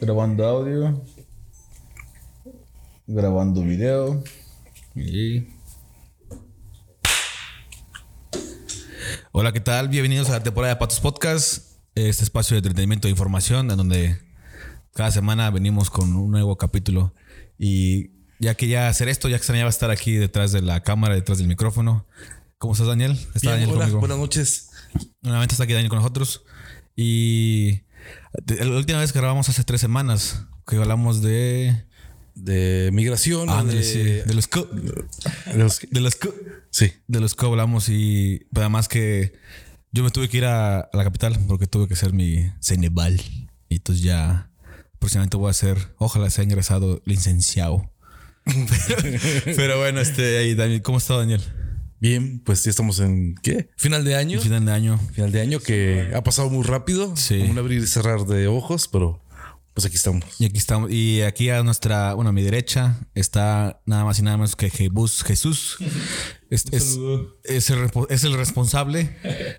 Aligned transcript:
Grabando 0.00 0.46
audio. 0.46 1.04
Grabando 3.06 3.62
video. 3.62 4.22
Y... 4.94 5.48
Hola, 9.32 9.52
¿qué 9.52 9.60
tal? 9.60 9.88
Bienvenidos 9.88 10.28
a 10.28 10.32
la 10.32 10.42
temporada 10.42 10.74
de 10.74 10.80
Patos 10.80 11.00
Podcast, 11.00 11.78
este 11.94 12.24
espacio 12.24 12.54
de 12.54 12.58
entretenimiento 12.58 13.08
e 13.08 13.10
información 13.10 13.70
en 13.70 13.76
donde 13.76 14.18
cada 14.92 15.10
semana 15.10 15.50
venimos 15.50 15.88
con 15.90 16.14
un 16.14 16.30
nuevo 16.30 16.56
capítulo. 16.56 17.14
Y 17.58 18.10
ya 18.38 18.54
que 18.54 18.68
ya 18.68 18.88
hacer 18.88 19.08
esto, 19.08 19.28
ya 19.28 19.36
extrañaba 19.36 19.70
estar 19.70 19.90
aquí 19.90 20.12
detrás 20.12 20.52
de 20.52 20.62
la 20.62 20.82
cámara, 20.82 21.14
detrás 21.14 21.38
del 21.38 21.48
micrófono. 21.48 22.06
¿Cómo 22.58 22.74
estás, 22.74 22.88
Daniel? 22.88 23.12
Está 23.12 23.40
Bien, 23.40 23.52
Daniel 23.52 23.70
hola, 23.70 23.80
conmigo. 23.80 24.00
buenas 24.00 24.18
noches. 24.18 24.70
Nuevamente 25.22 25.54
está 25.54 25.64
aquí 25.64 25.72
Daniel 25.72 25.90
con 25.90 25.98
nosotros. 25.98 26.42
Y 26.94 27.85
la 28.46 28.76
última 28.76 29.00
vez 29.00 29.12
que 29.12 29.18
grabamos 29.18 29.48
hace 29.48 29.64
tres 29.64 29.80
semanas, 29.80 30.44
que 30.66 30.76
hablamos 30.76 31.22
de. 31.22 31.84
De 32.34 32.90
migración. 32.92 33.48
Ah, 33.48 33.64
de, 33.64 33.82
sí, 33.82 34.02
de 34.02 34.34
los 34.34 34.46
co- 34.46 34.68
de 34.70 35.54
los- 35.56 35.80
de 35.90 36.00
los 36.00 36.16
co- 36.16 36.34
sí. 36.70 36.92
de 37.08 37.20
los 37.20 37.34
que 37.34 37.46
hablamos 37.46 37.88
y 37.88 38.46
pero 38.52 38.64
además 38.66 38.88
que 38.88 39.32
yo 39.90 40.04
me 40.04 40.10
tuve 40.10 40.28
que 40.28 40.36
ir 40.36 40.44
a, 40.44 40.80
a 40.80 40.90
la 40.92 41.02
capital 41.04 41.38
porque 41.48 41.66
tuve 41.66 41.88
que 41.88 41.94
hacer 41.94 42.12
mi 42.12 42.52
Ceneval 42.60 43.18
y 43.70 43.76
entonces 43.76 44.04
ya 44.04 44.50
próximamente 44.98 45.38
voy 45.38 45.48
a 45.48 45.54
ser 45.54 45.78
ojalá 45.96 46.28
sea 46.28 46.44
ingresado 46.44 47.00
licenciado 47.06 47.90
pero, 48.44 49.08
pero 49.56 49.78
bueno 49.78 50.00
este 50.02 50.36
ahí 50.36 50.54
Daniel 50.54 50.82
¿cómo 50.82 50.98
está 50.98 51.16
Daniel? 51.16 51.40
Bien, 52.00 52.40
pues 52.40 52.62
ya 52.64 52.70
estamos 52.70 53.00
en 53.00 53.34
¿qué? 53.42 53.70
Final 53.76 54.04
de 54.04 54.16
año. 54.16 54.40
final 54.40 54.64
de 54.64 54.72
año 54.72 54.98
Final 55.12 55.32
de 55.32 55.40
año 55.40 55.60
que 55.60 56.10
ha 56.14 56.22
pasado 56.22 56.50
muy 56.50 56.62
rápido. 56.62 57.16
Sí. 57.16 57.38
Como 57.40 57.52
un 57.52 57.58
abrir 57.58 57.82
y 57.82 57.86
cerrar 57.86 58.26
de 58.26 58.48
ojos, 58.48 58.88
pero 58.88 59.20
pues 59.74 59.84
aquí 59.84 59.96
estamos. 59.96 60.24
y 60.38 60.46
aquí 60.46 60.56
estamos 60.56 60.90
y 60.90 61.20
aquí 61.20 61.50
a 61.50 61.62
nuestra 61.62 62.14
bueno 62.14 62.30
a 62.30 62.32
mi 62.32 62.42
derecha 62.42 62.98
está 63.14 63.82
nada 63.84 64.04
más 64.04 64.18
y 64.18 64.22
nada 64.22 64.38
menos 64.38 64.56
que 64.56 64.70
Jesús 64.70 65.22
Jesús 65.22 65.76
es, 66.50 66.64
es, 66.72 66.98
es 67.44 67.70
el, 67.70 67.78
es 68.08 68.24
el 68.24 68.34
responsable 68.34 69.10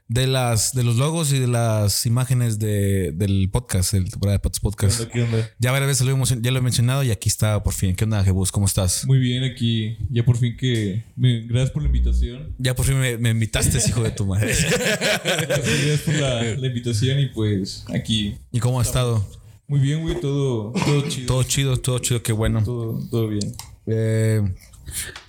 de 0.07 0.27
las 0.27 0.73
de 0.73 0.83
los 0.83 0.95
logos 0.95 1.33
y 1.33 1.39
de 1.39 1.47
las 1.47 2.05
imágenes 2.05 2.59
de, 2.59 3.11
del 3.13 3.49
podcast 3.51 3.93
el 3.93 4.09
temporada 4.09 4.37
de 4.37 4.39
Patos 4.39 4.59
Podcast 4.59 5.01
¿Qué 5.11 5.23
onda? 5.23 5.49
Ya 5.59 5.71
varias 5.71 5.87
veces 5.89 6.05
lo 6.07 6.13
hemos- 6.13 6.41
ya 6.41 6.51
lo 6.51 6.57
he 6.59 6.61
mencionado 6.61 7.03
y 7.03 7.11
aquí 7.11 7.27
está 7.29 7.61
por 7.63 7.73
fin. 7.73 7.95
¿Qué 7.95 8.03
onda, 8.05 8.23
Jebus? 8.23 8.51
¿Cómo 8.51 8.65
estás? 8.65 9.05
Muy 9.05 9.19
bien 9.19 9.43
aquí. 9.43 9.97
Ya 10.09 10.23
por 10.23 10.37
fin 10.37 10.55
que... 10.57 11.03
me- 11.15 11.41
gracias 11.47 11.71
por 11.71 11.81
la 11.81 11.87
invitación. 11.87 12.53
Ya 12.57 12.75
por 12.75 12.85
fin 12.85 12.99
me, 12.99 13.17
me 13.17 13.29
invitaste, 13.31 13.77
hijo 13.87 14.01
de 14.03 14.11
tu 14.11 14.25
madre. 14.25 14.47
Gracias 15.23 16.01
por 16.01 16.13
la, 16.15 16.43
la 16.43 16.67
invitación 16.67 17.19
y 17.19 17.27
pues 17.27 17.85
aquí. 17.93 18.35
¿Y 18.51 18.59
cómo 18.59 18.79
ha 18.79 18.83
estado? 18.83 19.25
Muy 19.67 19.79
bien, 19.81 20.01
güey. 20.01 20.19
Todo, 20.19 20.71
todo 20.71 21.09
chido. 21.09 21.27
Todo 21.27 21.43
chido, 21.43 21.77
todo 21.77 21.99
chido, 21.99 22.23
qué 22.23 22.31
bueno. 22.31 22.63
Todo, 22.63 22.99
todo 23.09 23.27
bien. 23.27 23.53
Eh, 23.85 24.41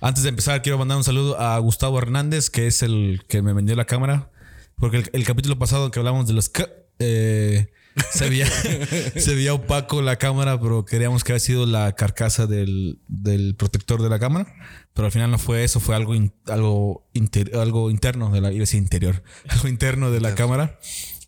antes 0.01 0.23
de 0.23 0.29
empezar, 0.29 0.61
quiero 0.61 0.77
mandar 0.77 0.97
un 0.97 1.03
saludo 1.03 1.39
a 1.39 1.57
Gustavo 1.59 1.97
Hernández, 1.97 2.49
que 2.49 2.67
es 2.67 2.81
el 2.83 3.23
que 3.27 3.41
me 3.41 3.53
vendió 3.53 3.75
la 3.75 3.85
cámara. 3.85 4.31
Porque 4.77 4.97
el, 4.97 5.09
el 5.13 5.23
capítulo 5.25 5.57
pasado 5.59 5.91
que 5.91 5.99
hablamos 5.99 6.25
de 6.27 6.33
los... 6.33 6.49
K, 6.49 6.67
eh, 6.99 7.67
se, 8.11 8.29
veía, 8.29 8.45
se 9.15 9.35
veía 9.35 9.53
opaco 9.53 10.01
la 10.01 10.15
cámara, 10.17 10.59
pero 10.59 10.85
queríamos 10.85 11.23
que 11.23 11.33
había 11.33 11.39
sido 11.41 11.65
la 11.65 11.93
carcasa 11.95 12.47
del, 12.47 12.99
del 13.07 13.55
protector 13.55 14.01
de 14.01 14.09
la 14.09 14.19
cámara. 14.19 14.53
Pero 14.93 15.05
al 15.05 15.11
final 15.11 15.31
no 15.31 15.37
fue 15.37 15.63
eso, 15.63 15.79
fue 15.79 15.95
algo, 15.95 16.15
in- 16.15 16.33
algo, 16.47 17.09
inter- 17.13 17.55
algo 17.57 17.89
interno 17.91 18.31
de 18.31 18.41
la, 18.41 18.49
iba 18.51 18.59
a 18.59 18.61
decir 18.61 18.81
interior, 18.81 19.23
algo 19.49 19.67
interno 19.67 20.11
de 20.11 20.21
la 20.21 20.33
cámara. 20.35 20.79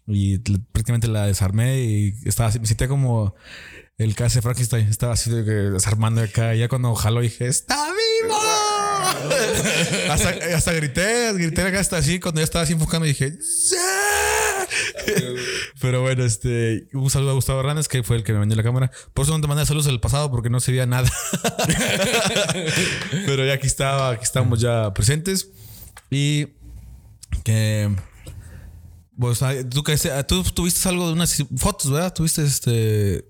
Y 0.08 0.40
prácticamente 0.40 1.08
la 1.08 1.26
desarmé 1.28 1.80
y 1.82 2.14
estaba 2.26 2.50
así, 2.50 2.60
me 2.60 2.66
sentía 2.66 2.88
como 2.88 3.36
el 3.98 4.16
que 4.16 4.24
hace 4.24 4.42
Frankenstein. 4.42 4.88
Estaba 4.88 5.14
así 5.14 5.30
desarmando 5.30 6.22
acá. 6.22 6.56
Y 6.56 6.60
ya 6.60 6.68
cuando 6.70 6.94
jaló 6.96 7.22
dije, 7.22 7.48
¡Está 7.48 7.76
hasta, 10.10 10.30
hasta 10.56 10.74
grité, 10.74 11.34
grité 11.34 11.62
acá 11.62 11.80
hasta 11.80 11.98
así. 11.98 12.20
Cuando 12.20 12.42
ya 12.42 12.46
estaba 12.46 12.64
así 12.64 12.74
enfocando 12.74 13.06
dije, 13.06 13.38
¡Sí! 13.42 13.76
Pero 15.80 16.02
bueno, 16.02 16.24
este, 16.24 16.88
un 16.94 17.10
saludo 17.10 17.32
a 17.32 17.34
Gustavo 17.34 17.60
Hernández, 17.60 17.88
que 17.88 18.04
fue 18.04 18.18
el 18.18 18.24
que 18.24 18.34
me 18.34 18.40
vendió 18.40 18.56
la 18.56 18.64
cámara. 18.64 18.92
Por 19.14 19.24
eso 19.24 19.34
no 19.36 19.42
te 19.42 19.48
mandé 19.48 19.66
saludos 19.66 19.88
el 19.88 20.00
pasado, 20.00 20.32
porque 20.32 20.50
no 20.50 20.60
se 20.60 20.72
veía 20.72 20.86
nada. 20.86 21.12
Pero 23.26 23.46
ya 23.46 23.54
aquí 23.54 23.68
estaba, 23.68 24.12
aquí 24.12 24.24
estamos 24.24 24.60
ya 24.60 24.94
presentes. 24.94 25.50
Y 26.10 26.48
que. 27.44 27.94
Pues, 29.18 29.40
tú, 29.70 29.84
que, 29.84 29.98
tú 30.28 30.44
tuviste 30.44 30.88
algo 30.90 31.08
de 31.08 31.14
unas 31.14 31.44
fotos, 31.58 31.92
¿verdad? 31.92 32.14
Tuviste 32.14 32.44
este. 32.44 33.26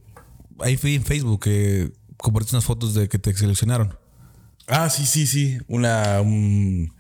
Ahí 0.60 0.78
fui 0.78 0.96
en 0.96 1.04
Facebook 1.04 1.42
que 1.42 1.92
compartiste 2.18 2.56
unas 2.56 2.66
fotos 2.66 2.94
de 2.94 3.10
que 3.10 3.18
te 3.18 3.34
seleccionaron. 3.34 3.98
Ah, 4.72 4.90
sí, 4.90 5.06
sí, 5.06 5.28
sí. 5.28 5.58
Una 5.68 6.22
un, 6.22 6.94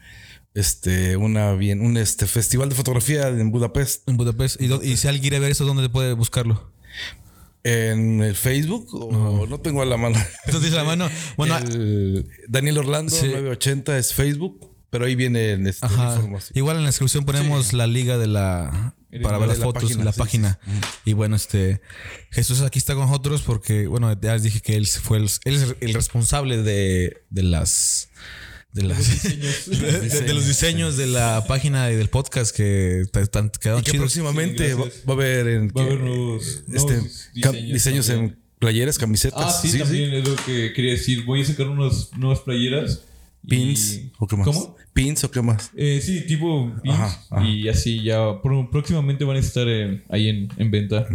este, 0.53 1.15
una 1.17 1.53
bien, 1.53 1.81
un 1.81 1.97
este 1.97 2.27
festival 2.27 2.69
de 2.69 2.75
fotografía 2.75 3.27
en 3.29 3.51
Budapest. 3.51 4.07
En 4.09 4.17
Budapest. 4.17 4.61
Y, 4.61 4.67
do- 4.67 4.83
y 4.83 4.97
si 4.97 5.07
alguien 5.07 5.21
quiere 5.21 5.39
ver 5.39 5.51
eso, 5.51 5.65
¿dónde 5.65 5.87
puede 5.89 6.13
buscarlo? 6.13 6.69
En 7.63 8.21
el 8.23 8.35
Facebook 8.35 8.87
o 8.91 9.45
no, 9.47 9.59
tengo 9.59 9.81
a 9.81 9.85
la 9.85 9.95
mano. 9.97 10.17
Entonces 10.45 10.71
la 10.73 10.83
mano. 10.83 11.09
Bueno, 11.37 11.57
El 11.57 12.27
Daniel 12.47 12.79
Orlando 12.79 13.11
Sí. 13.11 13.27
980 13.27 13.97
es 13.99 14.13
Facebook, 14.13 14.71
pero 14.89 15.05
ahí 15.05 15.15
viene 15.15 15.53
este, 15.69 15.85
Ajá. 15.85 16.15
información. 16.15 16.51
Igual 16.57 16.77
en 16.77 16.83
la 16.83 16.89
descripción 16.89 17.23
ponemos 17.23 17.73
la 17.73 17.85
liga 17.87 18.17
de 18.17 18.27
la 18.27 18.95
para 19.19 19.37
ver 19.37 19.47
las 19.49 19.59
la 19.59 19.65
fotos 19.65 19.83
página, 19.83 19.99
en 19.99 20.05
la 20.05 20.11
sí, 20.13 20.19
página. 20.19 20.59
Y 21.05 21.13
bueno, 21.13 21.35
este 21.35 21.81
Jesús 22.31 22.61
aquí 22.61 22.79
está 22.79 22.95
con 22.95 23.07
nosotros 23.07 23.41
porque, 23.41 23.87
bueno, 23.87 24.15
ya 24.21 24.33
les 24.33 24.43
dije 24.43 24.61
que 24.61 24.75
él 24.75 24.87
fue 24.87 25.17
el, 25.17 25.29
él 25.45 25.55
es 25.55 25.75
el 25.81 25.93
responsable 25.93 26.61
de, 26.61 27.23
de 27.29 27.43
las 27.43 28.09
de, 28.73 28.83
las, 28.83 29.23
de, 29.23 29.77
de- 30.09 30.21
de 30.21 30.33
los 30.33 30.47
diseños 30.47 30.95
de 30.95 31.07
la 31.07 31.43
página 31.45 31.91
y 31.91 31.95
del 31.95 32.07
podcast 32.09 32.55
que 32.55 33.03
t- 33.11 33.27
tan- 33.27 33.49
quedaron 33.49 33.81
Y 33.81 33.83
que 33.83 33.91
chidos. 33.91 34.03
próximamente 34.05 34.69
Sí, 34.69 34.77
va, 34.77 34.85
a 35.09 35.11
haber 35.17 35.47
en 35.47 35.67
Va 35.75 35.81
a 35.81 35.85
haber 35.85 35.99
nuevos, 35.99 36.63
este, 36.71 36.93
nuevos 36.93 37.29
diseños. 37.73 38.07
en 38.09 38.39
playeras, 38.59 38.97
camisetas. 38.97 39.41
Ah, 39.43 39.59
sí, 39.61 39.77
también 39.77 40.13
es 40.13 40.25
lo 40.25 40.35
que 40.37 40.71
quería 40.73 40.91
decir. 40.93 41.25
Voy 41.25 41.41
a 41.41 41.45
sacar 41.45 41.67
unas 41.67 42.11
nuevas 42.15 42.39
playeras. 42.41 43.01
Y- 43.43 43.47
Pins 43.49 44.01
o 44.19 44.27
qué 44.27 44.35
más. 44.37 44.45
¿Cómo? 44.47 44.75
Pins 44.93 45.23
o 45.23 45.31
qué 45.31 45.41
más. 45.41 45.71
Eh, 45.75 45.99
sí, 46.03 46.25
tipo 46.27 46.71
pins. 46.83 46.95
Ajá, 46.95 47.21
ajá. 47.31 47.45
Y 47.47 47.67
así 47.69 48.03
ya 48.03 48.41
próximamente 48.41 49.23
van 49.23 49.37
a 49.37 49.39
estar 49.39 49.67
en- 49.67 50.03
ahí 50.09 50.27
en, 50.29 50.49
en 50.57 50.71
venta. 50.71 51.07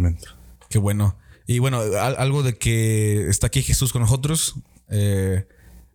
Qué 0.69 0.77
bueno. 0.79 1.15
Y 1.45 1.59
bueno, 1.59 1.79
al- 1.79 2.15
algo 2.17 2.43
de 2.43 2.57
que 2.57 3.27
está 3.29 3.47
aquí 3.47 3.61
Jesús 3.61 3.93
con 3.93 4.01
nosotros. 4.01 4.55
eh, 4.89 5.45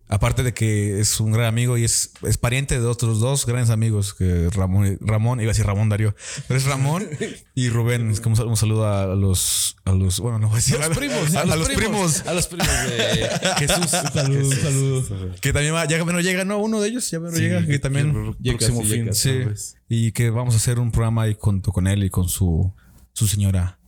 aparte 0.07 0.43
de 0.43 0.53
que 0.53 0.99
es 0.99 1.19
un 1.19 1.31
gran 1.31 1.47
amigo 1.47 1.77
y 1.77 1.83
es, 1.83 2.11
es 2.23 2.37
pariente 2.37 2.79
de 2.79 2.85
otros 2.85 3.19
dos 3.19 3.45
grandes 3.45 3.69
amigos, 3.69 4.13
que 4.13 4.49
Ramón, 4.51 4.97
Ramón, 5.01 5.39
iba 5.39 5.49
a 5.49 5.53
decir 5.53 5.65
Ramón 5.65 5.89
Darío, 5.89 6.15
pero 6.47 6.57
es 6.57 6.65
Ramón 6.65 7.07
y 7.55 7.69
Rubén. 7.69 8.11
Es 8.11 8.21
como 8.21 8.41
un, 8.43 8.57
saludo 8.57 8.87
a 8.87 9.15
los, 9.15 9.77
a 9.85 9.91
los, 9.91 10.19
bueno, 10.19 10.39
no 10.39 10.47
voy 10.47 10.55
a 10.55 10.57
decir 10.57 10.75
A 10.81 10.87
los 10.87 10.97
primos, 10.97 11.35
a, 11.35 11.45
los 11.45 11.69
primos. 11.69 12.25
A 12.27 12.33
los 12.33 12.47
primos 12.47 12.67
de 12.67 13.29
Jesús. 13.57 13.89
Saludos, 13.89 14.55
saludos. 14.55 15.39
Que 15.41 15.53
también 15.53 15.73
va, 15.73 15.85
ya 15.85 16.03
menos 16.03 16.23
llega, 16.23 16.45
¿no? 16.45 16.59
Uno 16.59 16.81
de 16.81 16.89
ellos 16.89 17.09
ya 17.09 17.19
menos 17.19 17.39
llega, 17.39 17.65
que 17.65 17.79
también. 17.79 18.35
Ya 18.39 18.53
próximo 18.53 18.83
fin. 18.83 19.13
Sí. 19.13 19.43
Y 19.89 20.11
que 20.11 20.29
vamos 20.29 20.53
a 20.53 20.57
hacer 20.57 20.79
un 20.79 20.91
programa 20.91 21.23
ahí 21.23 21.35
con, 21.35 21.61
con 21.61 21.87
él 21.87 22.03
y 22.03 22.09
con 22.09 22.27
su, 22.27 22.73
su 23.13 23.27
señora. 23.27 23.79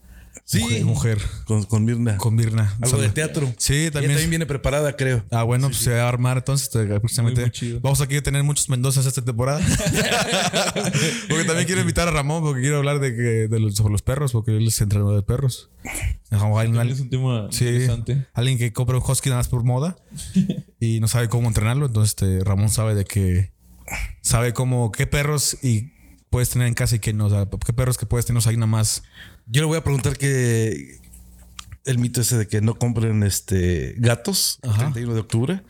Sí. 0.44 0.60
Mujer. 0.60 0.84
mujer, 0.84 1.18
Con, 1.44 1.64
con 1.64 1.84
Mirna. 1.84 2.16
con 2.18 2.34
Mirna. 2.34 2.76
Algo 2.80 2.98
de 2.98 3.08
teatro. 3.08 3.52
Sí, 3.58 3.74
Ella 3.74 3.90
también. 3.92 4.12
también 4.12 4.30
viene 4.30 4.46
preparada, 4.46 4.96
creo. 4.96 5.24
Ah, 5.30 5.42
bueno, 5.42 5.68
pues 5.68 5.78
se 5.78 5.94
va 5.94 6.02
a 6.04 6.08
armar 6.08 6.38
entonces 6.38 6.68
eh, 6.74 6.86
próximamente. 7.00 7.40
Muy, 7.40 7.48
muy 7.48 7.52
chido. 7.52 7.80
Vamos 7.80 8.00
aquí 8.00 8.16
a 8.16 8.22
tener 8.22 8.42
muchos 8.42 8.68
Mendozas 8.68 9.06
esta 9.06 9.22
temporada. 9.22 9.60
porque 11.28 11.44
también 11.44 11.66
quiero 11.66 11.80
invitar 11.80 12.08
a 12.08 12.10
Ramón 12.10 12.42
porque 12.42 12.60
quiero 12.60 12.78
hablar 12.78 13.00
de, 13.00 13.14
que, 13.14 13.48
de 13.48 13.60
los, 13.60 13.74
sobre 13.74 13.92
los 13.92 14.02
perros, 14.02 14.32
porque 14.32 14.56
él 14.56 14.66
es 14.66 14.80
entrenador 14.80 15.16
de 15.16 15.22
perros. 15.22 15.70
También 16.28 16.90
es 16.90 17.00
un 17.00 17.10
tema 17.10 17.48
sí, 17.50 17.66
interesante. 17.66 18.26
alguien 18.34 18.58
que 18.58 18.72
compra 18.72 18.96
un 18.96 19.02
husky 19.06 19.28
nada 19.28 19.40
más 19.40 19.48
por 19.48 19.62
moda 19.64 19.96
y 20.80 21.00
no 21.00 21.08
sabe 21.08 21.28
cómo 21.28 21.48
entrenarlo. 21.48 21.86
Entonces 21.86 22.10
este, 22.10 22.44
Ramón 22.44 22.68
sabe 22.68 22.94
de 22.94 23.04
que 23.04 23.52
sabe 24.20 24.52
cómo 24.52 24.90
qué 24.90 25.06
perros 25.06 25.56
y 25.62 25.92
puedes 26.30 26.50
tener 26.50 26.68
en 26.68 26.74
casa 26.74 26.96
y 26.96 26.98
qué 26.98 27.12
no. 27.12 27.26
O 27.26 27.30
sea, 27.30 27.48
qué 27.64 27.72
perros 27.72 27.96
que 27.98 28.06
puedes 28.06 28.26
tener 28.26 28.42
ahí 28.46 28.56
nada 28.56 28.66
más. 28.66 29.02
Yo 29.46 29.62
le 29.62 29.66
voy 29.66 29.78
a 29.78 29.84
preguntar 29.84 30.16
que 30.18 30.98
el 31.84 31.98
mito 31.98 32.20
ese 32.20 32.36
de 32.36 32.48
que 32.48 32.60
no 32.60 32.74
compren 32.74 33.22
este 33.22 33.94
gatos 33.98 34.58
el 34.62 34.70
Ajá. 34.70 34.78
31 34.92 35.14
de 35.14 35.20
octubre. 35.20 35.62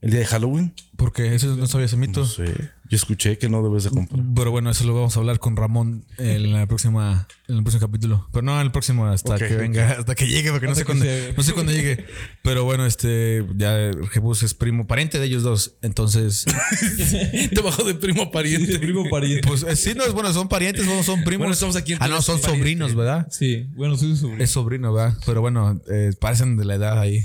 El 0.00 0.10
día 0.10 0.20
de 0.20 0.26
Halloween. 0.26 0.74
Porque 0.96 1.34
eso 1.34 1.54
no 1.56 1.66
sabía 1.66 1.86
ese 1.86 1.96
mito. 1.96 2.20
No 2.20 2.26
sé. 2.26 2.44
Yo 2.90 2.96
escuché 2.96 3.36
que 3.38 3.48
no 3.48 3.62
debes 3.62 3.84
de 3.84 3.90
comprar. 3.90 4.20
Pero 4.34 4.50
bueno, 4.50 4.70
eso 4.70 4.84
lo 4.84 4.94
vamos 4.94 5.14
a 5.16 5.20
hablar 5.20 5.38
con 5.40 5.56
Ramón 5.56 6.04
en 6.16 6.52
la 6.52 6.66
próxima, 6.66 7.28
en 7.46 7.56
el 7.56 7.62
próximo 7.62 7.86
capítulo. 7.86 8.26
Pero 8.32 8.42
no 8.42 8.54
en 8.58 8.64
el 8.66 8.72
próximo 8.72 9.06
hasta 9.06 9.36
que 9.36 9.56
venga, 9.56 9.92
hasta 9.98 10.14
que 10.14 10.26
llegue, 10.26 10.50
porque 10.50 10.66
no 10.66 10.74
sé 10.74 10.80
que 10.82 10.86
cuándo, 10.86 11.04
se- 11.04 11.34
no 11.36 11.42
sé 11.42 11.52
cuándo 11.52 11.70
llegue. 11.72 12.06
Pero 12.42 12.64
bueno, 12.64 12.86
este 12.86 13.44
ya 13.56 13.90
Jebus 14.10 14.42
es 14.42 14.54
primo, 14.54 14.86
pariente 14.86 15.18
de 15.20 15.26
ellos 15.26 15.42
dos. 15.42 15.74
Entonces, 15.82 16.46
Te 17.54 17.60
bajó 17.60 17.84
de 17.84 17.94
primo 17.94 18.22
a 18.22 18.30
pariente. 18.30 18.72
Sí, 18.72 18.78
primo 18.78 19.04
pariente. 19.10 19.46
pues 19.46 19.62
eh, 19.64 19.76
sí, 19.76 19.92
no 19.94 20.04
es 20.04 20.12
bueno, 20.14 20.32
son 20.32 20.48
parientes, 20.48 20.86
no 20.86 21.02
son 21.02 21.22
primos. 21.24 21.40
Bueno, 21.40 21.52
estamos 21.52 21.76
aquí 21.76 21.92
en 21.92 21.98
Ah, 22.00 22.08
no, 22.08 22.22
son 22.22 22.40
pariente. 22.40 22.58
sobrinos, 22.58 22.94
¿verdad? 22.94 23.28
Sí, 23.30 23.66
bueno, 23.76 23.96
soy 23.96 24.16
sobrino. 24.16 24.42
Es 24.42 24.50
sobrino, 24.50 24.92
¿verdad? 24.94 25.14
Pero 25.26 25.40
bueno, 25.42 25.80
eh, 25.90 26.12
parecen 26.18 26.56
de 26.56 26.64
la 26.64 26.74
edad 26.76 26.98
ahí. 26.98 27.24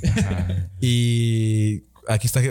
y 0.82 1.84
aquí 2.08 2.28
está, 2.28 2.42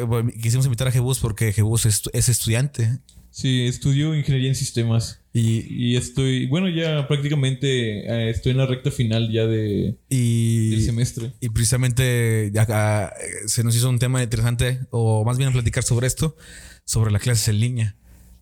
quisimos 0.43 0.67
invitar 0.67 0.89
a 0.89 0.93
Jebus 0.93 1.19
porque 1.19 1.53
Jebus 1.53 1.87
es, 1.87 2.03
es 2.13 2.29
estudiante. 2.29 2.99
Sí, 3.31 3.67
estudio 3.67 4.15
ingeniería 4.15 4.51
en 4.51 4.55
sistemas. 4.55 5.21
Y, 5.33 5.93
Y 5.93 5.97
estoy, 5.97 6.47
bueno, 6.47 6.69
ya 6.69 7.09
prácticamente 7.09 8.01
eh, 8.01 8.31
estoy 8.31 8.53
en 8.53 8.59
la 8.59 8.67
recta 8.67 8.91
final 8.91 9.33
ya 9.33 9.47
de, 9.47 9.97
y, 10.11 10.71
del 10.71 10.83
semestre. 10.83 11.33
Y 11.41 11.49
precisamente 11.49 12.53
acá, 12.59 13.09
eh, 13.09 13.49
se 13.49 13.65
nos 13.65 13.75
hizo 13.75 13.89
un 13.89 13.99
tema 13.99 14.23
interesante, 14.23 14.81
o 14.91 15.25
más 15.25 15.39
bien 15.39 15.51
platicar 15.53 15.83
sobre 15.83 16.07
esto, 16.07 16.37
sobre 16.85 17.11
las 17.11 17.23
clases 17.23 17.49
en 17.49 17.61
línea. 17.61 17.97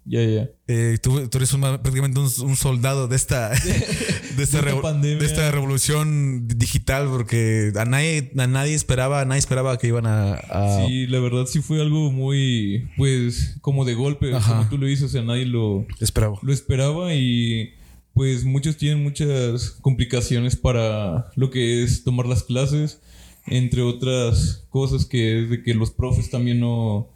Ya, 0.06 0.24
ya. 0.24 0.48
Eh, 0.66 0.98
tú, 1.02 1.28
tú 1.28 1.38
eres 1.38 1.52
un- 1.52 1.60
prácticamente 1.60 2.18
un, 2.18 2.28
un 2.42 2.56
soldado 2.56 3.06
de 3.06 3.16
esta, 3.16 3.50
de, 3.50 3.56
esta 3.56 4.42
esta 4.42 4.60
revo- 4.62 4.80
pandemia. 4.82 5.18
de 5.18 5.26
esta 5.26 5.50
revolución 5.50 6.48
digital, 6.48 7.06
porque 7.08 7.72
a 7.76 7.84
nadie, 7.84 8.32
a 8.36 8.46
nadie 8.46 8.74
esperaba, 8.74 9.24
nadie 9.24 9.38
esperaba 9.40 9.76
que 9.78 9.88
iban 9.88 10.06
a, 10.06 10.34
a- 10.34 10.86
Sí, 10.86 11.06
la 11.06 11.20
verdad 11.20 11.46
sí 11.46 11.60
fue 11.60 11.80
algo 11.80 12.10
muy, 12.10 12.88
pues, 12.96 13.56
como 13.60 13.84
de 13.84 13.94
golpe, 13.94 14.34
Ajá. 14.34 14.56
como 14.56 14.68
tú 14.70 14.78
lo 14.78 14.86
dices, 14.86 15.04
o 15.04 15.08
sea, 15.08 15.22
nadie 15.22 15.44
lo, 15.46 15.86
Esperaba. 16.00 16.38
lo 16.42 16.52
esperaba 16.52 17.14
y 17.14 17.74
pues 18.14 18.44
muchos 18.44 18.76
tienen 18.76 19.02
muchas 19.04 19.70
complicaciones 19.82 20.56
para 20.56 21.30
lo 21.36 21.50
que 21.50 21.82
es 21.84 22.02
tomar 22.04 22.26
las 22.26 22.42
clases, 22.42 23.00
entre 23.46 23.82
otras 23.82 24.64
cosas 24.70 25.04
que 25.06 25.42
es 25.44 25.50
de 25.50 25.62
que 25.62 25.74
los 25.74 25.90
profes 25.90 26.28
también 26.30 26.58
no, 26.60 27.08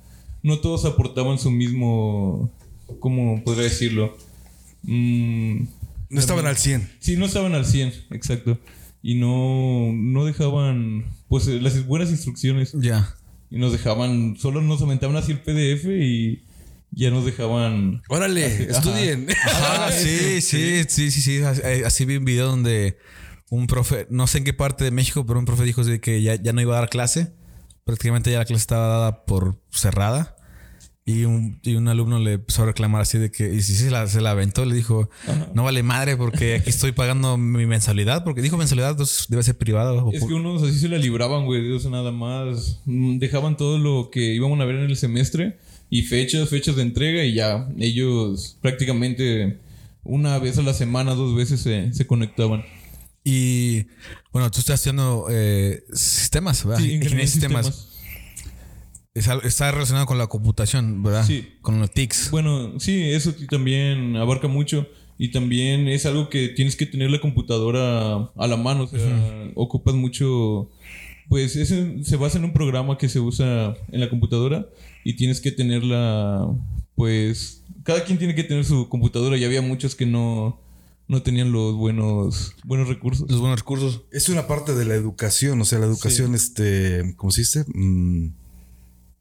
no 0.42 0.58
todos 0.60 0.84
aportaban 0.84 1.38
su 1.38 1.50
mismo, 1.50 2.50
¿cómo 3.00 3.42
podría 3.44 3.64
decirlo? 3.64 4.16
Mm, 4.82 5.64
No 6.10 6.20
estaban 6.20 6.46
al 6.46 6.56
100. 6.56 6.90
Sí, 7.00 7.16
no 7.16 7.26
estaban 7.26 7.54
al 7.54 7.64
100, 7.66 7.92
exacto. 8.10 8.58
Y 9.02 9.16
no, 9.16 9.92
no 9.92 10.25
dejaban, 10.25 11.04
pues, 11.28 11.46
eh, 11.48 11.60
las 11.60 11.86
buenas 11.86 12.10
instrucciones. 12.10 12.72
Ya. 12.81 13.14
Y 13.50 13.58
nos 13.58 13.72
dejaban, 13.72 14.36
solo 14.38 14.62
nos 14.62 14.81
aumentaban 14.81 15.16
así 15.16 15.32
el 15.32 15.40
PDF 15.40 15.84
y 15.86 16.42
ya 16.90 17.10
nos 17.10 17.25
dejaban... 17.25 18.02
Órale, 18.08 18.46
Ajá. 18.46 18.62
estudien. 18.64 19.26
Sí, 19.92 20.40
sí, 20.40 20.84
sí, 20.88 21.10
sí, 21.10 21.20
sí. 21.22 21.42
Así, 21.42 21.60
así 21.84 22.04
vi 22.04 22.16
un 22.16 22.25
video 22.25 22.46
donde 22.46 22.96
un 23.50 23.66
profe, 23.66 24.06
no 24.10 24.26
sé 24.26 24.38
en 24.38 24.44
qué 24.44 24.54
parte 24.54 24.84
de 24.84 24.90
México, 24.90 25.26
pero 25.26 25.38
un 25.38 25.44
profe 25.44 25.64
dijo 25.64 25.82
que 26.00 26.22
ya, 26.22 26.34
ya 26.36 26.52
no 26.52 26.60
iba 26.60 26.76
a 26.76 26.81
dar 26.81 26.88
clase. 26.88 27.32
Prácticamente 27.84 28.31
ya 28.31 28.38
la 28.38 28.44
clase 28.46 28.62
estaba 28.62 28.86
dada 28.88 29.25
por 29.26 29.60
cerrada. 29.70 30.33
Y 31.06 31.25
un, 31.25 31.61
y 31.62 31.75
un 31.75 31.87
alumno 31.89 32.19
le 32.19 32.33
empezó 32.35 32.62
a 32.62 32.67
reclamar 32.67 33.03
así 33.03 33.19
de 33.19 33.31
que, 33.31 33.53
y 33.53 33.61
si 33.61 33.75
se 33.75 33.91
la, 33.91 34.06
se 34.06 34.23
la 34.23 34.31
aventó, 34.31 34.65
le 34.65 34.75
dijo, 34.75 35.11
no 35.53 35.62
vale 35.62 35.83
madre 35.83 36.17
porque 36.17 36.55
aquí 36.55 36.71
estoy 36.71 36.93
pagando 36.93 37.37
mi 37.37 37.67
mensualidad, 37.67 38.25
porque 38.25 38.41
dijo 38.41 38.56
mensualidad, 38.56 38.93
entonces 38.93 39.27
debe 39.29 39.43
ser 39.43 39.59
privada. 39.59 39.93
Es 40.12 40.21
por- 40.21 40.29
que 40.31 40.35
unos 40.35 40.62
así 40.62 40.79
se 40.79 40.89
la 40.89 40.97
libraban, 40.97 41.45
güey. 41.45 41.79
Sea, 41.79 41.91
nada 41.91 42.11
más 42.11 42.81
mm, 42.87 43.19
dejaban 43.19 43.59
todo 43.59 43.77
lo 43.79 44.09
que 44.11 44.35
íbamos 44.35 44.59
a 44.61 44.65
ver 44.65 44.77
en 44.77 44.85
el 44.89 44.97
semestre 44.97 45.59
y 45.91 46.03
fechas, 46.05 46.49
fechas 46.49 46.77
de 46.77 46.83
entrega 46.83 47.23
y 47.23 47.35
ya. 47.35 47.69
Ellos 47.79 48.56
prácticamente 48.62 49.59
una 50.05 50.39
vez 50.39 50.56
a 50.56 50.62
la 50.62 50.73
semana, 50.73 51.15
dos 51.15 51.35
veces 51.37 51.61
se, 51.61 51.93
se 51.93 52.06
conectaban. 52.06 52.65
Y 53.25 53.87
bueno, 54.33 54.51
tú 54.51 54.61
estás 54.61 54.77
estudiando 54.77 55.27
eh, 55.31 55.85
sistemas, 55.93 56.65
¿verdad? 56.65 56.83
Sí, 56.83 56.93
Ingeniería 56.93 57.19
de 57.21 57.27
sistemas. 57.27 57.67
sistemas. 57.67 57.94
Está 59.14 59.70
relacionado 59.70 60.06
con 60.06 60.19
la 60.19 60.26
computación, 60.26 61.02
¿verdad? 61.05 61.25
Sí. 61.25 61.49
Con 61.62 61.78
los 61.78 61.93
TICs. 61.93 62.32
Bueno, 62.32 62.81
sí, 62.81 63.11
eso 63.11 63.32
también 63.49 64.16
abarca 64.16 64.49
mucho. 64.49 64.88
Y 65.16 65.31
también 65.31 65.87
es 65.87 66.05
algo 66.06 66.28
que 66.28 66.49
tienes 66.49 66.75
que 66.75 66.87
tener 66.87 67.11
la 67.11 67.20
computadora 67.20 68.31
a 68.34 68.46
la 68.49 68.56
mano. 68.56 68.84
O 68.84 68.88
sea, 68.88 69.50
ocupas 69.55 69.94
mucho. 69.94 70.69
Pues 71.28 71.55
ese 71.55 72.02
se 72.02 72.16
basa 72.16 72.38
en 72.38 72.44
un 72.44 72.52
programa 72.52 72.99
que 72.99 73.08
se 73.08 73.20
usa 73.20 73.76
en 73.93 74.00
la 74.00 74.11
computadora. 74.11 74.66
Y 75.05 75.14
tienes 75.14 75.40
que 75.40 75.52
tenerla. 75.52 76.49
Pues. 76.96 77.62
Cada 77.84 78.05
quien 78.05 78.19
tiene 78.19 78.34
que 78.34 78.43
tener 78.43 78.64
su 78.64 78.88
computadora. 78.88 79.37
Y 79.37 79.44
había 79.44 79.62
muchos 79.62 79.94
que 79.94 80.06
no. 80.06 80.60
No 81.06 81.22
tenían 81.22 81.52
los 81.52 81.76
buenos. 81.76 82.56
Buenos 82.64 82.88
recursos. 82.88 83.31
Los 83.31 83.38
buenos 83.38 83.60
recursos. 83.60 84.02
Es 84.10 84.28
una 84.28 84.49
parte 84.49 84.75
de 84.75 84.87
la 84.87 84.94
educación, 84.94 85.60
o 85.60 85.64
sea, 85.67 85.78
la 85.78 85.84
educación, 85.84 86.34
este, 86.34 87.14
¿cómo 87.17 87.31
se 87.31 87.43
dice? 87.43 87.64
Mm, 87.75 88.28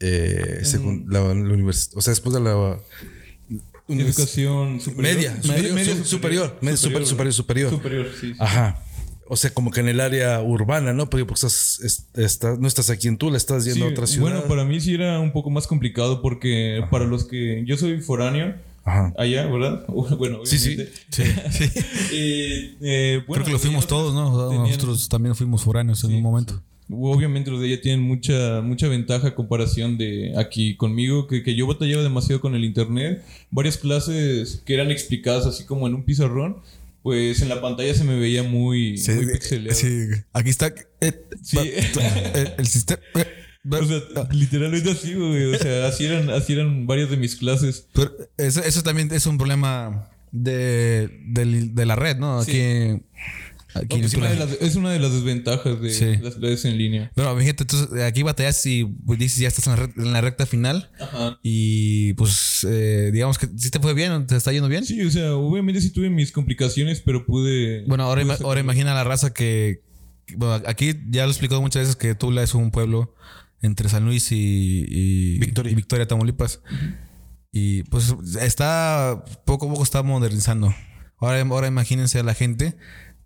eh, 0.04 0.60
segun- 0.64 1.06
la, 1.08 1.20
la 1.22 1.34
univers- 1.34 1.92
o 1.96 2.02
sea, 2.02 2.12
después 2.12 2.34
de 2.36 2.42
la 2.42 2.78
Educación 3.88 4.80
superior. 4.80 5.16
media, 5.16 5.42
superior, 5.42 5.74
media 5.74 5.96
su- 5.98 6.06
superior, 6.06 6.58
superior, 6.78 7.06
superior, 7.06 7.34
superior. 7.34 7.70
Superior, 7.72 8.08
sí. 8.20 8.28
sí. 8.32 8.36
Ajá. 8.40 8.80
O 9.28 9.36
sea, 9.36 9.54
como 9.54 9.72
que 9.72 9.82
en 9.82 9.88
el 9.90 10.00
área 10.00 10.42
urbana, 10.42 10.94
¿no? 10.94 11.10
Pero 11.10 11.26
porque 11.28 11.46
estás, 11.46 11.80
es- 11.84 12.08
estás- 12.16 12.60
no 12.60 12.68
estás 12.68 12.90
aquí 12.90 13.08
en 13.08 13.18
Tula, 13.18 13.36
estás 13.38 13.66
yendo 13.66 13.86
a 13.86 13.88
Sí, 13.90 13.94
otra 13.94 14.08
ciudad. 14.08 14.32
Bueno, 14.32 14.44
para 14.48 14.64
mí 14.64 14.80
sí 14.80 14.94
era 14.94 15.20
un 15.20 15.32
poco 15.34 15.50
más 15.50 15.68
complicado 15.68 16.22
porque 16.22 16.82
para 16.92 17.06
los 17.06 17.26
que 17.26 17.64
yo 17.66 17.76
soy 17.78 18.00
foráneo 18.00 18.56
Ajá. 18.86 19.14
allá, 19.18 19.46
¿verdad? 19.48 19.86
Bueno, 20.18 20.46
Sí, 20.46 20.58
sí. 20.60 20.74
obviamente. 20.76 21.00
Sí, 21.12 21.24
sí. 21.66 21.80
Y, 22.16 22.78
eh, 22.82 23.24
bueno, 23.28 23.44
Creo 23.44 23.46
que 23.46 23.52
lo 23.54 23.60
fuimos 23.60 23.86
todos, 23.88 24.14
¿no? 24.14 24.34
O 24.34 24.40
sea, 24.40 24.50
tenían- 24.50 24.68
Nosotros 24.76 25.10
también 25.10 25.36
fuimos 25.36 25.64
foráneos 25.64 26.04
en 26.06 26.14
un 26.16 26.22
momento. 26.22 26.62
Obviamente 26.96 27.52
los 27.52 27.60
de 27.62 27.68
ella 27.68 27.82
tienen 27.82 28.02
mucha, 28.02 28.62
mucha 28.62 28.88
ventaja 28.88 29.30
a 29.30 29.36
comparación 29.36 29.98
de 29.98 30.34
aquí 30.38 30.76
conmigo, 30.76 31.28
que, 31.28 31.44
que 31.44 31.56
yo 31.56 31.68
batallaba 31.68 32.04
demasiado 32.04 32.42
con 32.42 32.56
el 32.56 32.64
internet. 32.64 33.24
Varias 33.52 33.78
clases 33.78 34.62
que 34.66 34.74
eran 34.74 34.92
explicadas 34.92 35.46
así 35.46 35.66
como 35.66 35.88
en 35.88 35.96
un 35.96 36.04
pizarrón, 36.04 36.58
pues 37.02 37.42
en 37.42 37.50
la 37.50 37.60
pantalla 37.62 37.94
se 37.94 38.04
me 38.06 38.18
veía 38.18 38.44
muy, 38.44 38.98
Sí, 38.98 39.12
muy 39.12 39.26
sí. 39.74 40.08
Aquí 40.32 40.50
está 40.50 40.74
eh, 41.02 41.26
Sí. 41.42 41.58
eh, 41.60 42.54
el 42.58 42.68
sistema. 42.68 43.02
eh, 43.16 43.26
O 43.70 43.86
sea, 43.86 44.28
literalmente 44.32 44.92
así, 44.92 45.14
güey. 45.14 45.54
O 45.54 45.58
sea, 45.60 45.88
así 45.88 46.06
eran, 46.06 46.30
así 46.30 46.54
eran 46.54 46.86
varias 46.88 47.10
de 47.10 47.18
mis 47.18 47.36
clases. 47.36 47.88
Pero 47.94 48.12
eso, 48.38 48.62
eso 48.64 48.84
también 48.84 49.10
es 49.14 49.26
un 49.26 49.38
problema 49.38 50.10
de, 50.32 51.10
del- 51.28 51.76
de 51.76 51.86
la 51.86 51.96
red, 51.96 52.18
¿no? 52.18 52.40
Aquí, 52.40 52.60
aquí 52.60 53.02
Una 53.76 54.34
las- 54.34 54.58
es 54.62 54.76
una 54.76 54.92
de 54.92 55.00
las 55.00 55.12
desventajas 55.14 55.82
de 55.82 55.90
Sí. 55.92 56.18
las 56.22 56.36
clases 56.36 56.66
en 56.66 56.78
línea. 56.78 57.12
Pero 57.16 57.36
fíjate, 57.38 57.64
entonces 57.64 58.02
aquí 58.04 58.22
batallas 58.24 58.66
y 58.66 58.86
pues, 58.86 59.18
dices 59.20 59.40
ya 59.40 59.48
estás 59.48 59.68
en 59.68 59.72
la, 59.74 59.76
red- 59.88 59.98
en 59.98 60.14
la 60.14 60.22
recta 60.22 60.46
final 60.46 60.92
Ajá. 61.00 61.40
y 61.44 62.14
pues 62.14 62.66
eh, 62.70 63.10
digamos 63.14 63.38
que 63.38 63.48
sí 63.58 63.70
te 63.72 63.80
fue 63.80 63.94
bien, 63.94 64.28
te 64.28 64.36
está 64.36 64.52
yendo 64.52 64.70
bien. 64.70 64.86
Sí, 64.86 65.02
o 65.02 65.10
sea, 65.12 65.36
obviamente 65.36 65.82
sí 65.82 65.90
tuve 65.92 66.10
mis 66.10 66.32
complicaciones, 66.32 67.02
pero 67.02 67.26
pude. 67.26 67.84
Bueno, 67.88 68.04
ahora, 68.04 68.22
pude 68.22 68.34
ima- 68.36 68.44
ahora 68.46 68.60
imagina 68.60 68.94
la 68.94 69.04
raza 69.04 69.34
que. 69.34 69.82
Bueno, 70.38 70.62
aquí 70.68 70.94
ya 71.10 71.24
lo 71.24 71.30
he 71.30 71.32
explicado 71.32 71.62
muchas 71.62 71.82
veces 71.84 71.96
que 71.96 72.16
Tula 72.16 72.44
es 72.44 72.54
un 72.54 72.72
pueblo 72.72 73.14
entre 73.62 73.90
San 73.90 74.06
Luis 74.06 74.32
y, 74.32 74.86
y 74.88 75.40
Victoria. 75.40 75.72
y 75.72 75.76
Victoria, 75.76 76.08
Tamaulipas. 76.08 76.62
Y 77.52 77.84
pues 77.84 78.14
está. 78.42 79.24
Poco 79.46 79.68
a 79.68 79.70
poco 79.70 79.84
está 79.84 80.02
modernizando. 80.04 80.74
Ahora, 81.20 81.42
ahora 81.42 81.68
imagínense 81.68 82.20
a 82.20 82.24
la 82.24 82.34
gente 82.34 82.76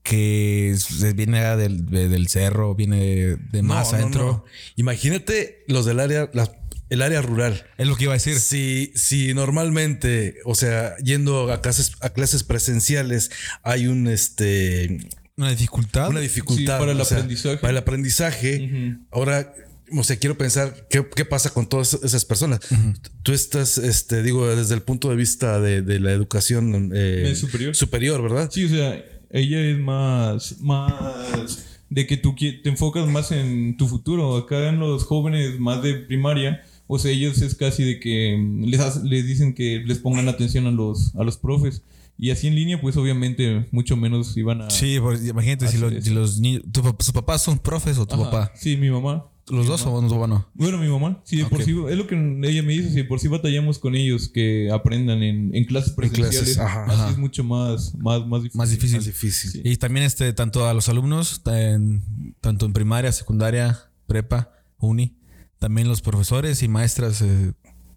que 0.04 0.76
viene 1.16 1.42
del, 1.58 1.86
de- 1.86 2.08
del 2.10 2.28
cerro, 2.28 2.76
viene 2.76 3.36
de, 3.52 3.62
más 3.62 3.92
no, 3.92 3.98
adentro. 3.98 4.24
no. 4.26 4.46
Imagínate 4.76 5.64
los 5.68 5.86
del 5.86 6.00
área, 6.00 6.30
la- 6.34 6.52
el 6.90 7.02
área 7.02 7.22
rural. 7.22 7.66
Es 7.78 7.86
lo 7.88 7.98
que 7.98 8.06
iba 8.06 8.14
a 8.14 8.16
decir. 8.16 8.40
Si, 8.40 8.94
si 8.96 9.34
normalmente, 9.34 10.36
o 10.46 10.56
sea, 10.56 10.96
yendo 11.04 11.52
a 11.52 11.62
clases, 11.62 11.92
a 12.00 12.10
clases 12.10 12.44
presenciales, 12.44 13.30
hay 13.64 13.88
un 13.88 14.08
este 14.08 15.10
Una 15.36 15.50
dificultad. 15.50 16.10
una 16.10 16.22
dificultad 16.22 16.76
Sí, 16.76 16.80
para 16.80 16.92
el 16.94 17.02
o 17.02 17.06
sea, 17.06 17.18
aprendizaje. 17.18 17.58
Para 17.58 17.72
el 17.72 17.78
aprendizaje. 17.78 18.96
Ahora, 19.12 19.54
o 19.92 20.04
sea, 20.04 20.16
quiero 20.18 20.38
pensar 20.38 20.88
qué, 20.90 21.06
qué 21.14 21.26
pasa 21.26 21.50
con 21.50 21.68
todas 21.68 21.94
esas 21.96 22.24
personas. 22.24 22.62
Tú 23.24 23.34
estás, 23.34 23.78
este, 23.78 24.24
digo, 24.24 24.48
desde 24.56 24.74
el 24.74 24.82
punto 24.82 25.10
de 25.10 25.18
vista 25.18 25.60
de, 25.60 25.82
de 25.82 26.00
la 26.00 26.14
educación 26.14 26.92
eh, 26.96 27.24
¿El 27.28 27.36
superior? 27.36 27.76
superior, 27.76 28.22
¿verdad? 28.22 28.50
Sí, 28.52 28.64
o 28.64 28.70
sea, 28.70 29.04
ella 29.32 29.60
es 29.62 29.78
más. 29.80 30.60
más 30.62 31.64
de 31.90 32.06
que 32.06 32.18
tú 32.18 32.36
te 32.36 32.68
enfocas 32.68 33.08
más 33.08 33.32
en 33.32 33.78
tu 33.78 33.88
futuro. 33.88 34.36
Acá 34.36 34.70
en 34.70 34.80
los 34.80 35.06
jóvenes 35.06 35.58
más 35.60 35.82
de 35.82 35.94
primaria, 35.96 36.62
o 36.88 37.00
sea, 37.00 37.12
ellos 37.12 37.42
es 37.42 37.56
casi 37.56 37.84
de 37.84 38.00
que 38.00 38.36
mm, 38.38 38.64
les, 38.66 38.80
hace- 38.82 39.04
les 39.06 39.26
dicen 39.26 39.54
que 39.54 39.82
les 39.86 40.00
pongan 40.00 40.28
atención 40.28 40.68
a 40.68 40.72
los, 40.72 41.16
a 41.16 41.24
los 41.24 41.38
profes. 41.38 41.84
Y 42.20 42.32
así 42.32 42.48
en 42.48 42.56
línea, 42.56 42.82
pues 42.82 42.98
obviamente 42.98 43.68
mucho 43.72 43.96
menos 43.96 44.36
iban 44.38 44.64
a. 44.64 44.70
Sí, 44.72 44.98
pues, 45.00 45.26
imagínate 45.26 45.68
si 45.68 45.78
los, 45.78 45.94
es. 45.94 46.04
si 46.04 46.10
los 46.10 46.40
niños. 46.40 46.64
tu 46.72 46.82
pap- 46.82 47.02
¿Sus 47.02 47.14
papás 47.14 47.42
son 47.44 47.60
profes 47.60 47.98
o 48.00 48.06
tu 48.08 48.16
Ajá. 48.16 48.24
papá? 48.26 48.52
Sí, 48.56 48.76
mi 48.76 48.90
mamá. 48.90 49.26
Los 49.50 49.66
dos 49.68 49.86
o 49.86 50.02
no? 50.02 50.28
no? 50.28 50.48
Bueno, 50.54 50.78
mi 50.78 50.88
mamá, 50.90 51.22
sí, 51.24 51.38
de 51.38 51.46
por 51.46 51.64
sí, 51.64 51.72
es 51.90 51.98
lo 51.98 52.06
que 52.08 52.16
ella 52.44 52.64
me 52.64 52.74
dice, 52.74 52.90
si 52.90 52.96
de 52.96 53.04
por 53.06 53.20
sí 53.20 53.28
batallamos 53.28 53.80
con 53.80 53.96
ellos 53.96 54.28
que 54.30 54.70
aprendan 54.72 55.24
en, 55.24 55.56
en 55.56 55.66
clases 55.66 55.94
presenciales, 55.94 56.36
clases, 56.38 56.58
ajá, 56.60 56.84
así 56.86 56.94
ajá. 56.94 57.10
es 57.12 57.18
mucho 57.18 57.44
más, 57.44 57.96
más, 57.96 58.26
más 58.28 58.42
difícil. 58.44 58.58
Más 58.60 58.70
difícil. 58.70 58.96
Más 58.98 59.06
difícil. 59.06 59.52
Sí. 59.52 59.62
Y 59.64 59.78
también 59.78 60.06
este, 60.06 60.34
tanto 60.34 60.68
a 60.68 60.74
los 60.74 60.90
alumnos, 60.90 61.42
en- 61.46 62.36
tanto 62.42 62.66
en 62.66 62.74
primaria, 62.74 63.12
secundaria, 63.12 63.80
prepa, 64.06 64.52
uni, 64.78 65.18
también 65.60 65.88
los 65.88 66.02
profesores 66.02 66.62
y 66.62 66.68
maestras, 66.68 67.22
eh, 67.22 67.54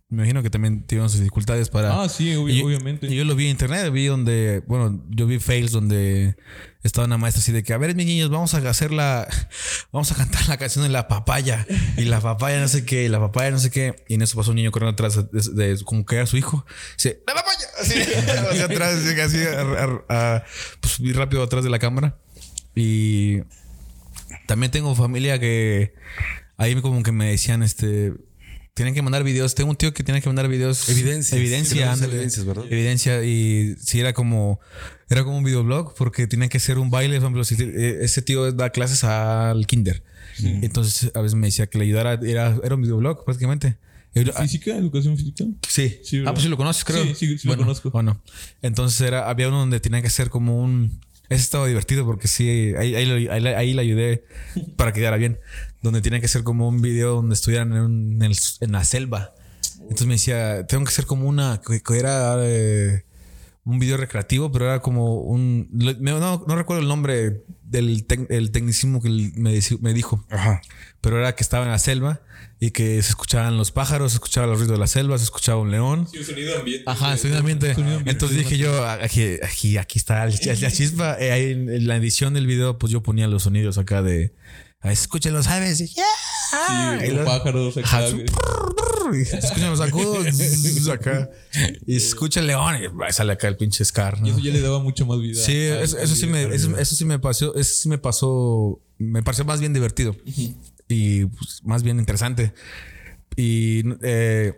me 0.09 0.16
imagino 0.23 0.42
que 0.42 0.50
también 0.50 0.85
tuvieron 0.87 1.09
sus 1.11 1.21
dificultades 1.21 1.69
para... 1.69 2.02
Ah, 2.02 2.09
sí, 2.09 2.30
Y 2.30 2.35
obviamente. 2.62 3.07
Y 3.07 3.16
yo 3.16 3.25
lo 3.25 3.37
vi 3.37 3.45
en 3.45 3.50
internet, 3.52 3.92
vi 3.92 4.07
donde, 4.07 4.62
bueno, 4.66 5.04
yo 5.11 5.26
vi 5.26 5.38
fails 5.38 5.71
donde 5.73 6.37
estaba 6.82 7.06
una 7.06 7.18
maestra 7.18 7.40
así 7.42 7.52
de 7.52 7.62
que, 7.62 7.72
a 7.75 7.78
ver, 7.78 7.94
mis 7.94 8.06
niños, 8.06 8.30
vamos 8.30 8.54
a 8.54 8.58
hacer 8.68 8.90
la, 8.92 9.28
vamos 9.92 10.10
a 10.12 10.14
cantar 10.14 10.49
la 10.49 10.56
canción 10.56 10.82
de 10.84 10.88
la 10.90 11.08
papaya. 11.08 11.66
Y 11.96 12.02
la 12.04 12.20
papaya 12.20 12.58
no 12.60 12.68
sé 12.68 12.84
qué, 12.84 13.04
y 13.04 13.08
la 13.08 13.20
papaya 13.20 13.50
no 13.50 13.58
sé 13.58 13.70
qué. 13.70 14.02
Y 14.08 14.14
en 14.14 14.22
eso 14.22 14.37
pasó 14.37 14.50
un 14.50 14.56
niño 14.56 14.70
corriendo 14.70 14.92
atrás 14.92 15.16
de, 15.30 15.75
de- 15.76 15.84
como 15.84 16.04
que 16.06 16.16
era 16.16 16.26
su 16.26 16.37
hijo. 16.37 16.64
Dice, 16.96 17.22
la 17.26 17.34
papaya. 17.34 17.66
Así, 17.80 17.94
hacia 18.50 18.64
atrás, 18.64 18.94
así, 18.99 19.20
así, 19.20 19.38
a- 19.42 19.60
a- 19.60 20.37
a- 20.37 20.44
pues 20.80 20.99
vi 21.00 21.12
rápido 21.12 21.42
atrás 21.42 21.64
de 21.64 21.70
la 21.70 21.78
cámara. 21.78 22.18
Y 22.75 23.40
también 24.46 24.70
tengo 24.70 24.94
familia 24.94 25.38
que 25.38 25.94
ahí 26.56 26.75
como 26.80 27.02
que 27.02 27.12
me 27.12 27.30
decían, 27.30 27.62
este, 27.62 28.12
tienen 28.75 28.94
que 28.94 29.02
mandar 29.02 29.25
videos. 29.25 29.54
Tengo 29.54 29.70
un 29.70 29.76
tío 29.76 29.92
que 29.92 30.02
tiene 30.04 30.22
que 30.22 30.28
mandar 30.28 30.49
videos. 30.49 30.88
Evidencias. 30.88 31.38
Evidencia, 31.38 31.92
evidencias, 31.92 32.46
¿verdad? 32.46 32.64
Evidencia. 32.70 33.22
Y 33.25 33.76
sí, 33.82 34.00
era 34.00 34.12
como, 34.12 34.60
era 35.11 35.25
como 35.25 35.37
un 35.37 35.45
videoblog 35.45 35.95
porque 35.95 36.26
tenía 36.26 36.49
que 36.49 36.59
ser 36.61 36.79
un 36.79 36.88
baile. 36.90 37.21
Por 37.21 37.31
ejemplo, 37.43 37.43
eh, 37.79 37.99
ese 38.00 38.23
tío 38.23 38.50
da 38.52 38.71
clases 38.71 39.05
al 39.05 39.67
kinder. 39.67 40.02
Entonces 40.38 41.11
a 41.14 41.21
veces 41.21 41.35
me 41.37 41.49
decía 41.49 41.67
que 41.67 41.76
le 41.79 41.85
ayudara. 41.85 42.19
Era, 42.25 42.57
era 42.64 42.75
un 42.75 42.83
videoblog 42.83 43.25
prácticamente. 43.25 43.76
Era- 44.14 44.33
¿Física? 44.33 44.76
¿Educación 44.76 45.17
física? 45.17 45.45
Sí. 45.69 45.99
Sí, 46.02 46.23
ah, 46.26 46.33
pues 46.33 46.43
sí 46.45 46.49
lo 46.49 46.57
conoces, 46.57 46.85
creo. 46.85 47.05
Sí, 47.05 47.14
sí, 47.14 47.38
sí 47.38 47.47
lo 47.49 47.57
conozco. 47.57 47.90
Bueno, 47.90 48.21
entonces 48.62 49.00
era, 49.02 49.29
había 49.29 49.49
uno 49.49 49.59
donde 49.59 49.79
tenía 49.81 50.00
que 50.00 50.09
hacer 50.09 50.31
como 50.31 50.61
un. 50.62 51.00
Ese 51.29 51.43
estaba 51.43 51.69
divertido 51.69 52.05
porque 52.05 52.26
sí, 52.26 52.73
ahí, 52.76 52.97
ahí, 52.97 53.29
ahí, 53.29 53.47
ahí 53.47 53.73
le 53.75 53.83
ayudé 53.83 54.25
para 54.76 54.93
que 54.93 54.99
quedara 55.00 55.17
bien. 55.17 55.38
Donde 55.81 56.00
tenía 56.00 56.21
que 56.21 56.26
ser 56.26 56.43
como 56.43 56.69
un 56.69 56.83
video 56.83 57.14
donde 57.17 57.35
estuvieran 57.35 57.73
en, 57.73 57.79
un- 57.83 58.12
en 58.14 58.23
el- 58.23 58.38
en 58.61 58.73
la 58.73 58.83
selva. 58.85 59.33
Entonces 59.83 60.07
me 60.09 60.14
decía, 60.14 60.67
tengo 60.67 60.85
que 60.85 60.88
hacer 60.88 61.07
como 61.07 61.29
una. 61.29 61.61
que, 61.64 61.81
que 61.81 61.99
era 61.99 62.35
eh, 62.40 63.05
un 63.64 63.79
video 63.79 63.97
recreativo, 63.99 64.50
pero 64.50 64.64
era 64.67 64.81
como 64.81 65.17
un. 65.21 65.69
No, 65.71 66.45
no 66.47 66.57
recuerdo 66.57 66.83
el 66.83 66.88
nombre 66.88 67.45
del 67.62 68.07
tec- 68.07 68.26
el 68.31 68.50
tecnicismo 68.50 69.00
que 69.02 69.09
él 69.09 69.33
me, 69.37 69.59
me 69.81 69.93
dijo 69.95 70.25
Ajá. 70.29 70.61
pero 71.00 71.19
era 71.19 71.37
que 71.37 71.43
estaba 71.45 71.64
en 71.64 71.71
la 71.71 71.79
selva 71.79 72.21
y 72.59 72.71
que 72.73 73.00
se 73.02 73.11
escuchaban 73.11 73.57
los 73.59 73.71
pájaros, 73.71 74.12
se 74.12 74.17
escuchaba 74.17 74.47
los 74.47 74.59
ruidos 74.59 74.76
de 74.76 74.81
la 74.81 74.87
selva, 74.87 75.17
se 75.19 75.25
escuchaba 75.25 75.61
un 75.61 75.71
león. 75.71 76.09
Sí, 76.11 76.19
un 76.19 76.25
sonido 76.25 76.59
ambiente. 76.59 76.85
Ajá, 76.90 77.17
sonido 77.17 77.38
ambiente. 77.38 77.75
Entonces 78.07 78.38
dije 78.38 78.57
yo, 78.59 78.87
aquí, 78.88 79.37
aquí, 79.43 79.76
aquí 79.76 79.99
está 79.99 80.25
el- 80.25 80.35
la 80.61 80.71
chispa. 80.73 81.17
Eh, 81.21 81.31
ahí 81.33 81.50
en 81.52 81.87
la 81.87 81.97
edición 81.97 82.35
del 82.35 82.47
video, 82.47 82.79
pues 82.79 82.93
yo 82.93 83.02
ponía 83.02 83.29
los 83.29 83.43
sonidos 83.45 83.79
acá 83.79 84.02
de 84.02 84.35
"Ah, 84.37 84.70
escuchen 84.82 85.32
los 85.32 85.46
aves. 85.46 85.80
y, 85.80 85.87
"Yeah". 85.88 86.04
Sí, 87.00 87.06
Y 87.06 87.10
los 87.12 87.26
pájaros 87.26 87.76
acá, 87.76 88.06
escuchan 89.12 89.70
los 89.70 89.80
agudos 89.80 90.88
acá. 90.88 91.30
Y 91.87 91.96
escucha 91.96 92.40
el 92.40 92.46
león 92.49 92.76
y 92.82 93.12
sale 93.12 93.32
acá 93.32 93.49
el 93.49 93.56
pinche 93.56 93.84
Scar. 93.84 94.20
¿no? 94.20 94.26
Y 94.26 94.30
eso 94.30 94.38
ya 94.40 94.52
le 94.52 94.60
daba 94.60 94.80
mucho 94.80 95.06
más 95.06 95.20
vida. 95.20 95.40
Sí, 95.40 95.56
eso, 95.56 96.06
sí 96.06 96.26
me, 96.26 96.42
eso, 96.54 96.76
eso 96.76 96.94
sí 96.96 97.04
me 97.04 97.18
pasó, 97.18 97.54
eso 97.54 97.75
sí 97.82 97.88
me 97.88 97.99
pasó, 97.99 98.80
me 98.99 99.22
pareció 99.22 99.44
más 99.44 99.60
bien 99.60 99.72
divertido 99.72 100.16
y 100.88 101.26
pues, 101.26 101.60
más 101.64 101.82
bien 101.82 101.99
interesante. 101.99 102.52
Y 103.37 103.82
eh, 104.02 104.54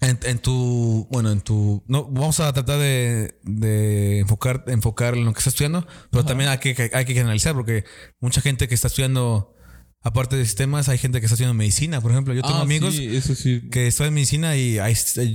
en, 0.00 0.18
en 0.22 0.38
tu, 0.38 1.06
bueno, 1.10 1.30
en 1.30 1.40
tu, 1.42 1.82
no, 1.86 2.04
vamos 2.06 2.40
a 2.40 2.52
tratar 2.52 2.78
de, 2.78 3.38
de 3.42 4.20
enfocar, 4.20 4.64
enfocar 4.68 5.14
en 5.14 5.24
lo 5.26 5.32
que 5.32 5.38
estás 5.38 5.52
estudiando, 5.52 5.86
pero 6.10 6.24
también 6.24 6.48
hay 6.50 6.58
que, 6.58 6.90
hay 6.94 7.04
que 7.04 7.20
analizar 7.20 7.54
porque 7.54 7.84
mucha 8.18 8.40
gente 8.40 8.66
que 8.66 8.74
está 8.74 8.88
estudiando, 8.88 9.54
aparte 10.02 10.36
de 10.36 10.44
sistemas, 10.46 10.88
hay 10.88 10.96
gente 10.98 11.20
que 11.20 11.26
está 11.26 11.34
estudiando 11.34 11.54
medicina, 11.54 12.00
por 12.00 12.12
ejemplo. 12.12 12.32
Yo 12.32 12.42
tengo 12.42 12.56
Ah, 12.56 12.62
amigos 12.62 12.94
Sí, 12.94 13.14
eso 13.14 13.34
sí. 13.34 13.62
que 13.70 13.86
estudian 13.88 14.14
medicina 14.14 14.56
y 14.56 14.78
ahí, 14.78 14.94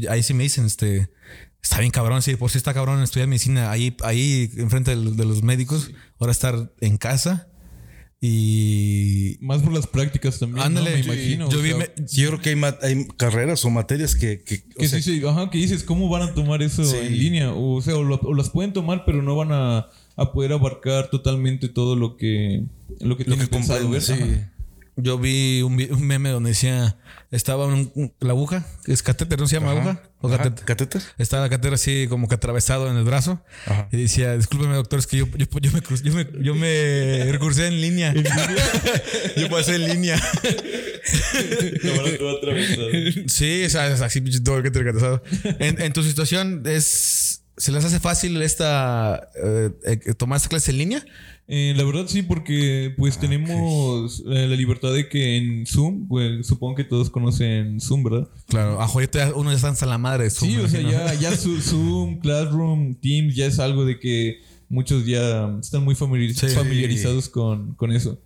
ahí 0.10 0.24
sí 0.24 0.34
me 0.34 0.43
dicen, 0.43 0.65
este, 0.65 1.12
está 1.62 1.79
bien 1.79 1.91
cabrón, 1.91 2.22
sí, 2.24 2.36
por 2.36 2.50
si 2.50 2.57
está 2.57 2.74
cabrón 2.74 3.03
estudiar 3.03 3.27
medicina 3.27 3.69
ahí, 3.69 3.95
ahí 4.03 4.51
enfrente 4.57 4.95
de 4.95 5.25
los 5.25 5.43
médicos, 5.43 5.91
ahora 6.19 6.31
estar 6.31 6.72
en 6.81 6.98
casa 6.98 7.50
y... 8.22 9.38
Más 9.41 9.62
por 9.62 9.74
las 9.74 9.88
prácticas 9.88 10.39
también. 10.39 10.65
Ándale, 10.65 10.91
¿no? 10.91 10.98
me 10.98 11.03
yo- 11.03 11.13
imagino. 11.13 11.50
yo 11.50 11.62
vi 11.62 11.69
sea, 11.69 11.77
me- 11.77 11.89
Yo 12.12 12.27
creo 12.29 12.41
que 12.41 12.50
hay, 12.81 13.07
carreras 13.17 13.63
o 13.65 13.69
materias 13.69 14.15
que, 14.15 14.41
que, 14.43 14.63
sea, 14.88 15.01
sí, 15.01 15.19
sí, 15.19 15.25
ajá, 15.27 15.50
que 15.50 15.57
dices, 15.57 15.84
¿cómo 15.84 16.10
van 16.10 16.24
a 16.24 16.34
tomar 16.34 16.62
eso 16.63 16.84
Sí. 16.84 16.95
en 16.98 17.17
línea? 17.17 17.53
O, 17.53 17.81
sea, 17.81 17.95
o, 17.98 18.03
lo- 18.03 18.19
o 18.22 18.34
las 18.34 18.50
pueden 18.50 18.74
tomar, 18.74 19.03
pero 19.05 19.22
no 19.22 19.36
van 19.36 19.51
a, 19.51 19.88
a 20.15 20.31
poder 20.31 20.53
abarcar 20.53 21.10
totalmente 21.10 21.69
todo 21.69 21.95
lo 21.95 22.17
que, 22.17 22.63
lo 23.00 23.17
que 23.17 23.24
lo 23.25 23.36
tienen 23.36 23.48
que 23.48 23.55
pensado 23.55 23.89
ver. 23.89 24.01
sí. 24.01 24.13
Ajá. 24.13 24.51
Yo 24.97 25.17
vi 25.19 25.61
un, 25.61 25.73
un 25.73 26.07
meme 26.07 26.29
donde 26.29 26.51
decía, 26.51 26.95
estaba 27.29 27.65
un- 27.65 27.91
un- 27.95 28.13
la 28.21 28.29
aguja, 28.31 28.65
es 28.87 29.03
catéter, 29.03 29.37
¿no 29.39 29.45
se 29.47 29.55
llama 29.57 29.71
Ajá. 29.71 29.79
aguja? 29.81 30.03
¿O 30.21 30.27
Ajá, 30.29 30.37
catéter? 30.37 30.65
¿Catéter? 30.65 31.01
Estaba 31.17 31.43
la 31.43 31.49
catéter 31.49 31.73
así 31.73 32.07
como 32.09 32.29
que 32.29 32.35
atravesado 32.35 32.89
en 32.89 32.95
el 32.95 33.03
brazo. 33.03 33.43
Ajá. 33.65 33.89
Y 33.91 33.97
decía, 34.03 34.37
discúlpeme 34.37 34.73
doctor, 34.75 34.99
es 34.99 35.07
que 35.07 35.17
yo, 35.17 35.27
yo, 35.35 35.45
yo 35.59 35.71
me, 35.71 35.81
yo, 36.01 36.13
me, 36.13 36.27
yo 36.43 36.55
me 36.55 37.29
recursé 37.31 37.67
en 37.67 37.81
línea. 37.81 38.13
yo 39.35 39.49
pasé 39.49 39.75
en 39.75 39.87
línea. 39.89 40.15
Atravesado. 42.37 42.87
Sí, 43.27 43.63
o 43.65 43.69
sea, 43.69 43.87
es 43.87 44.01
así 44.01 44.21
pinche 44.21 44.39
todo 44.41 44.57
el 44.57 44.63
que 44.63 44.71
te 44.71 44.79
recatasado. 44.79 45.21
En, 45.59 45.81
en 45.81 45.93
tu 45.93 46.03
situación, 46.03 46.63
es 46.65 47.41
¿se 47.57 47.71
les 47.71 47.85
hace 47.85 47.99
fácil 47.99 48.41
esta 48.41 49.29
eh, 49.41 49.69
eh, 49.85 50.13
tomar 50.15 50.37
esta 50.37 50.49
clase 50.49 50.71
en 50.71 50.77
línea? 50.77 51.05
Eh, 51.47 51.73
la 51.77 51.83
verdad 51.83 52.05
sí, 52.07 52.23
porque 52.23 52.89
Ah, 52.91 52.95
pues 52.97 53.19
tenemos 53.19 54.23
eh, 54.27 54.47
la 54.47 54.55
libertad 54.55 54.91
de 54.93 55.07
que 55.07 55.37
en 55.37 55.67
Zoom, 55.67 56.07
pues 56.07 56.47
supongo 56.47 56.73
que 56.75 56.83
todos 56.83 57.09
conocen 57.11 57.79
Zoom, 57.79 58.03
¿verdad? 58.03 58.27
Claro, 58.47 58.81
a 58.81 58.85
ahorita 58.85 59.31
uno 59.35 59.51
ya 59.51 59.55
está 59.57 59.69
hasta 59.69 59.85
la 59.85 59.99
madre 59.99 60.23
de 60.23 60.29
Zoom, 60.31 60.49
Sí, 60.51 60.57
o 60.57 60.67
sea, 60.67 60.81
ya, 60.81 61.13
ya 61.13 61.31
Zoom, 61.61 62.19
Classroom, 62.19 62.95
Teams, 62.95 63.35
ya 63.35 63.45
es 63.45 63.59
algo 63.59 63.85
de 63.85 63.99
que 63.99 64.39
muchos 64.69 65.05
ya 65.05 65.55
están 65.61 65.83
muy 65.83 65.93
familiariz- 65.95 66.33
Sí. 66.39 66.47
familiarizados 66.55 67.29
con, 67.29 67.75
con 67.75 67.91
eso. 67.91 68.19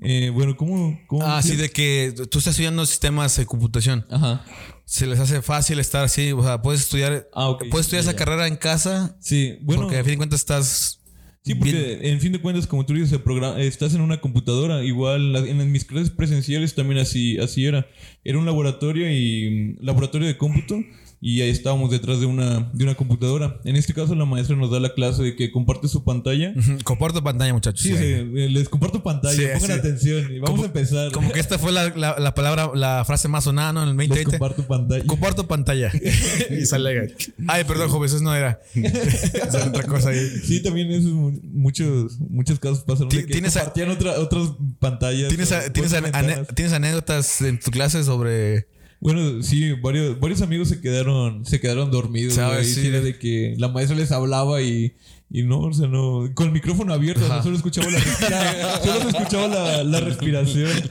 Eh, 0.00 0.30
bueno, 0.34 0.56
¿cómo? 0.56 0.98
cómo 1.06 1.24
Ah, 1.24 1.40
sí, 1.40 1.54
de 1.54 1.70
que 1.70 2.12
tú 2.16 2.38
estás 2.40 2.48
estudiando 2.48 2.84
sistemas 2.84 3.36
de 3.36 3.46
computación. 3.46 4.04
Ajá. 4.10 4.44
Se 4.84 5.06
les 5.06 5.20
hace 5.20 5.40
fácil 5.40 5.78
estar 5.78 6.04
así, 6.04 6.32
o 6.32 6.42
sea, 6.42 6.60
puedes 6.60 6.80
estudiar, 6.80 7.28
Ah, 7.32 7.48
ok. 7.50 7.66
puedes 7.70 7.86
estudiar 7.86 8.02
esa 8.02 8.16
carrera 8.16 8.48
en 8.48 8.56
casa, 8.56 9.16
Sí, 9.20 9.58
bueno. 9.62 9.82
porque 9.82 9.98
a 9.98 10.02
fin 10.02 10.14
de 10.14 10.16
cuentas 10.16 10.40
estás 10.40 11.00
Sí, 11.44 11.54
porque 11.54 11.72
bien- 11.72 11.98
en 12.14 12.20
fin 12.20 12.32
de 12.32 12.40
cuentas, 12.40 12.66
como 12.66 12.86
tú 12.86 12.94
dices, 12.94 13.12
el 13.12 13.20
programa, 13.20 13.60
estás 13.60 13.94
en 13.94 14.00
una 14.00 14.18
computadora. 14.20 14.82
Igual 14.82 15.36
en 15.36 15.70
mis 15.70 15.84
clases 15.84 16.08
presenciales 16.10 16.74
también 16.74 16.98
así, 17.00 17.38
así 17.38 17.66
era. 17.66 17.86
Era 18.24 18.38
un 18.38 18.46
laboratorio 18.46 19.10
y 19.12 19.76
mm, 19.80 19.84
laboratorio 19.84 20.26
de 20.26 20.38
cómputo 20.38 20.76
y 21.26 21.40
ahí 21.40 21.48
estábamos 21.48 21.90
detrás 21.90 22.20
de 22.20 22.26
una, 22.26 22.68
de 22.74 22.84
una 22.84 22.94
computadora. 22.96 23.58
En 23.64 23.76
este 23.76 23.94
caso, 23.94 24.14
la 24.14 24.26
maestra 24.26 24.56
nos 24.56 24.70
da 24.70 24.78
la 24.78 24.92
clase 24.92 25.22
de 25.22 25.34
que 25.36 25.50
comparte 25.50 25.88
su 25.88 26.04
pantalla. 26.04 26.52
Ujú, 26.54 26.72
Comparto 26.84 27.24
pantalla, 27.24 27.54
muchachos. 27.54 27.80
Sí, 27.80 27.92
Sí. 27.92 27.96
sí, 27.96 28.04
eh, 28.04 28.48
les 28.50 28.68
comparto 28.68 29.02
pantalla. 29.02 29.34
Sí, 29.34 29.44
pongan 29.54 29.66
sí. 29.72 29.72
atención 29.72 30.18
y 30.30 30.38
vamos 30.38 30.50
Como- 30.50 30.62
a 30.64 30.66
empezar. 30.66 31.12
Como 31.12 31.32
que 31.32 31.40
esta 31.40 31.58
fue 31.58 31.72
la, 31.72 31.88
la- 31.96 32.16
la 32.18 32.34
palabra, 32.34 32.70
la 32.74 33.02
frase 33.06 33.28
más 33.28 33.44
sonada, 33.44 33.72
¿no? 33.72 33.82
En 33.84 33.88
el 33.88 33.96
les 33.96 34.08
2020. 34.08 34.38
comparto 34.38 34.66
pantalla. 34.66 35.04
Comparto 35.06 35.48
pantalla. 35.48 35.90
y 36.50 36.66
sale. 36.66 37.14
Ay, 37.48 37.64
perdón, 37.64 37.88
joven, 37.88 38.06
eso 38.06 38.20
no 38.22 38.34
era. 38.34 38.60
Esa 38.74 39.66
otra 39.66 39.84
cosa 39.84 40.10
ahí. 40.10 40.28
Sí, 40.44 40.62
también 40.62 40.90
eso 40.90 41.08
es 41.08 41.14
mu- 41.14 41.40
muchos, 41.42 42.18
muchos 42.20 42.58
casos 42.60 42.80
pasaron 42.80 43.08
de 43.08 43.24
que 43.24 43.32
tienes 43.32 43.56
a- 43.56 43.60
compartían 43.60 43.88
otra- 43.88 44.18
otras 44.20 44.48
pantallas. 44.78 45.28
¿Tienes, 45.28 45.50
a-. 45.52 45.72
¿Tienes 45.72 46.72
anécdotas 46.74 47.40
en 47.40 47.58
tu 47.58 47.70
clase 47.70 48.04
sobre. 48.04 48.73
Bueno, 49.04 49.42
sí, 49.42 49.70
varios, 49.72 50.18
varios 50.18 50.40
amigos 50.40 50.70
se 50.70 50.80
quedaron, 50.80 51.44
se 51.44 51.60
quedaron 51.60 51.90
dormidos. 51.90 52.32
¿Sabes? 52.32 52.74
Sí. 52.74 52.80
Sí, 52.80 52.86
era 52.86 53.02
de 53.02 53.18
que 53.18 53.54
la 53.58 53.68
maestra 53.68 53.94
les 53.94 54.10
hablaba 54.10 54.62
y, 54.62 54.94
y 55.30 55.42
no, 55.42 55.60
o 55.60 55.74
sea, 55.74 55.86
no, 55.88 56.30
con 56.32 56.46
el 56.46 56.52
micrófono 56.52 56.94
abierto, 56.94 57.28
no 57.28 57.42
solo 57.42 57.54
escuchaba 57.54 57.90
la 57.90 57.98
respiración, 57.98 58.82
solo 58.82 59.00
se 59.02 59.08
escuchaba 59.08 59.48
la, 59.48 59.84
la 59.84 60.00
respiración. 60.00 60.70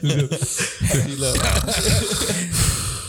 La, 1.18 1.32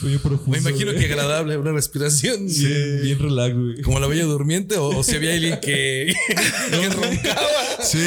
Sueño 0.06 0.20
profundo. 0.20 0.52
Me 0.52 0.60
imagino 0.60 0.92
güey. 0.92 1.00
que 1.04 1.12
agradable, 1.12 1.58
una 1.58 1.72
respiración. 1.72 2.46
Bien, 2.46 3.02
bien 3.02 3.18
relax, 3.20 3.56
güey. 3.56 3.82
Como 3.82 4.00
la 4.00 4.06
bella 4.06 4.26
durmiente, 4.26 4.78
o, 4.78 4.90
o 5.00 5.04
si 5.04 5.16
había 5.16 5.34
alguien 5.34 5.60
que, 5.62 6.14
que 6.70 6.90
roncaba. 6.90 7.42
Sí. 7.82 7.98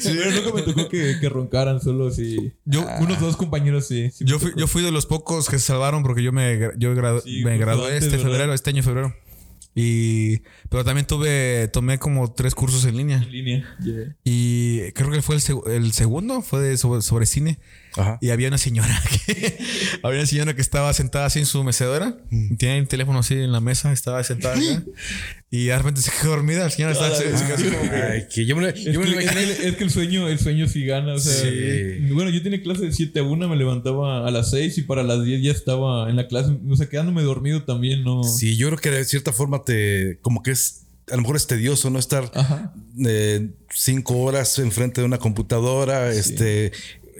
Sí, 0.00 0.16
pero 0.18 0.30
nunca 0.32 0.52
me 0.54 0.62
tocó 0.62 0.88
que, 0.90 1.16
que 1.18 1.28
roncaran, 1.30 1.80
solo 1.80 2.10
si. 2.10 2.52
Yo- 2.66 2.86
unos 3.00 3.18
dos 3.20 3.36
compañeros 3.38 3.86
sí. 3.88 4.10
Yo 4.20 4.38
fui, 4.38 4.52
yo 4.54 4.66
fui 4.66 4.82
de 4.82 4.90
los 4.92 5.06
pocos 5.06 5.48
que 5.48 5.58
se 5.58 5.64
salvaron 5.66 6.02
porque 6.02 6.22
yo 6.22 6.30
me, 6.32 6.58
yo 6.76 6.94
gradu- 6.94 7.22
Sí, 7.22 7.42
me 7.42 7.52
justo 7.52 7.60
gradué 7.66 7.86
antes, 7.86 8.04
este 8.04 8.16
¿verdad? 8.18 8.30
febrero, 8.32 8.52
este 8.54 8.70
año 8.70 8.82
febrero. 8.82 9.14
Y. 9.74 10.38
Pero 10.68 10.84
también 10.84 11.06
tuve. 11.06 11.68
Tomé 11.68 11.98
como 11.98 12.32
tres 12.34 12.54
cursos 12.54 12.84
en 12.84 12.96
línea. 12.98 13.16
en 13.18 13.32
línea. 13.32 13.76
Yeah. 13.82 14.16
Y 14.24 14.92
creo 14.92 15.10
que 15.10 15.22
fue 15.22 15.36
el, 15.36 15.40
seg- 15.40 15.66
el 15.70 15.92
segundo, 15.92 16.42
fue 16.42 16.60
de 16.60 16.76
sobre, 16.76 17.00
sobre 17.02 17.24
cine. 17.24 17.58
Ajá. 17.96 18.18
y 18.20 18.30
había 18.30 18.48
una 18.48 18.58
señora 18.58 19.02
que 19.26 19.58
había 20.02 20.20
una 20.20 20.26
señora 20.26 20.54
que 20.54 20.62
estaba 20.62 20.92
sentada 20.92 21.26
así 21.26 21.38
en 21.40 21.46
su 21.46 21.62
mecedora, 21.64 22.16
Mm. 22.30 22.56
tenía 22.56 22.76
el 22.76 22.86
teléfono 22.88 23.18
así 23.18 23.34
en 23.34 23.50
la 23.52 23.60
mesa, 23.60 23.92
estaba 23.92 24.22
sentada 24.22 24.54
acá, 24.54 24.82
y 25.50 25.64
de 25.66 25.76
repente 25.78 26.00
se 26.00 26.10
quedó 26.12 26.30
dormida, 26.30 26.64
la 26.64 26.70
señora 26.70 26.92
estaba 26.92 27.14
se- 27.16 27.36
se 27.36 27.44
quedó 27.44 27.54
así 27.56 27.64
como 27.64 27.90
que- 27.90 27.96
Ay, 27.96 28.22
que 28.32 28.46
yo 28.46 28.56
me, 28.56 28.68
Es, 28.68 28.84
yo 28.84 29.00
me 29.00 29.06
que, 29.06 29.12
lo 29.12 29.18
es 29.18 29.24
imaginé. 29.32 29.56
que- 29.56 29.68
es 29.68 29.76
que 29.76 29.84
el 29.84 29.90
sueño, 29.90 30.28
el 30.28 30.38
sueño 30.38 30.68
sí 30.68 30.84
gana. 30.84 31.14
O 31.14 31.18
sea, 31.18 31.32
Sí. 31.34 32.12
bueno, 32.12 32.30
yo 32.30 32.40
tenía 32.42 32.62
clase 32.62 32.82
de 32.86 32.92
7 32.92 33.18
a 33.18 33.22
1, 33.24 33.48
me 33.48 33.56
levantaba 33.56 34.26
a 34.26 34.30
las 34.30 34.50
6 34.50 34.78
y 34.78 34.82
para 34.82 35.02
las 35.02 35.24
10 35.24 35.42
ya 35.42 35.50
estaba 35.50 36.08
en 36.08 36.16
la 36.16 36.28
clase. 36.28 36.56
O 36.68 36.76
sea, 36.76 36.88
quedándome 36.88 37.22
dormido 37.22 37.64
también, 37.64 38.04
¿no? 38.04 38.22
Sí, 38.22 38.56
yo 38.56 38.68
creo 38.68 38.78
que 38.78 38.90
de 38.90 39.04
cierta 39.04 39.32
forma 39.32 39.64
te. 39.64 40.18
Como 40.22 40.42
que 40.42 40.52
es. 40.52 40.82
A 41.10 41.16
lo 41.16 41.22
mejor 41.22 41.34
es 41.34 41.48
tedioso 41.48 41.90
no 41.90 41.98
estar 41.98 42.30
eh, 43.04 43.48
cinco 43.74 44.18
horas 44.18 44.56
enfrente 44.60 45.00
de 45.00 45.06
una 45.08 45.18
computadora, 45.18 46.12
este. 46.12 46.70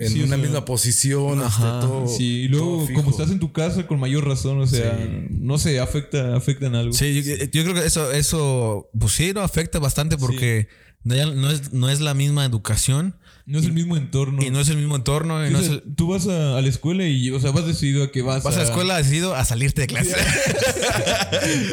En 0.00 0.08
Sí, 0.08 0.20
o 0.22 0.24
una 0.24 0.36
sea, 0.36 0.44
misma 0.44 0.64
posición, 0.64 1.40
ajá, 1.42 1.74
este, 1.74 1.86
todo. 1.86 2.08
Sí, 2.08 2.24
y 2.24 2.48
luego, 2.48 2.88
como 2.94 3.10
estás 3.10 3.30
en 3.30 3.38
tu 3.38 3.52
casa, 3.52 3.86
con 3.86 4.00
mayor 4.00 4.26
razón, 4.26 4.58
o 4.58 4.66
sea, 4.66 4.98
no 5.30 5.58
sé, 5.58 5.78
afecta, 5.78 6.34
afecta 6.34 6.66
en 6.66 6.74
algo. 6.74 6.92
Sí, 6.94 7.22
yo, 7.22 7.36
yo 7.36 7.62
creo 7.64 7.74
que 7.74 7.84
eso, 7.84 8.10
eso, 8.10 8.88
pues 8.98 9.12
sí, 9.12 9.32
no 9.34 9.42
afecta 9.42 9.78
bastante 9.78 10.16
porque 10.16 10.68
no 11.04 11.50
es, 11.50 11.72
no 11.72 11.90
es 11.90 12.00
la 12.00 12.14
misma 12.14 12.46
educación 12.46 13.14
No 13.50 13.58
es 13.58 13.64
el 13.64 13.72
mismo 13.72 13.96
entorno. 13.96 14.42
y 14.44 14.50
no 14.50 14.60
es 14.60 14.68
el 14.68 14.76
mismo 14.76 14.94
entorno. 14.96 15.42
y 15.44 15.48
Sí, 15.48 15.52
no 15.52 15.58
o 15.58 15.62
es 15.62 15.66
sea, 15.68 15.74
el- 15.76 15.82
tú 15.96 16.06
vas 16.08 16.26
a, 16.28 16.56
a 16.56 16.62
la 16.62 16.68
escuela 16.68 17.04
y, 17.06 17.30
o 17.30 17.40
sea, 17.40 17.50
vas 17.50 17.66
decidido 17.66 18.04
a 18.04 18.12
que 18.12 18.22
vas, 18.22 18.42
vas 18.44 18.54
a 18.54 18.58
la 18.58 18.64
escuela 18.64 18.96
decidido 18.96 19.34
a 19.34 19.44
salirte 19.44 19.80
de 19.82 19.86
clase. 19.88 20.14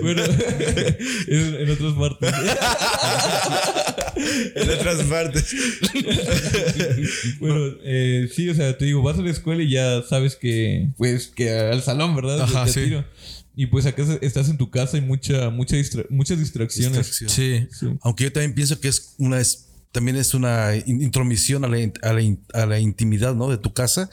Bueno, 0.02 0.24
en, 1.28 1.56
en 1.56 1.70
otras 1.72 1.94
partes. 1.94 2.34
en 4.56 4.70
otras 4.70 4.98
partes. 5.04 5.56
bueno, 7.40 7.76
eh, 7.84 8.30
sí, 8.34 8.50
o 8.50 8.56
sea, 8.56 8.78
te 8.78 8.86
digo, 8.86 9.02
vas 9.02 9.18
a 9.18 9.22
la 9.22 9.32
escuela 9.32 9.64
y 9.64 9.70
ya 9.72 10.02
sabes 10.08 10.36
que, 10.36 10.90
pues, 10.98 11.28
que 11.28 11.52
al 11.52 11.82
salón, 11.84 12.16
¿verdad? 12.16 12.42
Ajá, 12.42 12.66
Te 12.66 12.72
sí. 12.72 12.84
tiro. 12.86 13.06
Y 13.56 13.66
pues 13.68 13.86
acá 13.88 14.04
estás 14.22 14.50
en 14.50 14.58
tu 14.58 14.70
casa 14.70 14.98
y 14.98 15.02
mucha, 15.02 15.50
mucha 15.50 15.76
distra- 15.76 16.06
muchas 16.10 16.38
distracciones. 16.38 17.08
Distracción. 17.08 17.30
Sí. 17.30 17.68
Sí. 17.72 17.88
Aunque 18.02 18.26
yo 18.26 18.32
también 18.32 18.54
pienso 18.54 18.80
que 18.80 18.88
es 18.88 19.16
una 19.18 19.40
es, 19.42 19.67
también 19.98 20.18
es 20.18 20.36
una 20.36 20.76
in- 20.76 21.02
intromisión 21.02 21.66
a 21.66 21.68
la, 21.68 21.78
a 22.04 22.14
la 22.14 22.22
a 22.54 22.66
la 22.68 22.80
intimidad, 22.80 23.34
¿no? 23.34 23.50
De 23.50 23.58
tu 23.58 23.74
casa. 23.74 24.12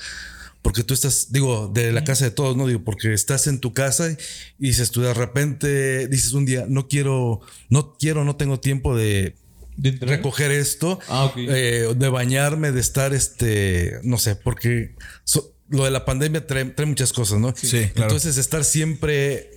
Porque 0.62 0.82
tú 0.82 0.94
estás, 0.94 1.30
digo, 1.30 1.70
de 1.74 1.92
la 1.92 2.04
casa 2.04 2.24
de 2.24 2.30
todos, 2.30 2.56
¿no? 2.56 2.66
Digo, 2.66 2.82
porque 2.82 3.12
estás 3.12 3.46
en 3.48 3.58
tu 3.60 3.74
casa 3.74 4.10
y 4.58 4.68
dices 4.68 4.90
tú 4.90 5.02
de 5.02 5.12
repente, 5.12 6.08
dices 6.08 6.32
un 6.32 6.46
día, 6.46 6.64
no 6.66 6.88
quiero, 6.88 7.42
no 7.68 7.96
quiero, 7.98 8.24
no 8.24 8.36
tengo 8.36 8.58
tiempo 8.60 8.96
de 8.96 9.36
recoger 10.00 10.50
esto, 10.52 10.98
Ah, 11.08 11.30
eh, 11.36 11.92
de 11.94 12.08
bañarme, 12.08 12.72
de 12.72 12.80
estar, 12.80 13.12
este, 13.12 13.98
no 14.04 14.16
sé, 14.16 14.36
porque 14.36 14.94
so- 15.24 15.52
lo 15.68 15.84
de 15.84 15.90
la 15.90 16.06
pandemia 16.06 16.46
trae, 16.46 16.64
trae 16.64 16.86
muchas 16.86 17.12
cosas, 17.12 17.38
¿no? 17.40 17.52
Sí, 17.54 17.68
claro. 17.92 18.04
Entonces 18.10 18.38
estar 18.38 18.64
siempre 18.64 19.50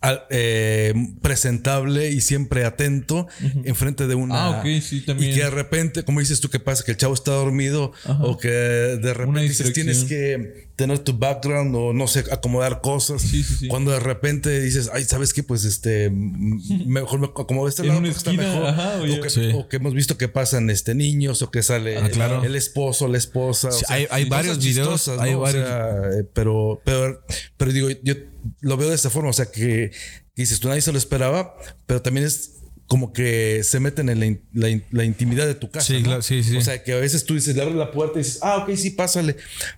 al- 0.00 0.24
eh, 0.30 0.92
presentable 1.22 2.10
y 2.10 2.20
siempre 2.20 2.64
atento 2.64 3.26
enfrente 3.64 4.06
de 4.06 4.14
una... 4.14 4.46
Ah, 4.46 4.50
ok, 4.60 4.80
sí, 4.82 5.00
también. 5.00 5.32
Y 5.32 5.34
que 5.34 5.44
de 5.44 5.50
repente, 5.50 6.04
como 6.04 6.20
dices 6.20 6.40
tú, 6.40 6.48
que 6.50 6.60
pasa? 6.60 6.84
Que 6.84 6.92
el 6.92 6.96
chavo 6.96 7.14
está 7.14 7.32
dormido 7.32 7.92
Ajá. 8.04 8.22
o 8.24 8.36
que 8.38 8.48
de 8.48 9.14
repente 9.14 9.42
dices, 9.42 9.72
tienes 9.72 10.04
que 10.04 10.65
tener 10.76 10.98
tu 10.98 11.14
background 11.16 11.74
o 11.74 11.92
no 11.94 12.06
sé, 12.06 12.24
acomodar 12.30 12.82
cosas. 12.82 13.22
Sí, 13.22 13.42
sí, 13.42 13.54
sí. 13.60 13.68
Cuando 13.68 13.92
de 13.92 14.00
repente 14.00 14.60
dices, 14.60 14.90
ay, 14.92 15.04
¿sabes 15.04 15.32
qué? 15.32 15.42
Pues 15.42 15.64
este, 15.64 16.10
mejor 16.86 17.18
me 17.18 17.26
acomodo 17.26 17.66
este 17.68 17.82
lado 17.84 18.00
porque 18.00 18.16
está 18.16 18.32
mejor. 18.32 18.66
ajá, 18.66 18.98
o, 19.00 19.20
que, 19.22 19.30
Sí. 19.30 19.50
o 19.54 19.68
que 19.68 19.76
hemos 19.76 19.94
visto 19.94 20.18
que 20.18 20.28
pasan 20.28 20.68
este 20.70 20.94
niños 20.94 21.40
o 21.42 21.50
que 21.50 21.62
sale 21.62 21.96
Ah, 21.96 22.08
claro. 22.10 22.44
el 22.44 22.54
esposo, 22.56 23.08
la 23.08 23.18
esposa. 23.18 23.68
o 23.68 23.72
Sí, 23.72 23.84
sea, 23.86 23.96
hay- 23.96 24.06
hay 24.10 24.28
varios 24.28 24.58
videos, 24.62 25.08
hay 25.08 25.32
¿no? 25.32 25.38
O 25.38 25.40
varios- 25.42 25.66
sea, 25.66 25.88
eh, 26.20 26.24
pero, 26.34 26.80
pero, 26.84 27.22
pero 27.56 27.72
digo, 27.72 27.88
yo 28.02 28.14
lo 28.60 28.76
veo 28.76 28.90
de 28.90 28.94
esta 28.94 29.08
forma, 29.10 29.30
o 29.30 29.32
sea, 29.32 29.46
que, 29.46 29.90
que 30.34 30.42
dices, 30.42 30.60
tú 30.60 30.68
nadie 30.68 30.82
se 30.82 30.92
lo 30.92 30.98
esperaba, 30.98 31.56
pero 31.86 32.02
también 32.02 32.26
es 32.26 32.55
como 32.86 33.12
que 33.12 33.62
se 33.64 33.80
meten 33.80 34.08
en 34.08 34.20
la, 34.20 34.26
in- 34.26 34.40
la 34.52 34.68
in- 34.70 34.84
la 34.90 35.04
intimidad 35.04 35.46
de 35.46 35.54
tu 35.54 35.70
casa. 35.70 35.86
Sí, 35.86 35.98
¿no? 35.98 36.04
claro, 36.04 36.22
sí, 36.22 36.42
sí. 36.42 36.56
O 36.56 36.60
sea, 36.60 36.82
que 36.84 36.92
a 36.92 36.96
veces 36.96 37.24
tú 37.24 37.34
dices, 37.34 37.56
le 37.56 37.62
abres 37.62 37.76
la 37.76 37.90
puerta 37.90 38.18
y 38.18 38.22
dices, 38.22 38.38
ah, 38.42 38.58
ok, 38.58 38.74
sí, 38.76 38.90
pásale. 38.90 39.36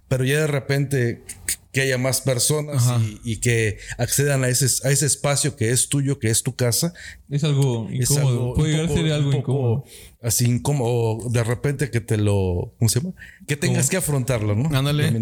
Pero 0.09 0.25
ya 0.25 0.41
de 0.41 0.47
repente 0.47 1.23
que 1.73 1.83
haya 1.83 1.99
más 1.99 2.23
personas 2.23 2.83
y, 3.03 3.21
y 3.33 3.37
que 3.37 3.79
accedan 3.99 4.43
a 4.43 4.49
ese, 4.49 4.67
a 4.87 4.91
ese 4.91 5.05
espacio 5.07 5.55
que 5.55 5.71
es 5.71 5.89
tuyo, 5.89 6.19
que 6.19 6.29
es 6.31 6.43
tu 6.43 6.55
casa. 6.57 6.93
Es 7.31 7.45
algo 7.45 7.89
Es 7.93 8.11
incómodo. 8.11 8.29
algo 8.29 8.55
Puede 8.55 8.73
llegar 8.73 8.87
a 8.91 8.95
ser 8.95 9.13
algo 9.13 9.33
incómodo. 9.33 9.85
Así 10.23 10.47
incómodo. 10.47 10.91
O 11.27 11.31
de 11.31 11.45
repente 11.45 11.91
que 11.91 12.01
te 12.01 12.17
lo. 12.17 12.75
¿Cómo 12.79 12.89
se 12.89 13.01
llama? 13.01 13.15
Que 13.47 13.57
tengas 13.57 13.89
que 13.91 13.97
afrontarlo, 13.99 14.55
¿no? 14.55 14.77
Ándale. 14.77 15.13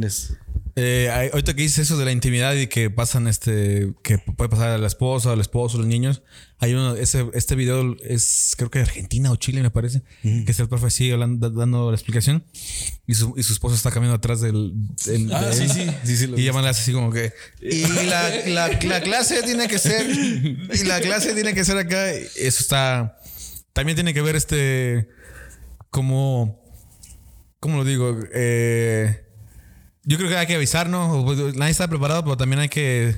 Eh, 0.78 1.09
ahorita 1.33 1.54
que 1.56 1.62
dices 1.62 1.78
eso 1.87 1.97
de 1.97 2.04
la 2.04 2.12
intimidad 2.12 2.54
y 2.54 2.66
que 2.66 2.90
pasan 2.90 3.26
este, 3.28 3.94
que 4.03 4.18
puede 4.18 4.50
pasar 4.50 4.68
a 4.68 4.77
la 4.79 4.87
esposa, 4.87 5.33
al 5.33 5.40
esposo, 5.40 5.79
los 5.79 5.87
niños. 5.87 6.22
Hay 6.59 6.74
uno, 6.74 6.94
ese, 6.96 7.24
este 7.33 7.55
video 7.55 7.96
es 8.05 8.53
creo 8.59 8.70
que 8.70 8.81
de 8.81 8.85
Argentina 8.85 9.31
o 9.33 9.37
Chile 9.37 9.62
me 9.62 9.70
parece, 9.70 10.03
que 10.22 10.44
es 10.46 10.61
el 10.61 10.68
profe 10.68 10.88
así 10.88 11.11
hablando, 11.11 11.48
dando 11.48 11.90
la 11.90 11.96
explicación 11.96 12.44
y 13.07 13.14
su, 13.14 13.33
y 13.38 13.42
su 13.42 13.55
esposo 13.55 13.74
está 13.74 13.90
caminando 13.90 14.16
atrás 14.18 14.42
del, 14.42 14.72
del- 15.07 15.33
Ah, 15.33 15.46
de 15.46 15.53
sí, 15.55 15.62
él. 15.62 15.70
sí, 15.70 15.90
sí, 16.05 16.16
sí, 16.27 16.33
y 16.37 16.44
llaman 16.44 16.66
así 16.66 16.92
como 16.92 17.11
que 17.11 17.33
y 17.62 17.81
la, 18.05 18.29
la, 18.46 18.68
la 18.68 19.00
clase 19.00 19.42
tiene 19.44 19.68
que 19.68 19.79
ser 19.79 20.07
y 20.11 20.85
la 20.85 21.00
clase 21.00 21.33
tiene 21.33 21.55
que 21.55 21.64
ser 21.64 21.79
acá. 21.79 22.11
Eso 22.12 22.61
está 22.61 23.18
también 23.72 23.96
tiene 23.96 24.12
que 24.12 24.20
ver 24.20 24.37
este 24.37 25.09
como 25.90 26.62
¿cómo 27.61 27.79
lo 27.79 27.85
digo? 27.85 28.18
Eh, 28.35 29.22
yo 30.07 30.16
creo 30.16 30.31
que 30.31 30.37
hay 30.38 30.47
que 30.47 30.55
avisar, 30.55 30.88
¿no? 30.88 31.23
Pues, 31.25 31.55
Nadie 31.57 31.73
está 31.73 31.88
preparado, 31.88 32.23
pero 32.25 32.37
también 32.37 32.61
hay 32.61 32.69
que 32.69 33.14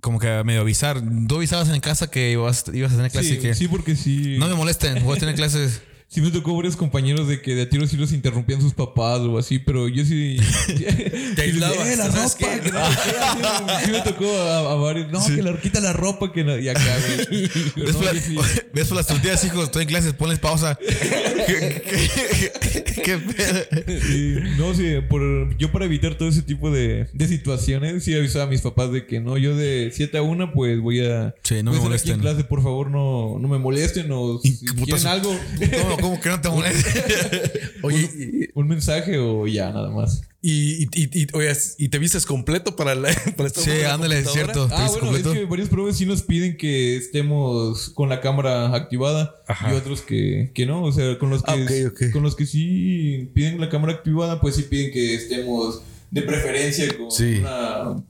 como 0.00 0.18
que 0.18 0.42
medio 0.42 0.62
avisar. 0.62 1.00
Tú 1.28 1.36
avisabas 1.36 1.68
en 1.68 1.80
casa 1.80 2.10
que 2.10 2.32
ibas, 2.32 2.64
ibas 2.74 2.92
a 2.92 2.96
tener 2.96 3.12
clase 3.12 3.28
Sí, 3.28 3.38
que 3.38 3.54
sí, 3.54 3.68
porque 3.68 3.94
sí. 3.94 4.36
no 4.38 4.48
me 4.48 4.54
molesten, 4.54 5.04
voy 5.04 5.16
a 5.16 5.20
tener 5.20 5.36
clases. 5.36 5.80
Sí 6.14 6.20
me 6.20 6.30
tocó 6.30 6.54
varios 6.54 6.76
compañeros 6.76 7.26
de 7.26 7.40
que 7.40 7.54
de 7.54 7.62
a 7.62 7.68
tiro 7.70 7.86
sí 7.86 7.96
los 7.96 8.12
interrumpían 8.12 8.60
sus 8.60 8.74
papás 8.74 9.20
o 9.20 9.38
así, 9.38 9.58
pero 9.58 9.88
yo 9.88 10.04
sí... 10.04 10.36
Te 11.36 11.40
aislabas, 11.40 11.88
Eh, 11.88 11.96
la 11.96 12.10
¿sabes 12.12 12.36
ropa, 12.38 12.60
que 12.60 12.70
no 12.70 13.80
sí 13.86 13.90
me 13.92 14.00
tocó 14.02 14.30
a, 14.30 14.72
a 14.72 14.74
varios... 14.74 15.10
No, 15.10 15.24
que 15.26 15.42
la, 15.42 15.58
quita 15.58 15.80
la 15.80 15.94
ropa 15.94 16.30
que 16.30 16.44
no... 16.44 16.58
Y 16.58 16.68
acá, 16.68 16.82
güey. 17.16 17.48
Ves 17.76 17.94
no, 17.94 18.02
la- 18.02 18.12
sí- 18.20 18.36
ves 18.74 18.88
por 18.88 18.96
las 18.98 19.06
tortillas, 19.06 19.42
hijos, 19.46 19.64
estoy 19.64 19.84
en 19.84 19.88
clases, 19.88 20.12
ponles 20.12 20.38
pausa. 20.38 20.78
¿Qué, 21.46 21.82
qué- 22.60 22.84
qué 23.02 23.18
pedo? 23.18 24.00
Sí, 24.06 24.34
no, 24.58 24.74
sí, 24.74 24.96
por, 25.08 25.56
yo 25.56 25.72
para 25.72 25.86
evitar 25.86 26.14
todo 26.16 26.28
ese 26.28 26.42
tipo 26.42 26.70
de, 26.70 27.08
de 27.14 27.26
situaciones, 27.28 28.04
sí 28.04 28.14
avisaba 28.14 28.44
a 28.44 28.48
mis 28.48 28.60
papás 28.60 28.92
de 28.92 29.06
que 29.06 29.18
no, 29.20 29.38
yo 29.38 29.56
de 29.56 29.90
7 29.94 30.18
a 30.18 30.22
1, 30.22 30.52
pues 30.52 30.78
voy 30.78 31.00
a. 31.06 31.34
Sí, 31.42 31.62
no 31.62 31.70
me 31.72 31.78
estar 31.78 31.92
aquí 31.92 32.10
en 32.10 32.18
molesten. 32.18 32.20
clase, 32.20 32.44
por 32.44 32.62
favor, 32.62 32.90
no, 32.90 33.38
no 33.40 33.48
me 33.48 33.58
molesten 33.58 34.06
o 34.12 34.38
si 34.40 34.58
quieren 34.84 35.06
algo, 35.06 35.34
¿Cómo, 35.82 35.96
cómo 36.02 36.20
que 36.20 36.28
no 36.28 36.40
te 36.40 36.48
molestes? 36.50 37.50
Oye, 37.82 38.50
un 38.54 38.68
mensaje 38.68 39.18
o 39.18 39.46
ya, 39.46 39.70
nada 39.70 39.90
más. 39.90 40.22
y, 40.42 40.82
y, 40.84 40.88
y- 40.94 41.22
y- 41.22 41.26
oye, 41.32 41.52
¿y 41.78 41.88
te 41.88 41.98
vistes 41.98 42.26
completo 42.26 42.76
para, 42.76 42.94
la, 42.94 43.08
para 43.36 43.46
estar 43.46 43.64
Sí, 43.64 43.70
ándale, 43.82 44.18
es 44.18 44.30
cierto. 44.32 44.68
¿Te 44.68 44.74
Ah, 44.74 44.86
bueno, 44.88 45.06
completo? 45.06 45.32
es 45.32 45.38
que 45.38 45.44
varios 45.46 45.68
profes 45.68 45.96
sí 45.96 46.04
nos 46.06 46.22
piden 46.22 46.56
que 46.56 46.96
estemos 46.96 47.88
con 47.90 48.08
la 48.08 48.20
cámara 48.20 48.74
activada 48.74 49.36
Ajá. 49.48 49.72
y 49.72 49.76
otros 49.76 50.02
que, 50.02 50.50
que 50.54 50.66
no. 50.66 50.82
O 50.84 50.92
sea, 50.92 51.18
con 51.18 51.30
los 51.30 51.42
que, 51.42 51.86
Ah, 51.86 52.10
con 52.12 52.22
los 52.22 52.36
que 52.36 52.46
sí 52.46 53.30
piden 53.34 53.60
la 53.60 53.68
cámara 53.68 53.94
activada, 53.94 54.40
pues 54.40 54.56
sí 54.56 54.62
piden 54.62 54.92
que 54.92 55.14
estemos 55.14 55.82
de 56.10 56.22
preferencia 56.22 56.86
con 56.98 57.10
Sí. 57.10 57.36
una 57.40 58.04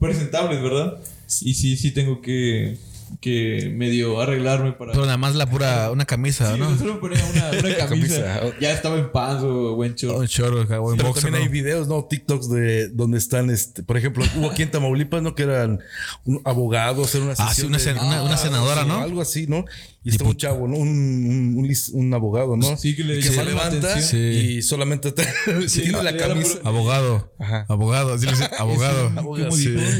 ¿verdad? 0.61 0.97
Y 1.41 1.53
sí, 1.53 1.77
sí 1.77 1.91
tengo 1.91 2.21
que, 2.21 2.77
que 3.21 3.71
medio 3.75 4.19
arreglarme 4.21 4.73
para. 4.73 4.91
Pero 4.91 5.05
nada 5.05 5.17
más 5.17 5.35
la 5.35 5.49
pura, 5.49 5.91
una 5.91 6.05
camisa, 6.05 6.53
Sí, 6.53 6.59
¿no? 6.59 6.77
solo 6.77 6.95
me 6.95 6.99
ponía 6.99 7.23
una, 7.25 7.49
una 7.59 7.75
camisa. 7.87 8.41
Ya 8.59 8.71
estaba 8.71 8.97
en 8.97 9.11
pants 9.11 9.43
o 9.43 9.75
buen 9.75 9.95
short. 9.95 10.17
Un 10.19 10.25
short 10.25 10.53
o 10.53 10.61
en 10.61 10.67
Pero 10.97 11.07
boxer, 11.09 11.23
también 11.23 11.43
hay 11.43 11.49
videos, 11.49 11.87
¿no? 11.87 12.05
TikToks 12.05 12.49
de 12.49 12.89
donde 12.89 13.17
están, 13.17 13.49
este, 13.49 13.83
por 13.83 13.97
ejemplo, 13.97 14.23
hubo 14.37 14.51
aquí 14.51 14.63
en 14.63 14.71
Tamaulipas, 14.71 15.21
¿no? 15.21 15.35
Que 15.35 15.43
eran 15.43 15.79
un 16.25 16.41
abogados, 16.45 17.13
era 17.15 17.23
una 17.25 17.33
Ah, 17.37 17.53
sí, 17.53 17.65
una 17.65 17.77
de- 17.77 17.93
una- 17.93 18.23
una 18.23 18.37
senadora, 18.37 18.83
sí, 18.83 18.87
¿no? 18.87 18.99
Algo 18.99 19.21
así, 19.21 19.47
¿no? 19.47 19.65
Y 20.05 20.09
está 20.09 20.25
un 20.25 20.35
chavo, 20.35 20.67
¿no? 20.67 20.75
Un, 20.77 20.89
un, 20.89 21.55
un 21.59 21.65
lis- 21.67 21.89
un 21.93 22.13
abogado, 22.13 22.57
¿no? 22.57 22.75
Sí, 22.75 22.93
que 22.93 23.05
le 23.05 23.15
que 23.19 23.23
se 23.29 23.45
levanta 23.45 23.95
y 24.13 24.61
solamente 24.61 25.11
te- 25.13 25.25
tiene 25.73 26.03
la 26.03 26.17
camisa. 26.17 26.59
Abogado. 26.65 27.31
Ajá. 27.39 27.65
Abogado. 27.69 28.13
así 28.13 28.25
le 28.25 28.31
dicen, 28.33 28.49
abogado. 28.59 29.11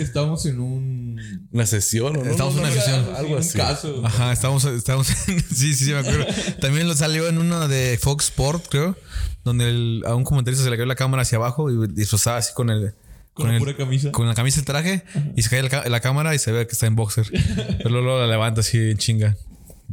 Estamos 0.02 0.45
en 0.45 0.60
un. 0.60 1.02
Una 1.51 1.65
sesión, 1.65 2.17
¿o 2.17 2.23
¿no? 2.23 2.29
Estamos 2.31 2.55
No, 2.55 2.62
en 2.62 2.67
una 2.67 2.75
sesión. 2.75 3.05
Algo, 3.15 3.38
así. 3.38 3.57
caso. 3.57 4.01
Ajá, 4.05 4.31
estamos, 4.33 4.63
estamos 4.65 5.07
sí, 5.25 5.39
sí, 5.53 5.73
sí, 5.75 5.91
me 5.91 5.99
acuerdo. 5.99 6.25
También 6.62 6.88
lo 6.88 6.95
salió 6.95 7.27
en 7.27 7.38
uno 7.38 7.67
de 7.67 7.97
Fox 8.01 8.25
Sport, 8.25 8.65
creo, 8.69 8.97
donde 9.43 9.69
el- 9.69 10.03
a 10.05 10.15
un 10.15 10.23
comentarista 10.23 10.63
se 10.63 10.69
le 10.69 10.75
cayó 10.77 10.86
la 10.88 10.95
cámara 10.95 11.21
hacia 11.23 11.38
abajo 11.38 11.69
y 11.69 11.88
disfrazaba 11.93 12.38
así 12.38 12.53
con 12.53 12.69
el. 12.69 12.93
Con 13.33 13.47
la 13.47 13.53
el- 13.53 13.59
pura 13.59 13.75
camisa. 13.75 14.12
Con 14.12 14.27
la 14.27 14.36
camisa 14.36 14.59
y 14.59 14.62
el 14.62 14.65
traje 14.65 15.03
y 15.36 15.41
se 15.41 15.49
cae 15.49 15.63
la, 15.63 15.89
la 15.89 15.99
cámara 16.01 16.36
y 16.36 16.39
se 16.39 16.51
ve 16.51 16.67
que 16.67 16.73
está 16.73 16.86
en 16.86 16.95
boxer. 16.95 17.25
Pero 17.77 17.89
luego 17.89 18.19
la 18.19 18.27
levanta 18.27 18.62
así 18.62 18.77
en 18.77 18.97
chinga. 18.97 19.36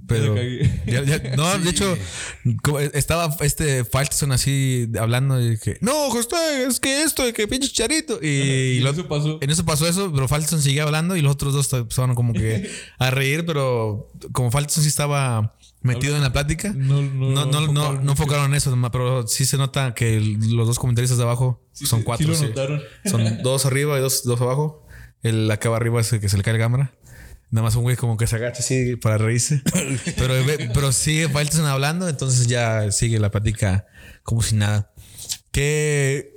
Pero 0.06 0.34
Ya 0.86 1.02
ya- 1.04 1.36
no, 1.36 1.56
de 1.58 1.70
hecho, 1.70 1.96
como 2.62 2.80
estaba 2.80 3.34
este 3.40 3.84
Falson 3.84 4.32
así 4.32 4.88
hablando 4.98 5.40
y 5.40 5.56
que 5.58 5.78
no, 5.80 6.10
José, 6.10 6.64
es 6.66 6.80
que 6.80 7.02
esto, 7.02 7.22
que 7.32 7.46
pinche 7.46 7.68
charito. 7.68 8.18
Y, 8.20 8.26
Y 8.26 8.80
lo- 8.80 8.90
eso 8.90 9.06
pasó. 9.06 9.38
en 9.40 9.50
eso 9.50 9.64
pasó 9.64 9.86
eso, 9.86 10.10
pero 10.12 10.26
Falson 10.26 10.60
seguía 10.62 10.82
hablando 10.82 11.16
y 11.16 11.22
los 11.22 11.32
otros 11.32 11.52
dos 11.54 11.72
empezaron 11.72 12.14
como 12.16 12.32
que 12.32 12.68
a 12.98 13.10
reír, 13.10 13.44
pero 13.46 14.10
como 14.32 14.50
Falson 14.50 14.82
sí 14.82 14.88
estaba 14.88 15.54
metido 15.82 16.16
en 16.16 16.22
la 16.22 16.32
plática, 16.32 16.72
No, 16.76 17.00
no, 17.02 17.46
no, 17.46 17.72
no, 17.72 17.92
no, 18.00 18.10
enfocaron 18.12 18.54
eso, 18.54 18.76
pero 18.92 19.26
sí 19.26 19.44
se 19.44 19.56
nota 19.58 19.94
que 19.94 20.20
los 20.20 20.66
dos 20.66 20.78
comentaristas 20.78 21.18
de 21.18 21.24
abajo 21.24 21.62
Sí, 21.72 21.86
son 21.86 22.00
sí, 22.00 22.04
cuatro. 22.04 22.26
Sí 22.26 22.32
lo 22.32 22.36
sí. 22.38 22.44
notaron. 22.48 22.82
Son 23.06 23.22
dos 23.42 23.64
arriba 23.64 23.96
y 23.96 24.00
dos, 24.02 24.24
dos 24.24 24.40
abajo. 24.40 24.86
El 25.22 25.50
acá 25.50 25.74
arriba 25.76 26.00
es 26.00 26.12
el 26.14 26.20
que 26.20 26.28
se 26.30 26.36
le 26.38 26.42
cae 26.42 26.54
la 26.54 26.58
cámara. 26.58 26.92
Nada 27.50 27.64
más 27.64 27.74
un 27.74 27.82
güey 27.82 27.96
como 27.96 28.16
que 28.16 28.26
se 28.26 28.36
agacha 28.36 28.60
así 28.60 28.96
para 28.96 29.18
reírse. 29.18 29.62
Pero, 30.16 30.34
pero 30.72 30.92
sigue 30.92 31.28
Falton 31.28 31.64
hablando, 31.66 32.08
entonces 32.08 32.46
ya 32.46 32.90
sigue 32.92 33.18
la 33.18 33.30
plática 33.30 33.86
como 34.22 34.42
si 34.42 34.54
nada. 34.56 34.92
¿Qué, 35.50 36.32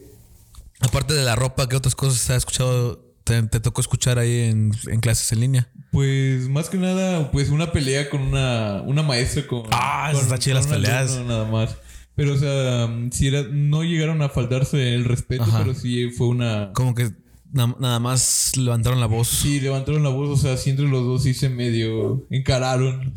aparte 0.80 1.14
de 1.14 1.24
la 1.24 1.36
ropa, 1.36 1.70
qué 1.70 1.76
otras 1.76 1.96
cosas 1.96 2.30
has 2.32 2.38
escuchado, 2.38 3.14
te, 3.24 3.42
te 3.44 3.60
tocó 3.60 3.82
escuchar 3.82 4.18
ahí 4.18 4.50
en, 4.50 4.72
en 4.88 5.00
clases 5.02 5.32
en 5.32 5.42
línea? 5.42 5.70
Pues 5.92 6.50
más 6.50 6.70
que 6.70 6.78
nada, 6.78 7.32
pues 7.32 7.50
una 7.50 7.72
pelea 7.72 8.10
con 8.10 8.22
una, 8.22 8.82
una 8.82 9.04
maestra 9.04 9.46
con. 9.46 9.64
Ah, 9.72 10.10
con- 10.12 10.22
está 10.22 10.40
chida 10.40 10.56
las 10.56 10.68
peleas. 10.68 11.16
Nada 11.20 11.46
más. 11.46 11.78
Pero, 12.16 12.34
o 12.34 12.38
sea, 12.38 12.90
si 13.12 13.28
era, 13.28 13.44
no 13.52 13.84
llegaron 13.84 14.22
a 14.24 14.30
faltarse 14.30 14.94
el 14.96 15.06
respeto, 15.06 15.44
Ajá. 15.44 15.60
pero 15.60 15.76
sí 15.76 16.10
fue 16.12 16.28
una. 16.28 16.72
Como 16.74 16.96
que 16.96 17.12
na- 17.54 17.76
nada 17.80 18.00
más 18.00 18.58
levantaron 18.58 19.00
la 19.00 19.06
voz. 19.06 19.30
Sí, 19.30 19.62
levantaron 19.62 20.04
la 20.04 20.10
voz, 20.10 20.30
o 20.30 20.42
sea, 20.42 20.58
sí 20.58 20.72
entre 20.72 20.88
los 20.88 21.04
dos 21.04 21.24
sí 21.24 21.34
se 21.34 21.50
medio 21.50 22.26
encararon. 22.30 23.14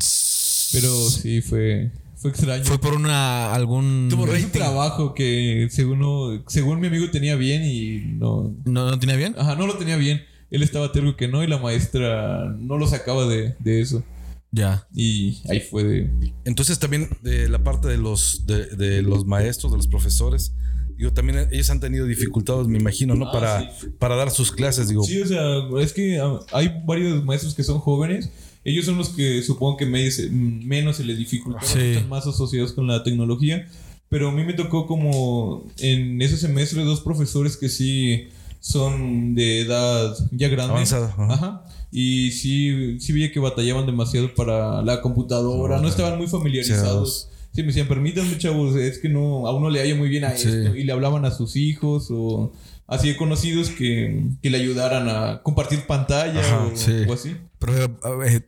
Pero 0.71 1.09
sí 1.09 1.41
fue, 1.41 1.91
fue 2.15 2.29
extraño. 2.31 2.63
Fue 2.65 2.77
por 2.79 2.93
una 2.93 3.53
algún 3.53 4.07
Tuvo 4.09 4.23
un 4.23 4.51
trabajo 4.51 5.13
que 5.13 5.67
según, 5.71 6.43
según 6.47 6.79
mi 6.79 6.87
amigo 6.87 7.09
tenía 7.09 7.35
bien 7.35 7.63
y 7.65 7.99
no. 8.17 8.53
no, 8.65 8.89
no 8.89 8.99
tenía 8.99 9.15
bien. 9.15 9.35
Ajá, 9.37 9.55
no 9.55 9.65
lo 9.67 9.77
tenía 9.77 9.95
bien. 9.97 10.23
Él 10.51 10.63
estaba 10.63 10.91
terco 10.91 11.15
que 11.17 11.27
no 11.27 11.43
y 11.43 11.47
la 11.47 11.57
maestra 11.57 12.55
no 12.59 12.77
lo 12.77 12.87
sacaba 12.87 13.25
de, 13.27 13.55
de 13.59 13.81
eso. 13.81 14.03
Ya. 14.51 14.87
Y 14.93 15.39
ahí 15.49 15.59
fue 15.59 15.83
de. 15.83 16.09
Entonces 16.45 16.79
también 16.79 17.09
de 17.21 17.49
la 17.49 17.63
parte 17.63 17.87
de 17.89 17.97
los 17.97 18.45
de, 18.45 18.65
de 18.67 19.01
los 19.01 19.25
maestros, 19.25 19.71
de 19.71 19.77
los 19.77 19.87
profesores, 19.87 20.53
digo, 20.97 21.13
también 21.13 21.47
ellos 21.51 21.69
han 21.69 21.79
tenido 21.79 22.05
dificultades, 22.05 22.67
me 22.67 22.77
imagino, 22.79 23.15
¿no? 23.15 23.27
Ah, 23.27 23.31
para, 23.31 23.71
para 23.99 24.15
dar 24.15 24.31
sus 24.31 24.51
clases, 24.51 24.89
digo. 24.89 25.03
Sí, 25.03 25.21
o 25.21 25.25
sea, 25.27 25.41
es 25.81 25.93
que 25.93 26.19
ah, 26.19 26.39
hay 26.53 26.81
varios 26.85 27.23
maestros 27.23 27.53
que 27.55 27.63
son 27.63 27.79
jóvenes. 27.79 28.29
Ellos 28.63 28.85
son 28.85 28.97
los 28.97 29.09
que 29.09 29.41
supongo 29.43 29.77
que 29.77 29.85
me- 29.85 30.09
menos 30.31 30.97
se 30.97 31.03
les 31.05 31.17
dificulta. 31.17 31.61
Sí. 31.63 31.79
Están 31.79 32.09
más 32.09 32.27
asociados 32.27 32.73
con 32.73 32.85
la 32.87 33.03
tecnología. 33.03 33.67
Pero 34.09 34.29
a 34.29 34.31
mí 34.31 34.43
me 34.43 34.53
tocó 34.53 34.87
como 34.87 35.65
en 35.79 36.21
ese 36.21 36.37
semestre 36.37 36.83
dos 36.83 37.01
profesores 37.01 37.57
que 37.57 37.67
sí 37.69 38.27
son 38.59 39.35
de 39.35 39.61
edad 39.61 40.15
ya 40.31 40.47
grande. 40.49 40.73
Avanzada, 40.73 41.07
ajá. 41.17 41.33
Ajá. 41.33 41.65
Y 41.91 42.31
sí, 42.31 42.99
sí 42.99 43.13
veía 43.13 43.31
que 43.31 43.39
batallaban 43.39 43.85
demasiado 43.85 44.33
para 44.35 44.81
la 44.81 45.01
computadora. 45.01 45.79
No 45.79 45.87
estaban 45.87 46.17
muy 46.17 46.27
familiarizados. 46.27 47.29
Sí, 47.57 47.63
me 47.63 47.69
decían, 47.69 47.87
permítanme, 47.87 48.37
chavos, 48.37 48.75
es 48.75 48.99
que 48.99 49.09
no, 49.09 49.47
a 49.47 49.55
uno 49.55 49.71
le 49.71 49.81
haya 49.81 49.95
muy 49.95 50.09
bien 50.09 50.25
a 50.25 50.37
Sí. 50.37 50.47
esto. 50.47 50.75
Y 50.75 50.83
le 50.83 50.91
hablaban 50.91 51.25
a 51.25 51.31
sus 51.31 51.55
hijos 51.55 52.09
o 52.11 52.51
así 52.85 53.07
de 53.09 53.17
conocidos 53.17 53.69
que, 53.71 54.25
que 54.43 54.51
le 54.51 54.59
ayudaran 54.59 55.09
a 55.09 55.41
compartir 55.41 55.87
pantalla 55.87 56.39
Ajá, 56.39 56.65
o, 56.71 56.75
sí. 56.77 56.91
o 57.09 57.13
así. 57.13 57.35
Pero, 57.57 57.97
eh, 58.27 58.41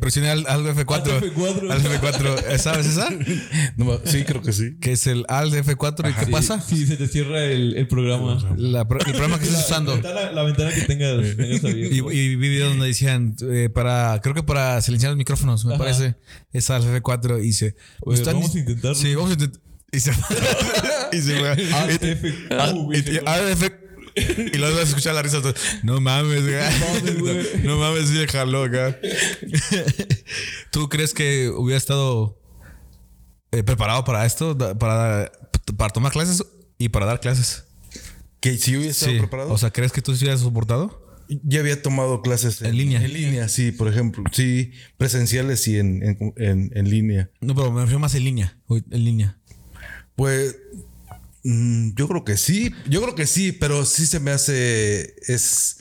presioné 0.00 0.30
al, 0.30 0.46
al 0.48 0.64
F4. 0.66 1.10
Al 1.10 1.34
F4. 1.34 1.70
Al 1.70 1.82
F4. 1.82 2.58
¿Sabes 2.58 2.86
esa? 2.86 3.08
No 3.76 4.00
sí, 4.04 4.24
creo 4.24 4.42
que 4.42 4.52
sí. 4.52 4.76
Que 4.80 4.92
es 4.92 5.06
el 5.06 5.24
Alt 5.28 5.54
F4. 5.54 6.10
¿Y 6.10 6.14
qué 6.14 6.24
Sí, 6.26 6.30
pasa? 6.30 6.60
Sí, 6.60 6.86
se 6.86 6.96
te 6.96 7.08
cierra 7.08 7.42
el, 7.44 7.76
el 7.76 7.88
programa. 7.88 8.38
La 8.56 8.80
el 8.82 8.86
programa 8.86 9.38
que 9.38 9.44
estás 9.44 9.60
La, 9.60 9.64
usando. 9.66 9.92
ventana, 9.94 10.32
la 10.32 10.42
ventana 10.42 10.72
que 10.72 10.82
tengas, 10.82 11.36
tengas 11.36 11.64
abierta. 11.64 11.94
Y, 11.96 11.98
y 11.98 12.36
vi 12.36 12.48
videos 12.48 12.70
donde 12.70 12.86
decían 12.86 13.34
eh, 13.50 13.68
para, 13.72 14.20
creo 14.22 14.34
que 14.34 14.42
para 14.42 14.80
silenciar 14.82 15.10
los 15.10 15.18
micrófonos, 15.18 15.64
me 15.64 15.74
Ajá. 15.74 15.82
parece. 15.84 16.14
Es 16.52 16.70
Alt 16.70 16.86
F4 16.86 17.38
y 17.40 17.42
dice. 17.42 17.76
Oye, 18.00 18.18
"Están- 18.18 18.34
vamos 18.34 18.54
a 18.54 18.58
intentarlo. 18.58 18.94
Sí, 18.96 19.14
vamos 19.14 19.30
a 19.30 19.34
intentar. 19.34 19.60
Y 19.92 20.00
se, 20.00 20.10
y 21.12 21.20
se 21.20 21.38
fue. 21.38 21.50
Alt 21.74 22.02
Y- 22.02 22.06
F. 22.08 22.34
Ah, 22.50 22.72
Uh, 22.74 22.92
y- 24.16 24.58
luego 24.58 24.76
vas 24.76 24.84
a 24.84 24.88
escuchar 24.88 25.14
la 25.14 25.22
risa. 25.22 25.40
No 25.82 26.00
mames, 26.00 26.42
güey. 26.42 26.54
mames, 26.54 27.18
güey. 27.20 27.46
No, 27.64 27.78
mames, 27.78 28.08
sí, 28.08 28.24
jaló 28.28 28.64
acá. 28.64 28.98
¿Tú 30.70 30.88
crees 30.88 31.14
que 31.14 31.48
hubiera 31.50 31.78
estado 31.78 32.38
eh, 33.50 33.62
preparado 33.62 34.04
para 34.04 34.24
esto? 34.26 34.56
Para, 34.78 35.30
para 35.76 35.90
tomar 35.92 36.12
clases 36.12 36.44
y 36.78 36.88
para 36.88 37.06
dar 37.06 37.20
clases. 37.20 37.64
Que 38.40 38.56
si 38.58 38.72
yo 38.72 38.78
hubiera 38.78 38.92
estado 38.92 39.12
Sí. 39.12 39.18
preparado, 39.18 39.52
O 39.52 39.58
sea, 39.58 39.70
¿crees 39.70 39.92
que 39.92 40.02
tú 40.02 40.14
sí 40.14 40.24
hubieras 40.24 40.40
soportado? 40.40 41.00
ya 41.44 41.60
había 41.60 41.80
tomado 41.80 42.20
clases 42.20 42.60
En 42.60 42.76
línea. 42.76 43.02
En 43.02 43.10
línea, 43.12 43.48
sí, 43.48 43.72
por 43.72 43.88
ejemplo. 43.88 44.22
Sí, 44.32 44.72
presenciales 44.98 45.66
y 45.66 45.78
en, 45.78 46.02
en, 46.02 46.34
en- 46.36 46.70
en 46.74 46.90
línea. 46.90 47.30
No, 47.40 47.54
pero 47.54 47.70
me 47.72 47.80
refiero 47.80 48.00
más 48.00 48.14
en 48.14 48.24
línea. 48.24 48.58
En 48.68 49.04
línea. 49.04 49.38
Pues 50.14 50.58
mm, 51.44 51.94
yo 51.94 52.08
creo 52.08 52.24
que 52.24 52.36
sí, 52.36 52.72
yo 52.88 53.02
creo 53.02 53.14
que 53.14 53.26
sí, 53.26 53.52
pero 53.52 53.84
sí 53.84 54.06
se 54.06 54.20
me 54.20 54.30
hace 54.30 55.14
es 55.26 55.76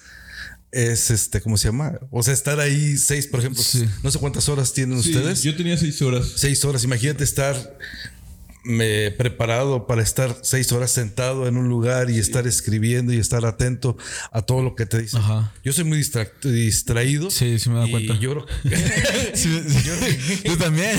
es 0.74 1.12
este 1.12 1.42
cómo 1.42 1.58
se 1.58 1.68
llama, 1.68 2.00
o 2.12 2.24
sea 2.24 2.34
estar 2.34 2.58
ahí 2.62 2.98
seis, 2.98 3.28
por 3.28 3.42
ejemplo, 3.42 3.62
Sí. 3.62 3.86
no 4.04 4.10
sé 4.10 4.20
cuántas 4.20 4.48
horas 4.48 4.72
tienen 4.74 5.04
Sí, 5.04 5.10
ustedes, 5.14 5.44
yo 5.44 5.54
tenía 5.56 5.78
seis 5.78 6.02
horas. 6.02 6.32
seis 6.38 6.64
horas. 6.64 6.86
Imagínate 6.86 7.26
estar 7.26 7.78
me 8.64 9.10
preparado 9.12 9.88
para 9.88 10.04
estar 10.04 10.36
seis 10.44 10.72
horas 10.72 10.92
sentado 10.92 11.48
en 11.48 11.58
un 11.58 11.68
lugar 11.68 12.10
y 12.12 12.20
estar 12.20 12.46
escribiendo 12.46 13.12
y 13.12 13.18
estar 13.18 13.46
atento 13.46 13.98
a 14.32 14.44
todo 14.44 14.62
lo 14.62 14.76
que 14.76 14.86
te 14.86 15.02
dicen. 15.02 15.20
Ajá. 15.20 15.52
Yo 15.64 15.74
soy 15.74 15.84
muy 15.84 15.98
distra- 15.98 16.30
distraído. 16.44 17.32
Sí, 17.32 17.58
sí 17.60 17.70
me 17.70 17.84
he 17.84 17.88
y 17.88 17.92
cuenta. 17.92 18.16
Yo 18.20 18.32
creo 18.32 18.46
Sí, 19.34 19.62
sí. 19.68 20.42
Tú 20.46 20.58
también. 20.60 20.96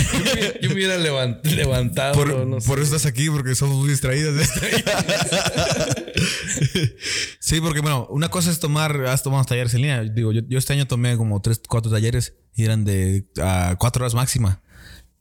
yo 0.60 0.68
me 0.70 0.74
hubiera 0.74 0.96
levant- 0.98 1.42
levantado. 1.44 2.14
Por, 2.14 2.46
no 2.46 2.60
sé. 2.60 2.66
por 2.66 2.78
eso 2.80 2.96
estás 2.96 3.06
aquí, 3.06 3.30
porque 3.30 3.54
somos 3.54 3.76
muy 3.76 3.90
distraídos. 3.90 4.34
sí, 7.38 7.60
porque 7.60 7.80
bueno, 7.80 8.06
una 8.10 8.28
cosa 8.28 8.50
es 8.50 8.58
tomar, 8.58 9.06
has 9.06 9.22
tomado 9.22 9.44
talleres 9.44 9.74
en 9.74 9.82
línea. 9.82 10.02
Digo, 10.02 10.32
yo, 10.32 10.42
yo 10.48 10.58
este 10.58 10.72
año 10.72 10.86
tomé 10.86 11.16
como 11.16 11.40
tres, 11.40 11.60
cuatro 11.68 11.90
talleres 11.90 12.34
y 12.54 12.64
eran 12.64 12.84
de 12.84 13.26
ah, 13.40 13.76
cuatro 13.78 14.02
horas 14.02 14.14
máxima. 14.14 14.60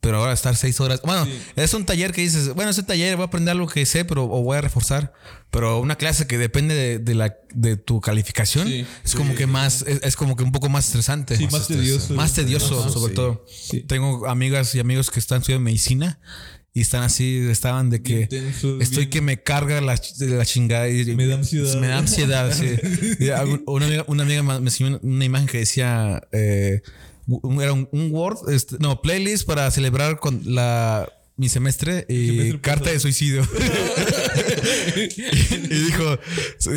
Pero 0.02 0.18
ahora 0.18 0.32
estar 0.32 0.54
seis 0.56 0.80
horas. 0.80 1.00
Bueno, 1.04 1.26
es 1.56 1.72
un 1.74 1.86
taller 1.86 2.12
que 2.12 2.20
dices, 2.22 2.52
bueno, 2.54 2.72
ese 2.72 2.82
taller 2.82 3.14
voy 3.16 3.22
a 3.22 3.26
aprender 3.28 3.52
algo 3.52 3.68
que 3.68 3.86
sé, 3.86 4.04
pero 4.04 4.24
o 4.24 4.42
voy 4.42 4.58
a 4.58 4.60
reforzar. 4.60 5.12
Pero 5.50 5.78
una 5.80 5.96
clase 5.96 6.26
que 6.26 6.38
depende 6.38 6.74
de, 6.74 6.98
de 6.98 7.14
la 7.14 7.36
de 7.54 7.76
tu 7.76 8.00
calificación 8.00 8.66
Sí, 8.66 8.84
es 9.04 9.14
como 9.14 9.34
que 9.36 9.46
más, 9.46 9.82
es, 9.86 10.00
es 10.02 10.16
como 10.16 10.34
que 10.34 10.42
un 10.42 10.50
poco 10.52 10.68
más 10.68 10.86
estresante. 10.86 11.36
Sí, 11.36 11.46
más 11.52 11.68
tedioso. 11.68 12.14
Más 12.14 12.34
tedioso, 12.34 12.80
Ajá. 12.80 12.90
sobre 12.90 13.10
sí. 13.12 13.14
todo. 13.16 13.46
Tengo 13.86 14.26
amigas 14.28 14.74
y 14.74 14.80
amigos 14.80 15.08
que 15.10 15.20
están 15.20 15.38
estudiando 15.40 15.64
medicina 15.64 16.18
y 16.74 16.80
están 16.80 17.02
así, 17.04 17.46
estaban 17.50 17.90
de 17.90 18.02
que 18.02 18.22
estoy 18.22 18.78
bien- 18.80 19.10
que 19.10 19.20
me 19.20 19.40
carga 19.42 19.80
la, 19.82 20.00
la 20.18 20.44
chingada. 20.46 20.88
y- 20.88 21.14
Me 21.14 21.26
da 21.28 21.36
ansiedad. 21.36 21.76
Me 21.80 21.86
da 21.86 21.98
ansiedad, 21.98 22.52
sí. 22.52 22.74
Una, 23.66 23.86
amiga, 23.86 24.04
una 24.08 24.22
amiga 24.24 24.42
me 24.42 24.56
enseñó 24.56 24.98
una 25.02 25.24
imagen 25.24 25.46
que 25.46 25.58
decía, 25.58 26.22
eh, 26.32 26.82
era 27.60 27.72
un, 27.72 27.88
un 27.92 28.12
Word, 28.12 28.50
este, 28.50 28.76
no, 28.78 29.00
playlist 29.00 29.46
para 29.46 29.70
celebrar 29.70 30.18
con 30.18 30.42
la 30.44 31.08
mi 31.36 31.48
semestre 31.48 32.04
y 32.08 32.26
semestre 32.28 32.60
carta 32.60 32.80
pasado. 32.80 32.94
de 32.94 33.00
suicidio. 33.00 33.42
y 34.96 35.84
dijo, 35.86 36.18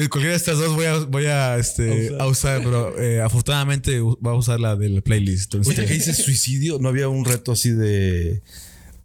cualquiera 0.09 0.29
de 0.29 0.35
estas 0.35 0.57
dos 0.57 0.75
voy 0.75 0.85
a, 0.85 0.99
voy 0.99 1.25
a, 1.25 1.57
este, 1.57 1.89
A 1.89 1.93
usar. 1.93 2.21
a 2.21 2.27
usar, 2.27 2.63
pero 2.63 2.99
eh, 2.99 3.21
afortunadamente 3.21 3.99
va 3.99 4.31
a 4.31 4.35
usar 4.35 4.59
la 4.59 4.75
del 4.75 5.01
playlist. 5.03 5.53
Entonces, 5.53 5.77
Ahorita 5.77 5.87
que 5.87 5.97
dices 5.97 6.17
suicidio, 6.17 6.79
no 6.79 6.89
había 6.89 7.09
un 7.09 7.25
reto 7.25 7.51
así 7.51 7.71
de 7.71 8.41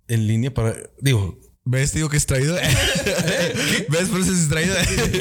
en 0.09 0.27
línea 0.27 0.53
para 0.53 0.77
digo, 1.01 1.39
¿Ves? 1.65 1.93
Te 1.93 1.99
digo 1.99 2.09
que 2.09 2.17
es 2.17 2.27
traído. 2.27 2.55
¿Ves? 3.89 4.09
Por 4.09 4.21
eso 4.21 4.33
es 4.33 4.49
traído. 4.49 4.75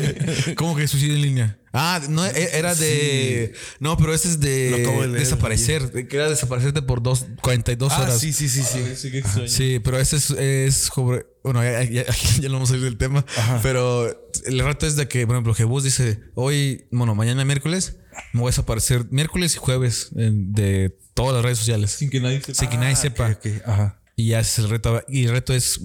¿Cómo 0.56 0.76
que 0.76 0.88
suicidio 0.88 1.16
en 1.16 1.22
línea? 1.22 1.60
Ah, 1.74 2.02
no, 2.10 2.26
e- 2.26 2.50
era 2.58 2.74
de. 2.76 3.54
No, 3.80 3.98
pero 3.98 4.14
ese 4.14 4.30
es 4.30 4.40
de, 4.40 4.72
leer 4.72 5.12
desaparecer. 5.12 6.08
Que 6.08 6.16
era 6.16 6.30
desaparecerte 6.30 6.82
por 6.82 7.04
dos, 7.04 7.26
42 7.42 7.92
ah, 7.92 8.02
horas. 8.02 8.20
sí, 8.20 8.34
sí, 8.34 8.48
sí, 8.50 8.64
sí. 8.64 9.22
Ah, 9.24 9.30
sí. 9.36 9.48
Sí, 9.48 9.80
pero 9.84 10.00
ese 10.00 10.16
es, 10.16 10.32
es 10.32 10.76
sobre. 10.76 11.28
Bueno, 11.44 11.62
ya, 11.64 11.84
ya, 11.84 12.06
ya 12.40 12.48
no 12.48 12.54
vamos 12.54 12.70
a 12.70 12.74
salir 12.74 12.86
del 12.86 12.98
tema. 12.98 13.26
Pero 13.62 14.08
el 14.46 14.60
reto 14.60 14.88
es 14.88 14.96
de 14.96 15.08
que, 15.08 15.28
por 15.28 15.36
ejemplo, 15.36 15.54
Jebus 15.54 15.84
dice: 15.84 16.22
Hoy, 16.36 16.88
bueno, 16.92 17.16
mañana 17.16 17.44
miércoles, 17.46 17.98
me 18.34 18.40
voy 18.40 18.48
a 18.48 18.52
desaparecer 18.52 19.06
miércoles 19.12 19.56
y 19.56 19.58
jueves 19.60 20.10
en- 20.16 20.54
de 20.54 20.98
todas 21.14 21.36
las 21.36 21.44
redes 21.44 21.60
sociales. 21.60 21.92
Sin 21.92 22.10
que 22.10 22.20
nadie 22.22 22.42
sepa. 22.42 22.54
Sin 22.60 22.70
que 22.70 22.78
nadie 22.78 22.96
sepa. 22.96 23.28
Ah, 23.28 23.38
ok, 23.38 23.48
Ajá. 23.68 24.02
Y 24.16 24.30
ya 24.30 24.40
ese 24.40 24.62
es 24.62 24.66
el 24.66 24.70
reto. 24.72 25.04
Y 25.08 25.26
el 25.26 25.32
reto 25.32 25.54
es. 25.54 25.82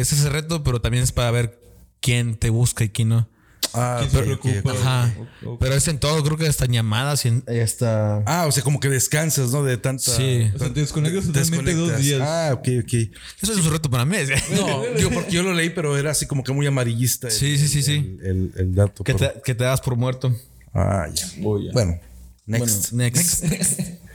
Ese 0.00 0.14
es 0.16 0.24
el 0.24 0.32
reto, 0.32 0.62
pero 0.64 0.80
también 0.80 1.04
es 1.04 1.12
para 1.12 1.30
ver 1.30 1.60
quién 2.00 2.34
te 2.36 2.50
busca 2.50 2.84
y 2.84 2.88
quién 2.90 3.10
no. 3.10 3.28
Ah, 3.72 3.98
¿Quién 4.00 4.10
se 4.10 4.32
ok, 4.32 4.40
preocupa? 4.42 4.72
Ajá. 4.72 5.14
Pero 5.60 5.74
es 5.74 5.86
en 5.86 6.00
todo, 6.00 6.24
creo 6.24 6.36
que 6.36 6.48
hasta 6.48 6.64
en 6.64 6.72
llamadas 6.72 7.24
y 7.24 7.28
en- 7.28 7.44
hasta. 7.62 8.22
Ah, 8.26 8.46
o 8.48 8.52
sea, 8.52 8.64
como 8.64 8.80
que 8.80 8.88
descansas, 8.88 9.52
¿no? 9.52 9.62
De 9.62 9.76
tanta. 9.76 10.10
Sí. 10.10 10.50
O 10.54 10.58
sea, 10.58 10.72
te 10.72 10.80
desconectas 10.80 11.26
Te 11.26 11.32
totalmente 11.32 11.74
dos 11.74 11.96
días. 11.98 12.20
Ah, 12.20 12.50
ok, 12.54 12.66
ok. 12.82 12.92
Eso 13.40 13.52
es 13.52 13.58
un 13.58 13.70
reto 13.70 13.88
para 13.88 14.04
mí. 14.04 14.16
No, 14.56 14.82
digo, 14.96 15.10
porque 15.10 15.30
yo 15.30 15.44
lo 15.44 15.52
leí, 15.54 15.70
pero 15.70 15.96
era 15.96 16.10
así 16.10 16.26
como 16.26 16.42
que 16.42 16.52
muy 16.52 16.66
amarillista. 16.66 17.28
el- 17.28 17.32
Sí, 17.32 17.58
sí, 17.58 17.68
sí, 17.68 17.82
sí. 17.84 18.18
El, 18.22 18.26
el- 18.26 18.52
el 18.56 18.74
dato. 18.74 19.04
que, 19.04 19.14
pero- 19.14 19.32
te, 19.34 19.40
que 19.42 19.54
te 19.54 19.62
das 19.64 19.80
por 19.80 19.94
muerto. 19.94 20.34
Ah, 20.74 21.06
ya. 21.14 21.24
Oh, 21.44 21.60
ya. 21.60 21.70
Bueno, 21.72 22.00
next. 22.46 22.90
Bueno, 22.92 23.04
next. 23.04 23.44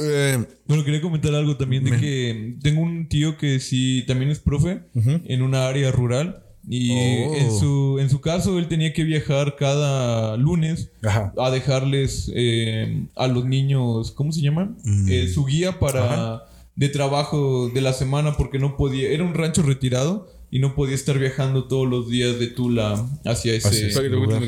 Eh, 0.00 0.38
Bueno, 0.66 0.84
quería 0.84 1.00
comentar 1.00 1.34
algo 1.34 1.56
también 1.56 1.84
de 1.84 1.96
que 1.98 2.56
tengo 2.62 2.80
un 2.82 3.08
tío 3.08 3.36
que 3.36 3.60
sí 3.60 4.04
también 4.06 4.30
es 4.30 4.38
profe 4.38 4.82
en 4.94 5.42
una 5.42 5.66
área 5.68 5.90
rural. 5.90 6.44
Y 6.68 6.92
Oh. 6.92 7.34
en, 7.36 7.50
su, 7.58 7.98
en 8.00 8.10
su 8.10 8.20
caso, 8.20 8.58
él 8.58 8.68
tenía 8.68 8.92
que 8.92 9.02
viajar 9.02 9.56
cada 9.56 10.36
lunes 10.36 10.90
Ajá. 11.02 11.32
a 11.38 11.50
dejarles 11.50 12.30
eh, 12.34 13.06
a 13.16 13.26
los 13.28 13.46
niños, 13.46 14.12
¿cómo 14.12 14.30
se 14.30 14.42
llama? 14.42 14.76
Eh, 15.08 15.28
su 15.28 15.44
guía 15.46 15.78
para 15.78 16.42
de 16.76 16.88
trabajo 16.90 17.70
de 17.74 17.80
la 17.80 17.92
semana 17.94 18.36
porque 18.36 18.58
no 18.58 18.76
podía, 18.76 19.08
era 19.10 19.24
un 19.24 19.34
rancho 19.34 19.62
retirado 19.62 20.28
y 20.50 20.58
no 20.60 20.74
podía 20.74 20.94
estar 20.94 21.18
viajando 21.18 21.64
todos 21.64 21.88
los 21.88 22.08
días 22.10 22.38
de 22.38 22.46
Tula 22.48 23.06
hacia 23.24 23.54
ese, 23.54 23.68
Hacia 23.68 23.86
ese 23.88 24.08
lugar. 24.08 24.42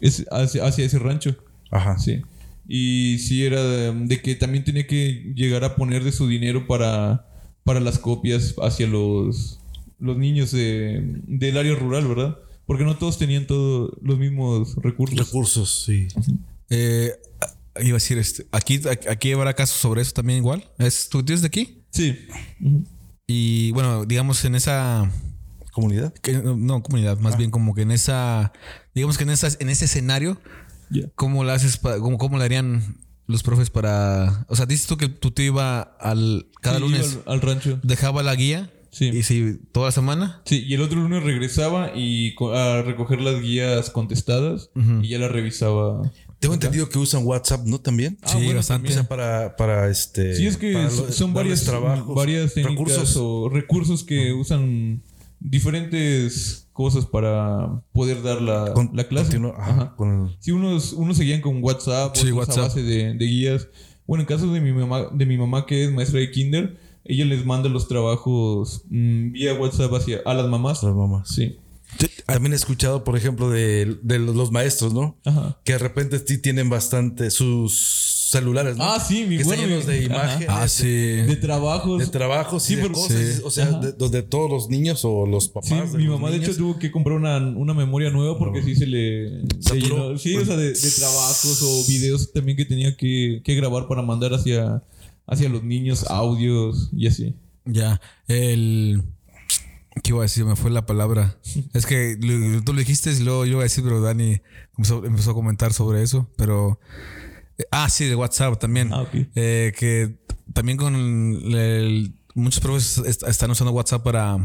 es- 0.00 0.26
hacia, 0.30 0.64
hacia 0.64 0.84
ese 0.86 0.98
rancho. 0.98 1.36
Ajá. 1.70 1.98
Sí. 1.98 2.22
Y 2.72 3.18
sí 3.18 3.44
era 3.44 3.60
de, 3.64 3.92
de 4.06 4.22
que 4.22 4.36
también 4.36 4.62
tenía 4.62 4.86
que 4.86 5.32
llegar 5.34 5.64
a 5.64 5.74
poner 5.74 6.04
de 6.04 6.12
su 6.12 6.28
dinero 6.28 6.68
para, 6.68 7.26
para 7.64 7.80
las 7.80 7.98
copias 7.98 8.54
hacia 8.62 8.86
los, 8.86 9.58
los 9.98 10.16
niños 10.16 10.52
de- 10.52 11.02
del 11.26 11.58
área 11.58 11.74
rural, 11.74 12.06
¿verdad? 12.06 12.38
Porque 12.66 12.84
no 12.84 12.96
todos 12.96 13.18
tenían 13.18 13.48
todos 13.48 13.90
los 14.00 14.18
mismos 14.18 14.76
recursos. 14.76 15.18
Recursos, 15.18 15.82
sí. 15.84 16.06
eh, 16.68 17.10
iba 17.80 17.90
a 17.90 17.94
decir, 17.94 18.18
este, 18.18 18.46
aquí, 18.52 18.80
aquí 19.10 19.32
habrá 19.32 19.54
casos 19.54 19.76
sobre 19.76 20.02
eso 20.02 20.12
también 20.12 20.38
igual. 20.38 20.64
¿Es, 20.78 21.08
¿Tu 21.08 21.24
tío 21.24 21.34
es 21.34 21.40
de 21.40 21.48
aquí? 21.48 21.82
Sí. 21.90 22.16
Y 23.26 23.72
bueno, 23.72 24.04
digamos 24.04 24.44
en 24.44 24.54
esa. 24.54 25.10
Comunidad. 25.72 26.12
que- 26.14 26.32
no, 26.34 26.82
comunidad, 26.82 27.18
más 27.20 27.36
bien 27.36 27.50
como 27.50 27.74
que 27.74 27.82
en 27.82 27.90
esa. 27.92 28.52
Digamos 28.94 29.16
que 29.18 29.22
en, 29.24 29.30
esa, 29.30 29.48
en 29.60 29.68
ese 29.68 29.84
escenario, 29.84 30.40
¿cómo 31.14 31.44
lo 31.44 31.52
haces? 31.52 31.76
pa- 31.76 31.98
cómo, 31.98 32.18
¿Cómo 32.18 32.38
le 32.38 32.44
harían 32.44 32.96
los 33.26 33.42
profes 33.42 33.70
para. 33.70 34.44
O 34.48 34.56
sea, 34.56 34.66
dices 34.66 34.86
tú 34.86 34.96
que 34.96 35.08
tu 35.08 35.30
tío 35.30 35.46
iba 35.46 35.80
al. 35.82 36.46
Cada 36.60 36.76
Sí, 36.76 36.82
lunes 36.82 37.12
iba 37.12 37.22
al, 37.26 37.32
al 37.34 37.40
rancho. 37.40 37.78
dejaba 37.82 38.22
la 38.22 38.34
guía. 38.34 38.70
Sí. 38.92 39.06
Y 39.06 39.22
si 39.22 39.56
toda 39.70 39.86
la 39.86 39.92
semana. 39.92 40.42
Sí, 40.46 40.64
y 40.66 40.74
el 40.74 40.80
otro 40.82 41.00
lunes 41.00 41.22
regresaba 41.22 41.92
y 41.94 42.34
a 42.54 42.82
recoger 42.82 43.20
las 43.20 43.40
guías 43.40 43.88
contestadas 43.90 44.70
y 45.02 45.08
ya 45.08 45.18
las 45.20 45.30
revisaba. 45.30 46.02
Tengo 46.40 46.54
entendido 46.54 46.88
que 46.88 46.98
usan 46.98 47.24
WhatsApp, 47.24 47.66
¿no? 47.66 47.78
También. 47.80 48.18
Ah, 48.22 48.28
sí, 48.30 48.38
bueno, 48.38 48.54
bastante. 48.56 48.92
Sea, 48.92 49.06
para, 49.06 49.54
para 49.56 49.88
este. 49.90 50.34
Sí, 50.34 50.46
es 50.46 50.56
que 50.56 50.72
para 50.72 50.90
son 50.90 51.32
varias, 51.34 51.62
trabajos, 51.64 52.16
varias 52.16 52.54
técnicas 52.54 52.78
recursos. 52.96 53.16
o 53.16 53.48
recursos 53.48 54.02
que 54.02 54.32
usan 54.32 55.02
diferentes 55.40 56.68
cosas 56.72 57.06
para 57.06 57.82
poder 57.92 58.22
dar 58.22 58.40
la, 58.40 58.72
Con- 58.72 58.90
la 58.94 59.04
clase. 59.04 59.32
continúa- 59.32 59.54
ajá, 59.58 59.70
Ajá. 59.72 59.96
con 59.96 60.26
el- 60.28 60.36
Sí, 60.38 60.52
unos, 60.52 60.92
unos 60.92 61.16
seguían 61.16 61.40
con 61.40 61.62
WhatsApp, 61.62 62.14
Sí, 62.16 62.30
WhatsApp. 62.32 62.58
a 62.58 62.62
base 62.62 62.82
de, 62.82 63.14
de 63.14 63.24
guías. 63.26 63.68
Bueno, 64.06 64.22
en 64.22 64.26
caso 64.26 64.52
de 64.52 64.60
mi 64.60 64.72
mamá, 64.72 65.08
de 65.12 65.26
mi 65.26 65.36
mamá 65.36 65.66
que 65.66 65.84
es 65.84 65.92
maestra 65.92 66.20
de 66.20 66.30
kinder, 66.30 66.78
ella 67.04 67.24
les 67.24 67.44
manda 67.44 67.68
los 67.68 67.88
trabajos 67.88 68.82
mm, 68.90 69.32
vía 69.32 69.54
WhatsApp 69.54 69.92
hacia 69.94 70.20
a 70.24 70.34
las 70.34 70.48
mamás. 70.48 70.82
las 70.82 70.94
mamás. 70.94 71.28
Sí. 71.28 71.56
También 72.26 72.52
he 72.52 72.56
escuchado, 72.56 73.02
por 73.04 73.16
ejemplo, 73.16 73.50
de, 73.50 73.96
de 74.02 74.18
los 74.20 74.52
maestros, 74.52 74.94
¿no? 74.94 75.18
Ajá. 75.24 75.58
Que 75.64 75.72
de 75.72 75.78
repente 75.78 76.22
sí 76.24 76.38
tienen 76.38 76.70
bastante 76.70 77.30
sus 77.30 78.28
celulares, 78.30 78.76
¿no? 78.76 78.84
Ah, 78.84 79.00
sí, 79.00 79.24
mi 79.26 79.38
que 79.38 79.42
bueno, 79.44 79.64
llenos 79.64 79.86
de 79.86 80.04
imágenes, 80.04 80.46
Ah, 80.48 80.68
sí. 80.68 80.86
De 80.86 81.36
trabajos. 81.36 81.98
de 81.98 82.06
trabajos 82.06 82.62
Sí, 82.62 82.74
y 82.74 82.76
de 82.76 82.82
porque- 82.82 82.94
cosas. 82.98 83.18
sí. 83.36 83.42
O 83.44 83.50
sea, 83.50 83.66
de, 83.72 83.92
donde 83.92 84.22
todos 84.22 84.48
los 84.48 84.68
niños 84.68 85.04
o 85.04 85.26
los 85.26 85.48
papás. 85.48 85.68
Sí, 85.68 85.74
de 85.74 85.98
mi 85.98 86.06
mamá 86.06 86.30
de 86.30 86.36
hecho 86.36 86.54
tuvo 86.56 86.78
que 86.78 86.92
comprar 86.92 87.16
una, 87.16 87.38
una 87.38 87.74
memoria 87.74 88.10
nueva 88.10 88.38
porque 88.38 88.62
sí 88.62 88.76
se 88.76 88.86
le 88.86 89.42
se 89.58 89.80
llenó. 89.80 90.16
Sí, 90.16 90.36
o 90.36 90.44
sea, 90.44 90.56
de, 90.56 90.72
de 90.72 90.90
trabajos 90.92 91.60
o 91.62 91.84
videos 91.88 92.32
también 92.32 92.56
que 92.56 92.64
tenía 92.64 92.96
que, 92.96 93.42
que 93.44 93.54
grabar 93.56 93.88
para 93.88 94.02
mandar 94.02 94.32
hacia, 94.32 94.80
hacia 95.26 95.48
los 95.48 95.64
niños, 95.64 96.04
audios 96.08 96.88
y 96.96 97.08
así. 97.08 97.34
Ya. 97.64 98.00
El. 98.28 99.02
¿Qué 100.02 100.10
iba 100.10 100.20
a 100.20 100.22
decir? 100.22 100.44
Me 100.44 100.56
fue 100.56 100.70
la 100.70 100.86
palabra. 100.86 101.38
Es 101.74 101.86
que 101.86 102.16
tú 102.64 102.72
lo 102.72 102.78
dijiste 102.78 103.12
y 103.12 103.20
luego 103.20 103.44
yo 103.44 103.52
iba 103.52 103.60
a 103.60 103.64
decir, 103.64 103.84
pero 103.84 104.00
Dani 104.00 104.40
empezó, 104.76 105.04
empezó 105.04 105.30
a 105.32 105.34
comentar 105.34 105.72
sobre 105.72 106.02
eso. 106.02 106.30
Pero. 106.36 106.80
eh, 107.58 107.64
Ah, 107.70 107.88
sí, 107.90 108.06
de 108.06 108.14
WhatsApp 108.16 108.58
también. 108.58 108.92
Ah, 108.92 109.02
ok. 109.02 109.14
Eh, 109.34 109.72
que 109.78 110.18
también 110.54 110.78
con 110.78 110.94
el- 110.94 112.14
muchos 112.34 112.60
profes 112.60 112.98
est- 112.98 113.22
están 113.24 113.50
usando 113.50 113.72
WhatsApp 113.72 114.02
para 114.02 114.38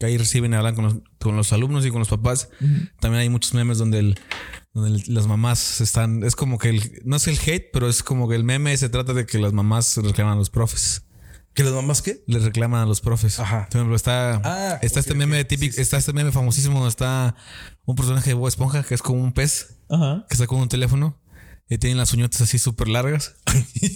que 0.00 0.06
ahí 0.06 0.16
reciben 0.18 0.52
y 0.52 0.56
hablan 0.56 0.74
con 0.74 0.84
los, 0.84 0.94
con 1.18 1.36
los 1.36 1.52
alumnos 1.52 1.84
y 1.86 1.90
con 1.90 1.98
los 2.00 2.08
papás. 2.08 2.48
También 3.00 3.20
hay 3.22 3.28
muchos 3.28 3.54
memes 3.54 3.78
donde, 3.78 3.98
el- 4.00 4.18
donde 4.72 4.90
el- 5.00 5.14
las 5.14 5.26
mamás 5.26 5.80
están. 5.80 6.22
Es 6.24 6.36
como 6.36 6.58
que 6.58 6.70
el, 6.70 7.02
no 7.04 7.16
es 7.16 7.26
el 7.28 7.38
hate, 7.38 7.66
pero 7.72 7.88
es 7.88 8.02
como 8.02 8.28
que 8.28 8.34
el 8.36 8.44
meme 8.44 8.76
se 8.76 8.88
trata 8.88 9.12
de 9.14 9.26
que 9.26 9.38
las 9.38 9.52
mamás 9.52 9.96
reclaman 9.96 10.34
a 10.34 10.36
los 10.36 10.50
profes. 10.50 11.02
¿Que 11.54 11.64
las 11.64 11.72
mamás 11.72 12.02
qué? 12.02 12.22
Le 12.26 12.38
reclaman 12.38 12.82
a 12.82 12.86
los 12.86 13.00
profes. 13.00 13.40
Ajá. 13.40 13.66
Por 13.70 13.78
ejemplo, 13.78 13.96
está, 13.96 14.40
Ah, 14.44 14.78
está 14.80 15.00
este 15.00 15.14
meme 15.14 15.40
ok. 15.40 15.46
típico, 15.48 15.80
está 15.80 15.96
este 15.96 16.12
meme 16.12 16.30
famosísimo 16.30 16.74
donde 16.76 16.90
está 16.90 17.34
un 17.84 17.96
personaje 17.96 18.30
de 18.30 18.34
Bob 18.34 18.46
Esponja 18.48 18.82
que 18.84 18.94
es 18.94 19.02
como 19.02 19.20
un 19.22 19.32
pez 19.32 19.76
Ajá. 19.90 20.24
que 20.28 20.34
está 20.34 20.46
con 20.46 20.60
un 20.60 20.68
teléfono 20.68 21.18
y 21.70 21.78
tiene 21.78 21.96
las 21.96 22.12
uñotas 22.14 22.40
así 22.40 22.58
súper 22.58 22.88
largas 22.88 23.34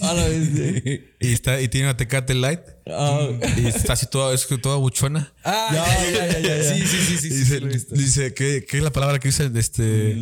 A 0.01 0.13
la 0.13 0.27
vez 0.27 0.53
de- 0.53 1.15
y 1.19 1.33
está 1.33 1.59
y 1.61 1.67
tiene 1.69 1.87
una 1.87 1.97
Tecate 1.97 2.33
Light 2.35 2.59
Ah, 2.85 3.29
y 3.57 3.65
está 3.67 3.93
así 3.93 4.07
toda, 4.07 4.33
es 4.33 4.45
que 4.45 4.57
toda 4.57 4.75
buchona. 4.75 5.31
Ah, 5.45 5.69
Ya, 5.73 6.11
ya, 6.11 6.39
ya. 6.39 6.75
Sí, 6.75 6.85
sí, 6.85 6.97
sí, 6.97 7.17
sí. 7.17 7.29
Dice, 7.29 7.59
sí, 7.79 7.85
dice 7.91 8.33
¿qué, 8.33 8.65
qué 8.69 8.77
es 8.79 8.83
la 8.83 8.91
palabra 8.91 9.19
que 9.19 9.29
usa? 9.29 9.49
Este, 9.55 10.17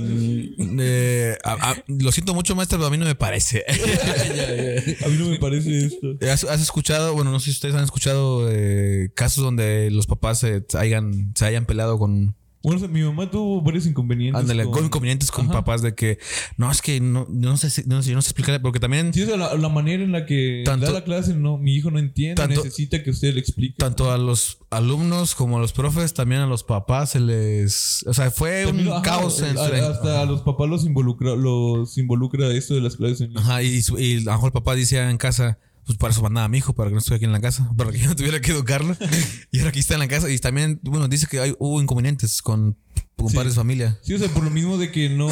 eh, 0.80 1.38
a- 1.44 1.72
a- 1.72 1.84
lo 1.88 2.12
siento 2.12 2.36
mucho, 2.36 2.56
maestra, 2.56 2.78
pero 2.78 2.88
a 2.88 2.92
mí 2.92 2.98
no 3.00 3.06
me 3.06 3.16
parece. 3.16 3.66
a 5.04 5.08
mí 5.08 5.18
no 5.18 5.30
me 5.30 5.40
parece 5.40 5.86
esto. 5.88 6.18
¿Has, 6.32 6.44
has 6.44 6.62
escuchado, 6.62 7.14
bueno, 7.16 7.32
no 7.32 7.40
sé 7.40 7.46
si 7.46 7.52
ustedes 7.52 7.74
han 7.74 7.84
escuchado 7.84 8.48
eh, 8.52 9.10
casos 9.16 9.44
donde 9.44 9.90
los 9.92 10.06
papás 10.06 10.40
se 10.40 10.64
hayan, 10.78 11.34
se 11.36 11.46
hayan 11.46 11.66
peleado 11.66 11.98
con, 11.98 12.36
Bueno, 12.63 12.78
o 12.78 12.80
sea, 12.80 12.88
mi 12.88 13.02
mamá 13.02 13.30
tuvo 13.32 13.62
varios 13.62 13.86
inconvenientes. 13.88 14.39
Ándale, 14.39 14.63
con- 14.65 14.74
con 14.74 14.86
inconvenientes 14.86 15.32
con 15.32 15.45
Ajá. 15.45 15.54
papás 15.54 15.82
de 15.82 15.95
que 15.95 16.19
no, 16.58 16.69
es 16.71 16.82
que 16.82 17.00
no, 17.02 17.26
no 17.30 17.58
sé 17.58 17.69
si, 17.71 17.84
no 17.88 18.04
sé, 18.04 18.10
yo 18.12 18.15
no 18.15 18.21
sé 18.21 18.30
explicar, 18.30 18.62
porque 18.62 18.80
también 18.80 19.13
Sí, 19.13 19.24
o 19.24 19.26
sea, 19.26 19.36
la, 19.38 19.56
la 19.56 19.69
manera 19.69 20.04
en 20.04 20.12
la 20.12 20.26
que 20.28 20.62
Tanto- 20.63 20.86
da 20.86 20.91
la 20.91 21.04
clase, 21.04 21.34
no, 21.34 21.58
mi 21.58 21.76
hijo 21.76 21.89
no 21.89 21.97
entiende, 21.97 22.36
Tanto- 22.36 22.63
necesita 22.63 23.02
que 23.04 23.10
usted 23.10 23.34
le 23.34 23.39
explique. 23.39 23.76
tanto 23.78 24.12
a 24.12 24.17
los 24.19 24.60
alumnos 24.69 25.34
como 25.36 25.58
a 25.58 25.60
los 25.62 25.74
profes, 25.74 26.13
también 26.13 26.41
a 26.41 26.45
los 26.45 26.63
papás 26.63 27.12
se 27.12 27.19
les. 27.19 28.06
O 28.08 28.13
sea, 28.13 28.30
fue 28.32 28.65
También, 28.65 28.88
un 28.89 28.93
ajá, 28.93 29.02
caos 29.02 29.41
en 29.41 29.58
a- 29.58 29.62
hasta 29.89 30.21
a 30.21 30.26
los 30.26 30.41
papás 30.43 30.69
los 30.69 30.86
involucra, 30.86 31.36
los 31.36 31.97
involucra 31.97 32.47
esto 32.54 32.76
de 32.76 32.82
las 32.82 32.95
clases 32.95 33.21
en 33.21 33.28
línea. 33.30 33.41
Ajá, 33.43 33.63
y, 33.63 33.82
y 33.97 34.17
a 34.17 34.21
lo 34.21 34.32
mejor 34.34 34.47
el 34.50 34.54
papá 34.54 34.76
decía 34.76 35.10
en 35.10 35.17
casa, 35.17 35.58
pues 35.86 35.98
para 35.98 36.12
eso 36.13 36.22
mandaba 36.22 36.46
a 36.46 36.50
mi 36.50 36.58
hijo, 36.60 36.74
para 36.74 36.89
que 36.89 36.94
no 36.94 37.00
estuviera 37.00 37.17
aquí 37.17 37.26
en 37.26 37.32
la 37.32 37.41
casa, 37.41 37.70
para 37.76 37.91
que 37.91 38.00
yo 38.00 38.08
no 38.08 38.15
tuviera 38.15 38.39
que 38.41 38.52
educarlo. 38.52 38.96
y 39.52 39.60
ahora 39.60 39.70
aquí 39.70 39.80
está 39.80 39.96
en 39.96 40.00
la 40.02 40.08
casa. 40.08 40.30
Y 40.30 40.38
también, 40.39 40.80
bueno, 40.84 41.08
dice 41.08 41.28
que 41.30 41.39
hay, 41.39 41.54
hubo 41.60 41.82
inconvenientes 41.82 42.41
con, 42.41 42.78
con 43.15 43.30
Sí. 43.30 43.36
padres 43.36 43.54
de 43.54 43.58
familia. 43.58 44.00
Sí, 44.02 44.13
o 44.13 44.20
sea, 44.20 44.30
por 44.30 44.44
lo 44.44 44.50
mismo 44.50 44.78
de 44.78 44.91
que 44.91 45.10
no, 45.10 45.30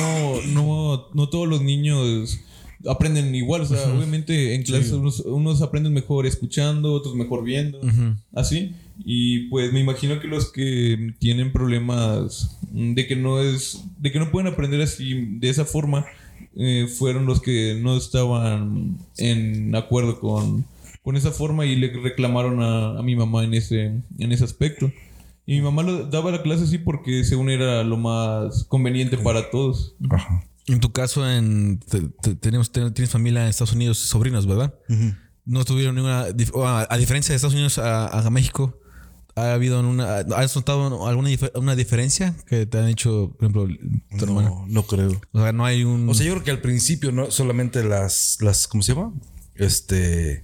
no, 0.48 1.08
no 1.14 1.30
todos 1.30 1.48
los 1.48 1.62
niños 1.62 2.40
aprenden 2.88 3.34
igual. 3.36 3.62
O 3.62 3.66
sea, 3.66 3.84
obviamente 3.94 4.56
en 4.56 4.64
clases 4.64 4.92
unos, 4.94 5.20
unos 5.22 5.62
aprenden 5.62 5.94
mejor 5.94 6.26
escuchando, 6.26 6.94
otros 6.94 7.16
mejor 7.16 7.44
viendo, 7.44 7.80
así. 8.34 8.74
Y 9.06 9.48
pues 9.50 9.72
me 9.72 9.80
imagino 9.80 10.20
que 10.20 10.28
los 10.28 10.52
que 10.52 11.14
tienen 11.20 11.52
problemas 11.54 12.58
de 12.72 13.08
que 13.08 13.16
no 13.16 13.42
es, 13.42 13.82
de 13.98 14.12
que 14.12 14.20
no 14.20 14.30
pueden 14.32 14.52
aprender 14.52 14.82
así 14.82 15.14
de 15.40 15.50
esa 15.50 15.64
forma, 15.66 16.06
eh, 16.60 16.88
fueron 16.88 17.26
los 17.26 17.42
que 17.42 17.80
no 17.82 17.98
estaban 17.98 18.98
en 19.18 19.76
acuerdo 19.76 20.20
con, 20.20 20.66
con 21.02 21.16
esa 21.16 21.32
forma 21.32 21.66
y 21.66 21.76
le 21.76 21.92
reclamaron 21.94 22.62
a, 22.62 23.00
a 23.00 23.02
mi 23.02 23.16
mamá 23.16 23.44
en 23.44 23.54
ese, 23.56 23.86
en 24.20 24.32
ese 24.32 24.44
aspecto. 24.44 24.92
Y 25.46 25.56
mi 25.56 25.62
mamá 25.62 25.82
lo- 25.82 26.06
daba 26.06 26.30
la 26.32 26.44
clase 26.44 26.66
así 26.66 26.78
porque 26.78 27.24
según 27.24 27.50
era 27.50 27.84
lo 27.84 27.98
más 27.98 28.66
conveniente 28.66 29.18
para 29.18 29.50
todos. 29.50 29.96
Ajá. 30.12 30.44
En 30.68 30.80
tu 30.80 30.92
caso, 30.92 31.28
en, 31.28 31.80
te- 31.80 32.10
te- 32.22 32.36
tenemos, 32.36 32.72
te- 32.72 32.92
tienes 32.92 33.10
familia 33.10 33.42
en 33.44 33.48
Estados 33.48 33.74
Unidos, 33.74 33.98
sobrinos, 33.98 34.46
¿verdad? 34.46 34.76
No 35.46 35.66
tuvieron 35.66 35.96
ninguna. 35.96 36.26
A, 36.66 36.88
a 36.94 36.98
diferencia 36.98 37.32
de 37.32 37.38
Estados 37.38 37.56
Unidos 37.56 37.80
a, 37.80 38.06
a 38.20 38.30
México, 38.30 38.78
¿ha 39.36 39.54
habido 39.54 39.80
una. 39.80 40.18
¿Has 40.20 40.56
notado 40.56 41.08
alguna 41.08 41.30
dif- 41.30 41.52
una 41.56 41.76
diferencia 41.76 42.36
que 42.48 42.66
te 42.66 42.78
han 42.78 42.88
hecho, 42.88 43.36
por 43.38 43.50
ejemplo, 43.50 43.68
tu 44.18 44.26
hermana? 44.26 44.50
No, 44.50 44.66
no 44.68 44.84
creo. 44.84 45.22
O 45.32 45.42
sea, 45.42 45.52
no 45.52 45.66
hay 45.66 45.84
un. 45.84 46.10
O 46.10 46.14
sea, 46.14 46.26
yo 46.26 46.34
creo 46.34 46.44
que 46.44 46.52
al 46.52 46.62
principio 46.62 47.12
no 47.12 47.32
solamente 47.32 47.84
las, 47.84 48.38
las 48.42 48.68
¿cómo 48.68 48.84
se 48.84 48.94
llama? 48.94 49.14
Este, 49.56 50.44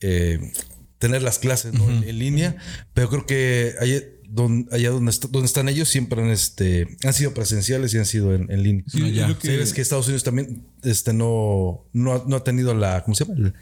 eh, 0.00 0.52
tener 0.98 1.22
las 1.22 1.38
clases 1.38 1.74
¿no? 1.74 1.88
en, 1.90 2.04
en 2.04 2.18
línea, 2.18 2.56
pero 2.94 3.08
creo 3.10 3.26
que 3.26 3.74
hay- 3.80 4.02
don- 4.28 4.66
allá 4.72 4.90
donde, 4.90 5.10
est- 5.10 5.26
donde 5.26 5.46
están 5.46 5.68
ellos 5.68 5.88
siempre 5.88 6.20
han, 6.22 6.30
este, 6.30 6.96
han 7.04 7.12
sido 7.12 7.32
presenciales 7.34 7.94
y 7.94 7.98
han 7.98 8.06
sido 8.06 8.34
en, 8.34 8.50
en 8.50 8.62
línea. 8.62 8.84
Sí, 8.88 9.12
ya. 9.12 9.32
que 9.38 9.80
Estados 9.80 10.06
Unidos 10.06 10.24
también 10.24 10.64
este, 10.82 11.12
no, 11.12 11.84
no, 11.92 12.12
ha- 12.14 12.24
no 12.26 12.36
ha 12.36 12.44
tenido 12.44 12.74
la. 12.74 13.02
¿Cómo 13.04 13.14
se 13.14 13.24
llama? 13.24 13.36
El, 13.38 13.54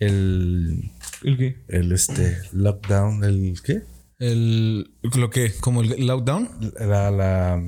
el, 0.00 0.90
¿El 1.22 1.36
qué? 1.38 1.56
el, 1.68 1.92
este, 1.92 2.38
lockdown, 2.52 3.22
el 3.24 3.60
¿qué? 3.64 3.82
El, 4.20 4.90
lo 5.14 5.30
que, 5.30 5.50
como 5.60 5.82
el 5.82 6.06
lockdown. 6.06 6.48
La, 6.78 7.10
la- 7.10 7.62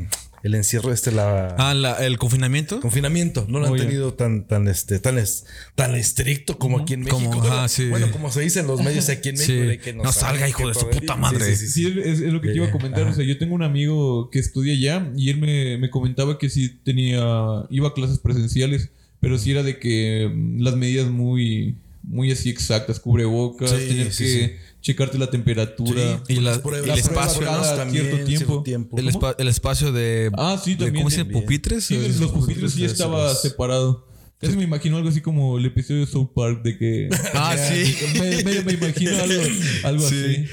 el 0.45 0.57
encierro, 0.57 0.93
este, 0.93 1.13
la. 1.13 1.55
Ah, 1.57 1.73
la- 1.73 2.05
el 2.05 2.19
confinamiento. 2.19 2.81
Confinamiento, 2.81 3.47
no 3.49 3.61
lo 3.61 3.69
han 3.69 3.77
tenido 3.77 4.15
tan, 4.15 4.49
tan, 4.49 4.67
este, 4.67 4.99
tan, 4.99 5.17
es- 5.19 5.45
tan 5.77 5.95
estricto 5.95 6.59
como 6.59 6.81
aquí 6.81 6.95
en 6.95 7.01
México. 7.03 7.17
Como, 7.21 7.39
bueno, 7.41 7.55
ajá, 7.55 7.69
sí. 7.69 7.89
bueno, 7.89 8.11
como 8.11 8.31
se 8.33 8.41
dice 8.41 8.59
en 8.61 8.67
los 8.67 8.83
medios 8.83 9.09
aquí 9.09 9.29
en 9.29 9.37
Sí. 9.39 9.53
México. 9.53 9.69
de 9.69 9.79
que 9.79 9.93
No 9.93 10.13
salga, 10.13 10.49
hijo 10.49 10.67
de 10.67 10.75
su 10.75 10.91
puta 10.91 11.15
madre. 11.17 11.45
Sí, 11.55 11.55
sí, 11.55 11.69
sí, 11.69 11.93
Sí, 11.93 12.01
es, 12.01 12.21
es 12.21 12.33
lo 12.33 12.41
que 12.41 12.49
te 12.49 12.57
iba 12.57 12.67
a 12.67 12.71
comentar. 12.73 13.05
O 13.05 13.15
sea, 13.15 13.25
yo 13.25 13.39
tengo 13.39 13.55
un 13.55 13.63
amigo 13.63 14.31
que 14.31 14.41
estudia 14.41 14.73
allá 14.75 15.13
y 15.17 15.31
él 15.31 15.39
me, 15.39 15.79
me 15.79 15.91
comentaba 15.91 16.39
que 16.39 16.51
sí 16.51 16.69
tenía, 16.85 17.23
iba 17.71 17.89
a 17.89 17.95
clases 17.95 18.19
presenciales, 18.19 18.91
pero 19.21 19.39
sí 19.39 19.53
era 19.53 19.63
de 19.63 19.79
que 19.79 20.29
mm, 20.35 20.61
las 20.61 20.75
medidas 20.75 21.09
muy, 21.09 21.77
muy 22.03 22.33
así 22.33 22.51
exactas, 22.51 22.99
cubrebocas, 22.99 23.71
Sí, 23.71 23.77
tener 23.87 24.13
sí, 24.13 24.25
que 24.25 24.47
sí. 24.49 24.53
Checarte 24.83 25.17
la 25.17 25.31
temperatura. 25.31 26.23
Y 26.29 26.35
la- 26.37 26.51
Las 26.51 26.59
pruebas- 26.59 26.91
el 26.91 26.99
espacio, 26.99 27.41
cada 27.43 27.77
también, 27.77 28.05
cierto 28.11 28.25
tiempo. 28.27 28.63
tiempo. 28.63 28.99
El, 28.99 29.09
espa- 29.09 29.35
el 29.39 29.49
espacio 29.49 29.93
de. 29.93 30.31
Ah, 30.37 30.61
sí, 30.63 30.73
de- 30.75 30.85
también. 30.85 30.97
¿Cómo 31.05 31.11
se 31.11 31.17
dice? 31.17 31.25
también. 31.25 31.43
¿Pupitres? 31.45 31.85
Sí, 31.85 31.97
¿O- 31.97 32.21
los 32.21 32.31
pupitres 32.33 32.73
sí 32.73 32.85
estaba 32.85 33.29
los- 33.29 33.41
separado. 33.41 34.13
Eso 34.41 34.57
me 34.57 34.65
imagino 34.65 34.97
algo 34.97 35.09
así 35.09 35.21
como 35.21 35.57
el 35.57 35.67
episodio 35.67 36.01
de 36.01 36.07
South 36.09 36.31
Park 36.35 36.65
de 36.65 36.77
que... 36.77 37.09
Ah, 37.33 37.55
sí. 37.57 37.95
me, 38.19 38.43
me- 38.43 38.63
me 38.63 38.73
imagino 38.73 39.17
algo, 39.17 39.41
algo 39.85 40.09
Sí. 40.09 40.17
así. 40.17 40.45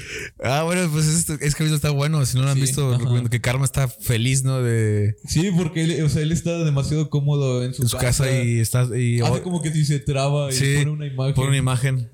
Ah, 0.44 0.62
bueno, 0.62 0.88
pues 0.92 1.06
es, 1.08 1.28
es 1.28 1.56
que 1.56 1.64
está 1.64 1.90
bueno. 1.90 2.24
Si 2.24 2.36
no 2.36 2.44
lo 2.44 2.50
han 2.50 2.54
Sí, 2.54 2.60
visto, 2.60 2.96
recomiendo 2.96 3.28
que 3.30 3.40
Karma 3.40 3.64
está 3.64 3.88
feliz, 3.88 4.44
¿no? 4.44 4.62
De, 4.62 5.16
Sí, 5.26 5.50
porque 5.56 5.82
él, 5.82 6.04
o 6.04 6.08
sea, 6.08 6.22
él 6.22 6.30
está 6.30 6.56
demasiado 6.62 7.10
cómodo 7.10 7.64
en 7.64 7.74
su, 7.74 7.82
en 7.82 7.88
su 7.88 7.96
casa 7.96 8.30
y 8.30 8.60
está. 8.60 8.88
Y, 8.96 9.22
Hace 9.22 9.42
como 9.42 9.60
que 9.60 9.72
si 9.72 9.84
se 9.84 9.98
traba 9.98 10.50
y 10.52 10.54
Sí, 10.54 10.74
pone 10.78 10.90
una 10.90 11.06
imagen. 11.08 11.34
pone 11.34 11.48
una 11.48 11.56
imagen. 11.58 12.08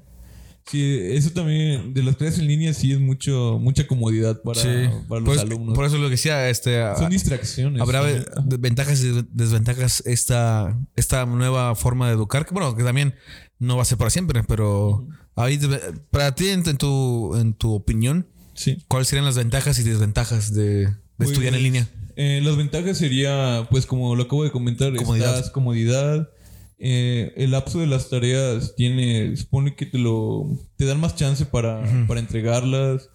Sí, 0.69 0.99
eso 1.13 1.31
también, 1.31 1.95
de 1.95 2.03
las 2.03 2.17
clases 2.17 2.41
en 2.41 2.49
línea 2.49 2.75
sí 2.75 2.91
es 2.93 2.99
mucho, 2.99 3.59
mucha 3.61 3.87
comodidad 3.87 4.43
para, 4.43 4.61
sí. 4.61 4.69
para 5.09 5.21
los 5.21 5.37
por, 5.37 5.39
alumnos. 5.39 5.75
por 5.77 5.85
eso 5.87 5.97
lo 5.99 6.05
que 6.07 6.11
decía, 6.13 6.49
este. 6.51 6.83
Son 6.99 7.09
distracciones. 7.09 7.81
Habrá 7.81 8.03
ventajas 8.45 9.01
y 9.03 9.25
desventajas 9.31 10.03
esta, 10.07 10.77
esta 10.97 11.25
nueva 11.25 11.77
forma 11.77 12.09
de 12.09 12.15
educar, 12.15 12.47
que 12.47 12.53
bueno, 12.53 12.75
que 12.75 12.83
también 12.83 13.15
no 13.61 13.77
va 13.77 13.83
a 13.83 13.85
ser 13.85 13.97
para 13.97 14.11
siempre, 14.11 14.43
pero 14.43 15.07
ahí 15.37 15.57
debe- 15.57 15.81
para 16.11 16.35
ti, 16.35 16.49
en, 16.49 16.69
en 16.69 16.77
tu, 16.79 17.37
en 17.37 17.55
tu 17.55 17.73
opinión, 17.73 18.27
Sí. 18.55 18.83
¿cuáles 18.89 19.07
serían 19.09 19.25
las 19.27 19.37
ventajas 19.37 19.79
y 19.79 19.83
desventajas 19.85 20.53
de, 20.53 20.87
de 20.87 21.27
estudiar 21.27 21.55
en 21.55 21.63
línea? 21.63 21.89
eh, 22.17 22.41
las 22.43 22.57
ventajas 22.57 22.99
sería, 22.99 23.69
pues 23.71 23.87
como 23.87 24.17
lo 24.17 24.25
acabo 24.25 24.43
de 24.43 24.51
comentar, 24.51 24.93
Comodidad. 24.97 25.37
estás 25.37 25.51
comodidad. 25.53 26.29
Eh, 26.79 27.33
el 27.37 27.53
lapso 27.53 27.79
de 27.81 27.87
las 27.87 28.11
tareas 28.11 28.75
tiene, 28.77 29.37
supone 29.37 29.75
que 29.75 29.87
te 29.87 29.99
lo, 29.99 30.59
te 30.77 30.85
dan 30.85 31.01
más 31.01 31.17
chance 31.17 31.47
para, 31.47 31.83
para 32.07 32.21
entregarlas. 32.21 33.09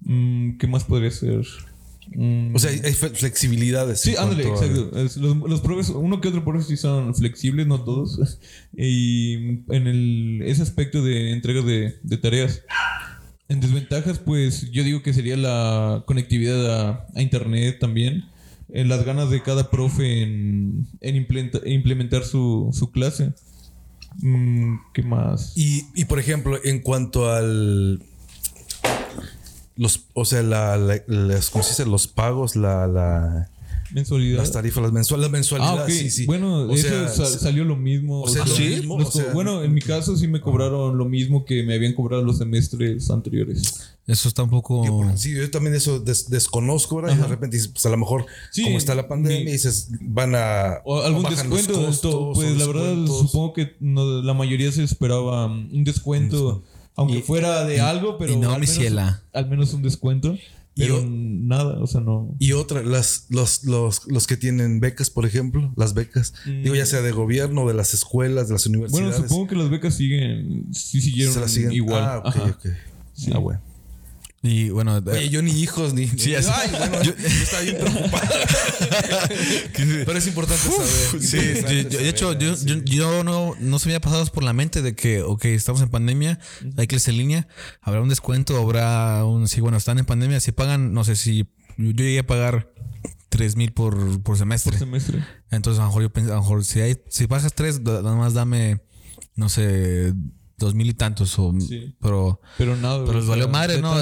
Mm, 0.00 0.56
¿Qué 0.58 0.66
más 0.66 0.84
podría 0.84 1.10
ser? 1.10 1.44
Mm, 2.14 2.54
O 2.54 2.58
sea, 2.58 2.70
hay 2.70 2.92
flexibilidades. 2.92 4.00
Sí, 4.00 4.14
ándale, 4.18 4.44
a- 4.46 4.48
exacto. 4.48 4.90
Los, 4.94 5.16
los 5.36 5.60
profes, 5.60 5.90
uno 5.90 6.20
que 6.20 6.28
otro 6.28 6.44
profes 6.44 6.66
sí 6.66 6.76
son 6.76 7.14
flexibles, 7.14 7.66
no 7.66 7.82
todos. 7.84 8.38
y 8.76 9.34
en 9.68 9.86
el, 9.86 10.42
ese 10.44 10.62
aspecto 10.62 11.02
de 11.02 11.32
entrega 11.32 11.62
de, 11.62 11.98
de 12.02 12.16
tareas. 12.16 12.62
En 13.48 13.60
desventajas, 13.60 14.20
pues 14.20 14.70
yo 14.70 14.84
digo 14.84 15.02
que 15.02 15.12
sería 15.12 15.36
la 15.36 16.04
conectividad 16.06 16.88
a, 16.88 17.06
a 17.14 17.20
internet 17.22 17.78
también. 17.80 18.24
En 18.72 18.88
las 18.88 19.04
ganas 19.04 19.30
de 19.30 19.42
cada 19.42 19.70
profe 19.70 20.22
en, 20.22 20.86
en 21.00 21.16
implenta- 21.16 21.60
implementar 21.66 22.24
su, 22.24 22.70
su 22.72 22.90
clase. 22.90 23.32
Mm, 24.18 24.76
¿Qué 24.92 25.02
más? 25.02 25.52
Y, 25.56 25.86
y, 25.94 26.04
por 26.04 26.18
ejemplo, 26.18 26.58
en 26.64 26.80
cuanto 26.80 27.30
al. 27.30 28.02
Los, 29.76 30.04
o 30.14 30.24
sea, 30.24 30.42
la, 30.42 30.76
la- 30.76 31.02
las, 31.06 31.50
¿cómo 31.50 31.64
se 31.64 31.70
dice? 31.70 31.86
Los 31.86 32.06
pagos, 32.06 32.54
la- 32.56 33.48
Mensualidad. 33.92 34.38
las 34.38 34.52
tarifas, 34.52 34.82
las, 34.82 34.92
mensual, 34.92 35.20
las 35.20 35.28
Ah, 35.28 35.32
mensualidades. 35.32 35.82
ok. 35.96 36.00
sí, 36.02 36.10
sí. 36.10 36.26
Bueno, 36.26 36.62
O 36.62 36.72
eso 36.72 37.08
sea, 37.08 37.26
salió 37.26 37.64
lo 37.64 37.76
mismo. 37.76 38.22
o 38.22 38.28
sea, 38.28 38.42
O 38.42 38.46
lo 38.46 38.54
sea, 38.54 38.68
mismo, 38.68 38.98
nos 38.98 39.08
o 39.08 39.12
sea- 39.12 39.26
co- 39.26 39.32
bueno, 39.32 39.62
en 39.64 39.74
mi 39.74 39.80
caso 39.80 40.16
sí 40.16 40.28
me 40.28 40.40
cobraron 40.40 40.96
lo 40.96 41.04
mismo 41.06 41.44
que 41.44 41.62
me 41.64 41.74
habían 41.74 41.92
cobrado 41.94 42.22
los 42.22 42.38
semestres 42.38 43.10
anteriores. 43.10 43.96
Eso 44.06 44.28
está 44.28 44.42
un 44.42 44.50
poco... 44.50 45.08
Sí, 45.16 45.34
yo 45.34 45.48
también 45.50 45.74
eso 45.76 46.00
des- 46.00 46.28
desconozco, 46.28 46.96
¿verdad? 46.96 47.16
Y 47.16 47.20
de 47.20 47.26
repente 47.28 47.56
dices, 47.56 47.70
pues 47.72 47.86
a 47.86 47.90
lo 47.90 47.96
mejor, 47.96 48.26
Sí, 48.50 48.62
como 48.64 48.76
está 48.78 48.94
la 48.94 49.06
pandemia, 49.06 49.44
mi- 49.44 49.52
dices, 49.52 49.88
van 50.00 50.34
a. 50.34 50.78
O 50.84 51.00
algún 51.02 51.22
bajan 51.22 51.48
los 51.48 51.58
descuento. 51.58 51.86
costos, 51.86 51.94
esto, 51.96 52.20
o 52.20 52.32
pues 52.34 52.56
la 52.58 52.66
verdad 52.66 53.06
supongo 53.06 53.52
que 53.52 53.76
no- 53.80 54.22
la 54.22 54.34
mayoría 54.34 54.72
se 54.72 54.82
esperaba 54.82 55.46
um, 55.46 55.68
un 55.72 55.84
descuento. 55.84 56.62
Aunque 56.96 57.18
Y- 57.18 57.22
fuera 57.22 57.64
de 57.64 57.80
algo, 57.80 58.18
pero 58.18 58.32
y 58.32 58.36
no, 58.36 58.48
al, 58.50 58.60
mi 58.60 58.66
menos, 58.66 58.74
ciela. 58.76 59.22
al 59.32 59.48
menos 59.48 59.72
un 59.74 59.82
descuento. 59.82 60.36
Y 60.80 60.84
Pero 60.86 60.98
o- 61.00 61.04
nada, 61.06 61.78
o 61.82 61.86
sea, 61.86 62.00
no. 62.00 62.34
Y 62.38 62.52
otra, 62.52 62.82
las, 62.82 63.26
los, 63.28 63.64
los, 63.64 64.06
los 64.06 64.26
que 64.26 64.36
tienen 64.36 64.80
becas, 64.80 65.10
por 65.10 65.26
ejemplo, 65.26 65.72
las 65.76 65.94
becas, 65.94 66.32
digo, 66.46 66.74
ya 66.74 66.86
sea 66.86 67.02
de 67.02 67.12
gobierno, 67.12 67.66
de 67.68 67.74
las 67.74 67.92
escuelas, 67.94 68.48
de 68.48 68.54
las 68.54 68.66
Bueno, 68.66 68.78
universidades. 68.86 69.16
supongo 69.30 69.46
que 69.48 69.56
las 69.56 69.68
becas 69.70 69.94
siguen, 69.94 70.66
sí 70.72 71.00
siguieron 71.00 71.34
se 71.34 71.40
las 71.40 71.50
siguen 71.50 71.72
igual. 71.72 72.02
Ah, 72.02 72.18
ok, 72.18 72.26
Ajá. 72.26 72.44
ok. 72.58 72.66
Sí. 73.12 73.30
Ah, 73.34 73.38
bueno. 73.38 73.60
Y 74.42 74.70
bueno... 74.70 75.02
Oye, 75.06 75.28
yo 75.28 75.42
ni 75.42 75.50
hijos, 75.60 75.92
ni. 75.92 76.06
Sí, 76.08 76.34
así- 76.34 76.48
Ay, 76.50 76.70
bueno, 76.70 77.02
yo, 77.02 77.12
estaba 77.12 77.62
bien 77.62 77.76
preocupado. 77.78 78.26
Pero 79.76 80.16
es 80.18 80.26
importante 80.26 80.62
saber. 80.62 81.22
Sí, 81.22 81.84
yo- 81.90 81.98
de 81.98 82.08
hecho, 82.08 82.32
sí. 82.32 82.66
yo, 82.66 82.76
yo 82.84 83.22
no, 83.24 83.54
no 83.60 83.78
se 83.78 83.88
me 83.88 83.92
había 83.94 84.00
pasado 84.00 84.24
por 84.26 84.42
la 84.42 84.52
mente 84.52 84.80
de 84.82 84.94
que, 84.94 85.22
ok, 85.22 85.44
estamos 85.46 85.82
en 85.82 85.90
pandemia, 85.90 86.38
hay 86.76 86.86
clases 86.86 87.08
en 87.08 87.18
línea, 87.18 87.48
habrá 87.82 88.00
un 88.00 88.08
descuento, 88.08 88.56
habrá 88.56 89.24
un, 89.26 89.46
sí, 89.48 89.60
bueno, 89.60 89.76
están 89.76 89.98
en 89.98 90.06
pandemia, 90.06 90.40
si 90.40 90.52
pagan, 90.52 90.92
no 90.94 91.04
sé 91.04 91.16
si, 91.16 91.46
yo, 91.76 91.90
llegué 91.92 92.20
a 92.20 92.26
pagar 92.26 92.72
3 93.28 93.56
mil 93.56 93.72
por, 93.72 94.22
por 94.22 94.38
semestre. 94.38 94.70
Por 94.72 94.78
semestre. 94.80 95.22
Entonces, 95.50 95.80
a 95.80 95.82
lo 95.82 95.88
mejor 95.88 96.02
yo 96.02 96.12
pensé, 96.12 96.30
a 96.32 96.36
lo 96.36 96.40
mejor 96.40 96.64
si 96.64 96.80
hay, 96.80 96.96
si 97.10 97.26
pagas 97.26 97.52
tres, 97.54 97.84
da- 97.84 98.00
nada 98.02 98.16
más 98.16 98.32
dame, 98.34 98.80
no 99.36 99.48
sé, 99.50 100.14
dos 100.60 100.74
mil 100.76 100.88
y 100.88 100.94
tantos, 100.94 101.36
o, 101.40 101.52
Sí. 101.58 101.92
pero, 102.00 102.40
Pero 102.56 102.76
nada. 102.76 103.04
pero 103.04 103.18
les 103.18 103.26
valió 103.28 103.48
madre, 103.48 103.80
¿no? 103.80 103.92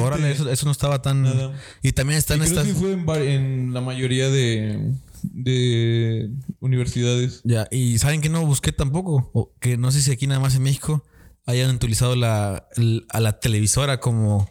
Órale, 0.00 0.30
eso, 0.30 0.48
eso 0.48 0.66
no 0.66 0.70
estaba 0.72 1.02
tan. 1.02 1.22
Nada. 1.22 1.52
Y 1.82 1.90
también 1.92 2.18
Y 2.18 2.20
están 2.20 2.38
creo 2.38 2.48
estas. 2.50 2.66
que 2.68 2.74
fue 2.74 2.92
en, 2.92 3.08
en 3.28 3.74
la 3.74 3.80
mayoría 3.80 4.28
de, 4.30 4.92
de 5.22 6.30
universidades. 6.60 7.40
Ya, 7.44 7.66
y 7.70 7.98
saben 7.98 8.20
que 8.20 8.28
no 8.28 8.44
busqué 8.46 8.72
tampoco, 8.72 9.30
o 9.32 9.52
que 9.58 9.76
no 9.76 9.90
sé 9.90 10.02
si 10.02 10.12
aquí 10.12 10.26
nada 10.26 10.40
más 10.40 10.54
en 10.54 10.62
México 10.62 11.04
hayan 11.46 11.74
utilizado 11.74 12.14
la, 12.14 12.68
a 13.08 13.20
la 13.20 13.40
televisora 13.40 13.98
como, 13.98 14.48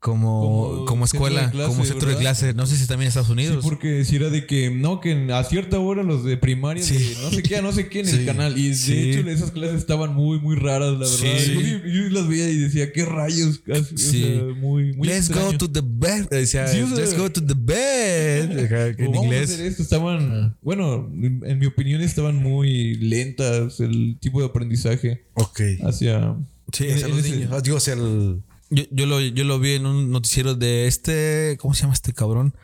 como, 0.00 0.84
Como 0.86 1.06
escuela, 1.06 1.50
clase, 1.50 1.68
como 1.72 1.84
centro 1.84 2.08
de 2.10 2.16
clase. 2.16 2.54
No 2.54 2.66
sé 2.66 2.76
si 2.76 2.86
también 2.86 3.06
en 3.06 3.08
Estados 3.08 3.26
Sí, 3.26 3.32
Unidos. 3.32 3.64
porque 3.64 4.04
si 4.04 4.14
era 4.14 4.30
de 4.30 4.46
que 4.46 4.70
no, 4.70 5.00
que 5.00 5.12
a 5.32 5.42
cierta 5.42 5.80
hora 5.80 6.04
los 6.04 6.24
de 6.24 6.36
primaria, 6.36 6.84
Sí. 6.84 6.94
de 6.96 7.16
no 7.22 7.30
sé 7.30 7.42
qué, 7.42 7.60
no 7.62 7.72
sé 7.72 7.88
qué 7.88 8.00
en 8.00 8.06
Sí. 8.06 8.16
el 8.18 8.24
canal. 8.26 8.56
Y 8.56 8.68
de 8.68 8.74
Sí. 8.76 8.92
hecho, 9.10 9.28
esas 9.28 9.50
clases 9.50 9.78
estaban 9.78 10.14
muy, 10.14 10.38
muy 10.38 10.54
raras, 10.54 10.92
la 10.92 10.98
verdad. 11.00 11.08
Sí. 11.08 11.52
Yo, 11.52 11.60
yo 11.88 12.10
las 12.10 12.28
veía 12.28 12.48
y 12.48 12.58
decía, 12.58 12.92
¿qué 12.92 13.04
rayos? 13.04 13.58
Casi, 13.58 13.94
o 13.94 13.98
Sí. 13.98 14.22
sea, 14.22 14.42
muy, 14.54 14.92
muy 14.94 15.08
Let's 15.08 15.26
extraño. 15.26 15.46
go 15.52 15.58
to 15.58 15.70
the 15.72 15.82
bed. 15.84 16.28
Decía, 16.30 16.68
Sí, 16.68 16.80
o 16.80 16.86
sea- 16.86 16.96
let's 16.96 17.18
go 17.18 17.30
to 17.30 17.44
the 17.44 17.54
bed. 17.56 18.50
O 19.00 19.02
en 19.02 19.14
inglés. 19.16 19.50
Estaban, 19.50 20.56
bueno, 20.62 21.10
en, 21.12 21.58
mi 21.58 21.66
opinión, 21.66 22.00
estaban 22.02 22.36
muy 22.36 22.94
lentas 22.94 23.80
el 23.80 24.16
tipo 24.20 24.40
de 24.40 24.46
aprendizaje 24.46 25.24
Ok. 25.34 25.60
hacia. 25.82 26.36
Sí, 26.72 26.86
Hacia 26.88 27.08
los 27.08 27.22
niños. 27.22 27.62
Digo, 27.62 27.78
hacia 27.78 27.94
el. 27.94 28.42
Yo, 28.70 28.84
yo, 28.90 29.06
lo, 29.06 29.20
yo 29.20 29.44
lo 29.44 29.58
vi 29.58 29.74
en 29.74 29.86
un 29.86 30.10
noticiero 30.10 30.54
de 30.54 30.86
este. 30.86 31.56
¿Cómo 31.60 31.74
se 31.74 31.82
llama 31.82 31.94
este 31.94 32.12
cabrón? 32.12 32.54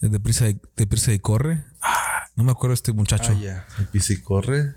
De 0.00 0.20
Prisa 0.20 0.48
y, 0.48 0.60
de 0.76 0.86
Prisa 0.86 1.12
y 1.12 1.18
Corre. 1.18 1.64
Ah, 1.80 2.28
no 2.36 2.44
me 2.44 2.52
acuerdo 2.52 2.74
este 2.74 2.92
muchacho. 2.92 3.32
Ah, 3.34 3.40
ya. 3.40 3.66
El 3.78 3.86
Pisi 3.86 4.20
corre. 4.20 4.74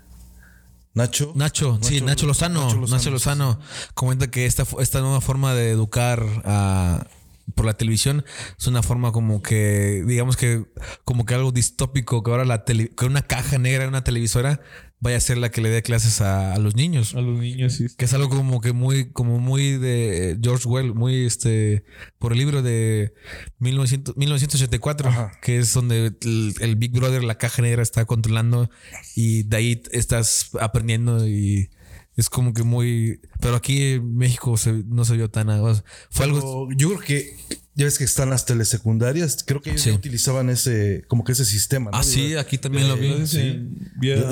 Nacho. 0.94 1.32
Nacho, 1.36 1.78
sí, 1.82 1.96
Nacho- 2.00 2.04
Nacho 2.06 2.26
Lozano. 2.26 2.64
Nacho 2.64 2.86
Nacho 2.86 3.10
Lozano, 3.10 3.60
comenta 3.94 4.30
que 4.30 4.46
esta, 4.46 4.64
esta 4.80 5.00
nueva 5.00 5.20
forma 5.20 5.54
de 5.54 5.70
educar 5.70 6.24
ah, 6.44 7.06
por 7.54 7.66
la 7.66 7.74
televisión 7.74 8.24
es 8.58 8.66
una 8.66 8.82
forma 8.82 9.12
como 9.12 9.40
que, 9.42 10.02
digamos 10.06 10.36
que, 10.36 10.64
como 11.04 11.24
que 11.24 11.34
algo 11.34 11.52
distópico, 11.52 12.22
que 12.22 12.30
ahora 12.30 12.44
la 12.44 12.64
tele, 12.64 12.90
que 12.96 13.04
una 13.06 13.22
caja 13.22 13.58
negra 13.58 13.84
en 13.84 13.90
una 13.90 14.02
televisora 14.02 14.60
vaya 15.00 15.16
a 15.16 15.20
ser 15.20 15.38
la 15.38 15.50
que 15.50 15.60
le 15.60 15.68
dé 15.68 15.82
clases 15.82 16.20
a, 16.20 16.54
a 16.54 16.58
los 16.58 16.74
niños. 16.74 17.14
A 17.14 17.20
los 17.20 17.38
niños, 17.38 17.74
sí. 17.74 17.86
Que 17.96 18.04
es 18.04 18.14
algo 18.14 18.28
como 18.28 18.60
que 18.60 18.72
muy, 18.72 19.10
como 19.12 19.38
muy 19.38 19.78
de 19.78 20.38
George 20.42 20.68
Well, 20.68 20.94
muy 20.94 21.24
este, 21.24 21.84
por 22.18 22.32
el 22.32 22.38
libro 22.38 22.62
de 22.62 23.12
1900, 23.58 24.16
1984, 24.16 25.08
Ajá. 25.08 25.32
que 25.40 25.58
es 25.58 25.72
donde 25.72 26.12
el, 26.20 26.54
el 26.60 26.76
Big 26.76 26.92
Brother, 26.92 27.22
la 27.22 27.38
caja 27.38 27.62
negra, 27.62 27.82
está 27.82 28.04
controlando 28.04 28.70
y 29.14 29.44
de 29.44 29.56
ahí 29.56 29.82
estás 29.92 30.50
aprendiendo 30.60 31.26
y 31.26 31.70
es 32.16 32.28
como 32.28 32.52
que 32.52 32.64
muy, 32.64 33.20
Pero 33.40 33.56
aquí 33.56 33.82
en 33.94 34.16
México 34.16 34.56
se- 34.56 34.84
no 34.86 35.04
se 35.04 35.16
vio 35.16 35.30
tan... 35.30 35.48
o 35.48 35.74
sea, 35.74 35.84
fue 36.10 36.26
algo... 36.26 36.68
Yo 36.76 36.88
creo 36.88 37.00
que 37.00 37.36
ya 37.74 37.84
ves 37.84 37.96
que 37.96 38.02
están 38.02 38.30
las 38.30 38.44
telesecundarias. 38.44 39.44
Creo 39.46 39.62
que 39.62 39.70
ellos 39.70 39.82
Sí. 39.82 39.90
ya 39.90 39.94
utilizaban 39.96 40.50
ese, 40.50 41.04
como 41.06 41.22
que 41.22 41.30
ese 41.30 41.44
sistema. 41.44 41.92
¿no? 41.92 41.96
Ah, 41.96 42.02
sí, 42.02 42.34
aquí 42.34 42.58
también 42.58 42.88
lo 42.88 42.96
vi. 42.96 43.24
Sí. 43.28 43.38
en- 43.38 43.78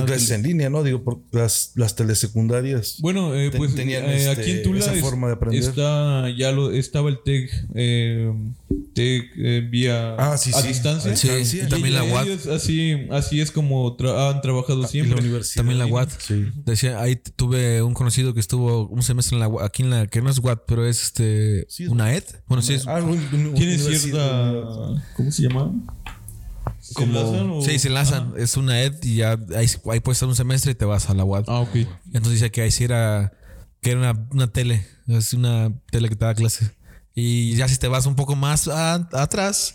clases 0.06 0.42
línea, 0.42 0.68
¿no? 0.68 0.82
Digo, 0.82 1.04
por 1.04 1.20
las, 1.30 1.70
las 1.76 1.94
telesecundarias. 1.94 2.96
Bueno, 3.00 3.34
eh, 3.36 3.50
Ten- 3.50 3.58
pues 3.58 3.74
tenían, 3.76 4.04
eh, 4.06 4.16
este, 4.30 4.30
aquí 4.42 4.50
en 4.50 4.62
Tula 4.64 4.80
esa 4.80 4.94
es- 4.94 5.00
forma 5.00 5.28
de 5.28 5.34
aprender. 5.34 5.62
está 5.62 6.28
ya 6.36 6.50
lo 6.50 6.72
estaba 6.72 7.08
el 7.08 7.18
TEC 7.24 7.50
eh, 7.76 8.32
TEC 8.94 9.24
eh, 9.36 9.68
vía 9.70 10.16
Ah, 10.18 10.36
sí, 10.38 10.50
a 10.52 10.60
distancia. 10.62 11.14
Sí, 11.16 11.28
distancia. 11.28 11.64
y 11.64 11.68
también 11.68 11.94
la 11.94 12.02
UAT. 12.02 12.26
así 12.52 13.06
así 13.12 13.40
es 13.40 13.52
como 13.52 13.96
tra- 13.96 14.32
han 14.34 14.40
trabajado 14.42 14.82
la 14.82 14.88
siempre. 14.88 15.20
universidad. 15.20 15.60
También 15.60 15.78
la 15.78 15.86
UAT. 15.86 16.10
Sí. 16.18 16.46
Decía, 16.64 17.00
ahí 17.00 17.14
tuve 17.14 17.80
un 17.82 17.94
conocido 17.94 18.34
que 18.34 18.40
estuvo 18.40 18.88
un 18.96 19.02
semestre 19.02 19.36
en 19.36 19.40
la 19.40 19.64
aquí 19.64 19.82
en 19.82 19.90
la, 19.90 20.06
que 20.06 20.22
no 20.22 20.30
es 20.30 20.38
UAT, 20.38 20.62
pero 20.66 20.86
es 20.86 21.02
este, 21.02 21.66
Sí, 21.68 21.84
es 21.84 21.88
una 21.90 22.12
ED. 22.14 22.24
Bueno, 22.48 22.62
sí, 22.62 22.74
es 22.74 22.86
Ah, 22.86 23.00
un- 23.02 23.10
un- 23.10 23.54
Tiene 23.54 23.78
cierta 23.78 24.52
¿cómo 25.16 25.30
se 25.30 25.42
llama? 25.42 25.72
¿Se 26.80 26.94
como, 26.94 27.06
enlazan 27.18 27.50
o- 27.50 27.62
sí, 27.62 27.78
se 27.78 27.88
enlazan. 27.88 28.32
Es 28.36 28.56
una 28.56 28.82
ED 28.82 28.98
y 29.04 29.16
ya 29.16 29.32
ahí, 29.56 29.66
ahí 29.90 30.00
puedes 30.00 30.16
estar 30.16 30.28
un 30.28 30.34
semestre 30.36 30.72
y 30.72 30.74
te 30.74 30.84
vas 30.84 31.10
a 31.10 31.14
la 31.14 31.24
UAT. 31.24 31.44
Ah, 31.48 31.60
ok. 31.60 31.74
Entonces 32.06 32.32
dice 32.34 32.50
que 32.50 32.62
ahí 32.62 32.70
sí 32.70 32.84
era, 32.84 33.32
que 33.82 33.90
era 33.90 34.00
una, 34.00 34.26
una 34.32 34.46
tele, 34.52 34.86
es 35.08 35.32
una 35.34 35.72
tele 35.90 36.08
que 36.08 36.16
te 36.16 36.24
da 36.24 36.34
clase. 36.34 36.70
Y 37.14 37.54
ya 37.56 37.66
si 37.68 37.76
te 37.78 37.88
vas 37.88 38.06
un 38.06 38.14
poco 38.14 38.34
más 38.36 38.68
a- 38.68 39.08
atrás, 39.12 39.74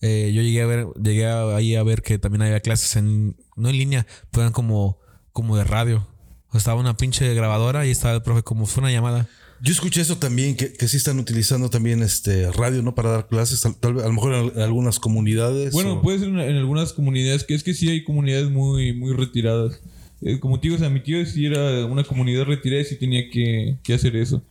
eh, 0.00 0.32
yo 0.34 0.42
llegué 0.42 0.62
a 0.62 0.66
ver, 0.66 0.86
llegué 1.02 1.26
a- 1.26 1.56
ahí 1.56 1.74
a 1.76 1.82
ver 1.82 2.02
que 2.02 2.18
también 2.18 2.42
había 2.42 2.60
clases 2.60 2.96
en, 2.96 3.36
no 3.56 3.68
en 3.68 3.76
línea, 3.78 4.06
pero 4.30 4.42
eran 4.42 4.52
como, 4.52 4.98
como 5.32 5.56
de 5.56 5.64
radio. 5.64 6.06
O 6.52 6.58
estaba 6.58 6.80
una 6.80 6.96
pinche 6.96 7.32
grabadora 7.34 7.86
y 7.86 7.90
estaba 7.90 8.14
el 8.14 8.22
profe 8.22 8.42
como 8.42 8.66
fue 8.66 8.82
una 8.82 8.90
llamada. 8.92 9.28
Yo 9.62 9.72
escuché 9.72 10.00
eso 10.00 10.16
también, 10.16 10.56
que, 10.56 10.72
que 10.72 10.88
sí 10.88 10.96
están 10.96 11.18
utilizando 11.18 11.68
también 11.68 12.02
este 12.02 12.50
radio, 12.52 12.82
¿no? 12.82 12.94
Para 12.94 13.10
dar 13.10 13.28
clases, 13.28 13.60
tal, 13.60 13.76
tal 13.76 13.94
vez, 13.94 14.04
a 14.04 14.08
lo 14.08 14.14
mejor 14.14 14.32
en, 14.34 14.52
en 14.56 14.62
algunas 14.62 14.98
comunidades. 14.98 15.72
Bueno, 15.72 15.94
o- 15.94 16.02
puede 16.02 16.18
ser 16.18 16.28
en, 16.28 16.38
en 16.40 16.56
algunas 16.56 16.92
comunidades, 16.94 17.44
que 17.44 17.54
es 17.54 17.62
que 17.62 17.74
sí 17.74 17.88
hay 17.90 18.02
comunidades 18.02 18.50
muy, 18.50 18.94
muy 18.94 19.12
retiradas. 19.12 19.80
Eh, 20.22 20.40
como 20.40 20.58
te 20.58 20.68
digo, 20.68 20.76
o 20.76 20.78
sea, 20.78 20.88
mi 20.90 21.00
tío 21.02 21.24
sí 21.26 21.44
era 21.46 21.84
una 21.86 22.04
comunidad 22.04 22.44
retirada 22.44 22.80
y 22.82 22.84
sí 22.86 22.96
tenía 22.96 23.28
que, 23.30 23.78
que 23.82 23.94
hacer 23.94 24.16
eso. 24.16 24.42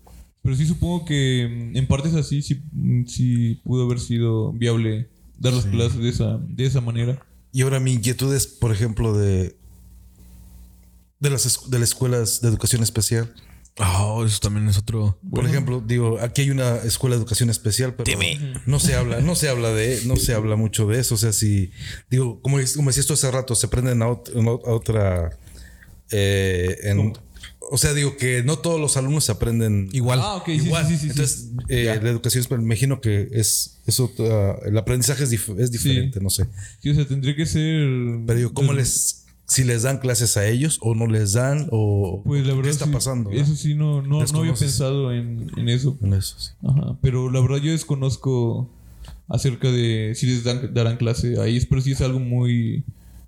Pero 0.43 0.56
sí 0.56 0.66
supongo 0.68 1.06
que 1.06 1.72
mm, 1.74 1.78
en 1.78 1.88
partes 1.88 2.14
así 2.14 2.41
sí, 2.43 2.62
mm, 2.72 3.06
sí 3.08 3.60
pudo 3.64 3.86
haber 3.86 4.00
sido 4.00 4.54
viable 4.54 5.10
dar 5.39 5.54
las 5.54 5.66
clases 5.66 6.00
de 6.00 6.10
esa, 6.10 6.38
de 6.38 6.66
esa 6.66 6.82
manera. 6.82 7.20
Y 7.52 7.62
ahora 7.64 7.80
mi 7.80 7.93
inquietud 7.93 8.32
es, 8.36 8.45
por 8.45 8.72
ejemplo, 8.72 9.18
de, 9.18 9.56
de, 11.20 11.30
las, 11.30 11.70
de 11.70 11.80
las 11.80 11.89
escuelas 11.89 12.41
de 12.41 12.47
educación 12.49 12.84
especial. 12.84 13.34
Oh, 13.82 14.26
eso 14.26 14.39
también 14.41 14.67
es 14.67 14.78
otro. 14.78 15.17
Por 15.32 15.45
ejemplo, 15.45 15.82
digo, 15.86 16.20
aquí 16.20 16.41
hay 16.41 16.51
una 16.51 16.78
escuela 16.78 17.15
de 17.15 17.22
educación 17.22 17.49
especial, 17.49 17.95
pero 17.95 18.11
no 18.65 18.78
se 18.80 18.95
habla, 18.95 19.22
no 19.22 19.36
se 19.36 19.47
habla 19.47 19.70
de, 19.70 20.01
no 20.05 20.17
se 20.17 20.34
habla 20.34 20.57
mucho 20.57 20.86
de 20.88 20.99
eso. 20.99 21.15
O 21.15 21.17
sea, 21.17 21.32
si 21.32 21.72
digo, 22.09 22.41
como, 22.41 22.57
como 22.76 22.89
decía 22.89 22.99
esto 23.01 23.13
hace 23.13 23.32
rato, 23.32 23.55
se 23.55 23.70
prenden 23.70 24.01
a, 24.01 24.07
ot- 24.09 24.32
a 24.67 24.72
otra, 24.72 25.38
eh, 26.11 26.76
en- 26.84 27.13
o 27.72 27.78
sea, 27.78 27.93
digo 27.93 28.17
que 28.17 28.43
no 28.43 28.57
todos 28.57 28.82
los 28.82 28.97
alumnos 28.97 29.24
se 29.26 29.32
aprenden 29.32 29.89
Igual. 29.93 30.20
Ah, 30.22 30.36
ok, 30.38 30.45
sí, 30.47 30.51
igual. 30.55 30.86
sí, 30.88 30.93
sí, 30.93 30.97
sí, 30.97 31.03
sí. 31.05 31.09
Entonces, 31.11 31.49
eh, 31.70 31.99
la 32.01 32.09
educación, 32.09 32.41
especial, 32.41 32.59
me 32.61 32.65
imagino 32.65 32.99
que 32.99 33.30
es, 33.32 33.78
es 33.86 33.99
otra- 33.99 34.57
el 34.65 34.78
aprendizaje 34.78 35.24
es, 35.24 35.32
dif- 35.32 35.57
es 35.59 35.72
diferente, 35.72 36.20
no 36.20 36.30
sé. 36.32 36.47
Sí, 36.82 36.89
o 36.89 36.95
sea, 36.95 37.07
tendría 37.07 37.36
que 37.36 37.45
ser... 37.45 37.88
Pero 38.26 38.38
digo, 38.39 38.53
¿cómo 38.53 38.74
les, 38.74 39.26
si 39.50 39.64
les 39.66 39.82
dan 39.84 39.97
clases 39.97 40.38
a 40.38 40.47
ellos 40.47 40.78
o 40.82 40.95
no 40.95 41.08
les 41.08 41.34
dan 41.34 41.68
o 41.72 42.22
Pues 42.24 42.41
la 42.45 42.54
verdad 42.54 42.64
qué 42.66 42.70
está 42.70 42.86
sí, 42.86 42.91
pasando? 42.91 43.32
Eso 43.32 43.56
sí, 43.56 43.74
no, 43.76 44.02
no, 44.02 44.24
no 44.24 44.39
había 44.39 44.54
pensado 44.54 45.12
en, 45.12 45.52
en 45.58 45.68
eso. 45.70 45.97
En 46.02 46.14
eso, 46.14 46.36
sí. 46.39 46.52
Ajá, 46.66 46.97
pero 47.02 47.30
la 47.30 47.41
verdad 47.41 47.58
yo 47.58 47.72
desconozco 47.72 48.70
acerca 49.28 49.70
de 49.72 50.14
si 50.16 50.26
les 50.28 50.43
dan, 50.43 50.74
darán 50.74 50.97
clase 50.97 51.39
ahí, 51.41 51.60
pero 51.70 51.82
sí 51.82 51.91
es 51.91 52.02
algo 52.02 52.20
muy, 52.20 52.84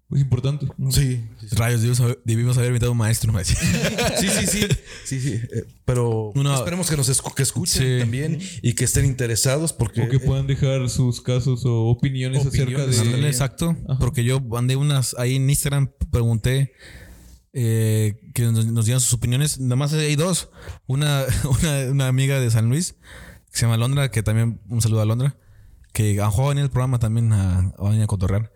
muy 0.10 0.20
importante. 0.22 0.68
¿no? 0.78 0.92
Sí, 0.92 1.22
Rayos, 1.52 1.82
debimos 1.82 2.00
haber, 2.02 2.22
debimos 2.26 2.58
haber 2.58 2.70
invitado 2.70 2.90
a 2.90 2.94
un 2.94 2.98
maestro. 2.98 3.32
me 3.34 3.40
decía. 3.40 3.58
sí, 4.20 4.28
sí, 4.30 4.48
sí, 4.48 4.68
sí, 5.06 5.20
sí. 5.22 5.34
eh, 5.34 5.64
pero 5.86 6.32
esperemos 6.56 6.90
que 6.90 6.98
nos 6.98 7.10
escu- 7.10 7.34
que 7.34 7.44
escuchen 7.44 7.82
Sí. 7.84 8.00
también 8.00 8.40
y 8.62 8.74
que 8.74 8.84
estén 8.86 9.06
interesados 9.06 9.74
porque 9.74 10.02
O 10.04 10.10
que 10.10 10.20
puedan 10.20 10.48
dejar 10.48 10.90
sus 10.90 11.22
casos 11.22 11.66
o 11.66 11.86
opiniones, 11.88 12.46
acerca 12.46 12.86
de... 12.86 13.28
Exacto. 13.28 13.76
Porque 14.00 14.24
yo 14.24 14.40
mandé 14.40 14.76
unas 14.76 15.16
ahí 15.20 15.36
en 15.36 15.50
Instagram, 15.50 15.92
pregunté 16.12 16.74
eh, 17.54 18.20
que 18.34 18.44
nos, 18.44 18.66
nos 18.68 18.86
dieran 18.86 19.02
sus 19.02 19.14
opiniones. 19.14 19.60
Nada 19.60 19.76
más 19.76 19.94
hay 19.94 20.16
dos. 20.16 20.50
Una, 20.88 21.26
una, 21.62 21.92
una 21.92 22.08
amiga 22.08 22.40
de 22.40 22.52
San 22.52 22.70
Luis 22.70 22.96
que 23.52 23.58
se 23.58 23.66
llama 23.66 23.78
Londra, 23.78 24.10
que 24.10 24.24
también 24.24 24.62
un 24.70 24.82
saludo 24.82 25.02
a 25.02 25.06
Londra, 25.06 25.36
que 25.94 26.22
a 26.22 26.52
en 26.52 26.58
el 26.58 26.70
programa 26.70 27.00
también 27.00 27.34
a, 27.34 27.74
a 27.78 28.08
cotorrear. 28.08 28.52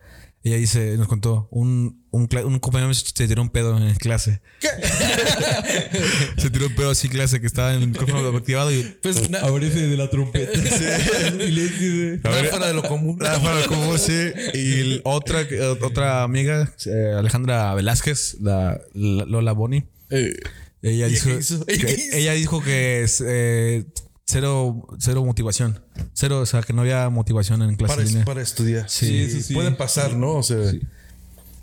Ella 0.46 0.58
dice, 0.58 0.96
nos 0.96 1.08
contó, 1.08 1.48
un, 1.50 2.06
un, 2.12 2.28
compañero 2.60 2.94
se 2.94 3.28
tiró 3.28 3.42
un 3.42 3.50
pedo 3.50 3.76
en 3.80 3.88
clase. 3.96 4.42
se 6.38 6.52
tiró 6.52 6.68
un 6.68 6.76
pedo 6.76 6.92
así 6.92 7.08
en 7.08 7.14
clase 7.14 7.42
que 7.42 7.48
estaba 7.48 7.74
en 7.74 7.82
el 7.82 7.88
micrófono 7.88 8.22
activado 8.38 8.72
y 8.72 8.84
pues 9.02 9.28
na- 9.32 9.42
de 9.50 9.98
la 9.98 10.08
trompeta. 10.08 10.52
y 10.54 11.50
le 11.50 11.64
dice... 11.64 12.20
nada 12.24 12.44
fuera 12.44 12.68
de 12.68 12.74
lo 12.76 12.84
común. 12.84 13.18
Fuera 13.18 13.56
de 13.58 13.66
común, 13.66 13.98
sí. 13.98 14.14
Y 14.54 14.80
el- 14.82 15.02
otra, 15.04 15.48
otra 15.82 16.22
amiga, 16.22 16.72
eh, 16.86 17.16
Alejandra 17.18 17.74
Velázquez, 17.74 18.38
la, 18.40 18.80
la- 18.94 19.26
Lola 19.26 19.52
Boni, 19.54 19.84
Eh, 20.12 20.36
ella 20.84 21.08
¿Ella 21.08 21.08
dijo, 21.08 21.30
qué 21.30 21.38
hizo? 21.40 21.66
¿Ella 21.68 21.86
qué 21.88 21.92
hizo? 21.94 22.18
ella 22.18 22.34
dijo 22.34 22.62
que 22.64 23.06
eh, 23.26 23.86
cero, 24.26 24.88
cero 25.00 25.24
motivación. 25.24 25.80
Cero, 26.14 26.40
o 26.42 26.46
sea, 26.46 26.62
que 26.64 26.74
no 26.74 26.82
había 26.82 27.10
motivación 27.10 27.62
en 27.62 27.76
clase 27.76 27.94
para, 27.94 28.04
de 28.04 28.10
línea. 28.10 28.26
para 28.26 28.42
estudiar. 28.42 28.90
Sí, 28.90 29.08
Sí, 29.08 29.18
eso 29.38 29.42
sí. 29.48 29.54
Puede 29.54 29.72
pasar, 29.72 30.16
¿no? 30.16 30.34
O 30.36 30.44
sea, 30.44 30.70
Sí. 30.72 30.82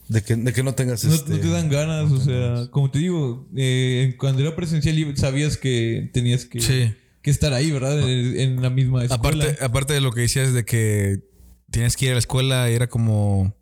de, 0.09 0.23
que, 0.23 0.37
de 0.37 0.53
que 0.53 0.63
no 0.63 0.75
tengas 0.75 1.05
No, 1.05 1.15
este, 1.15 1.31
no 1.33 1.39
te 1.41 1.49
dan 1.49 1.69
ganas, 1.69 2.11
o 2.13 2.21
sea, 2.21 2.69
como 2.71 2.91
te 2.91 2.99
digo, 3.01 3.49
eh, 3.57 4.15
cuando 4.19 4.43
era 4.43 4.55
presencial 4.55 5.17
sabías 5.17 5.57
que 5.57 6.11
tenías 6.13 6.45
que, 6.45 6.61
Sí. 6.61 6.95
que 7.23 7.31
estar 7.31 7.53
ahí, 7.53 7.71
¿verdad? 7.71 7.99
En, 8.01 8.39
en 8.41 8.63
la 8.63 8.71
misma 8.71 9.05
escuela. 9.05 9.45
Aparte, 9.45 9.65
aparte 9.65 9.93
de 9.95 10.01
lo 10.01 10.13
que 10.13 10.23
decías 10.23 10.53
de 10.53 10.65
que 10.65 11.21
tienes 11.71 11.97
que 11.97 12.07
ir 12.07 12.11
a 12.11 12.15
la 12.15 12.19
escuela, 12.21 12.69
era 12.69 12.89
como... 12.89 13.55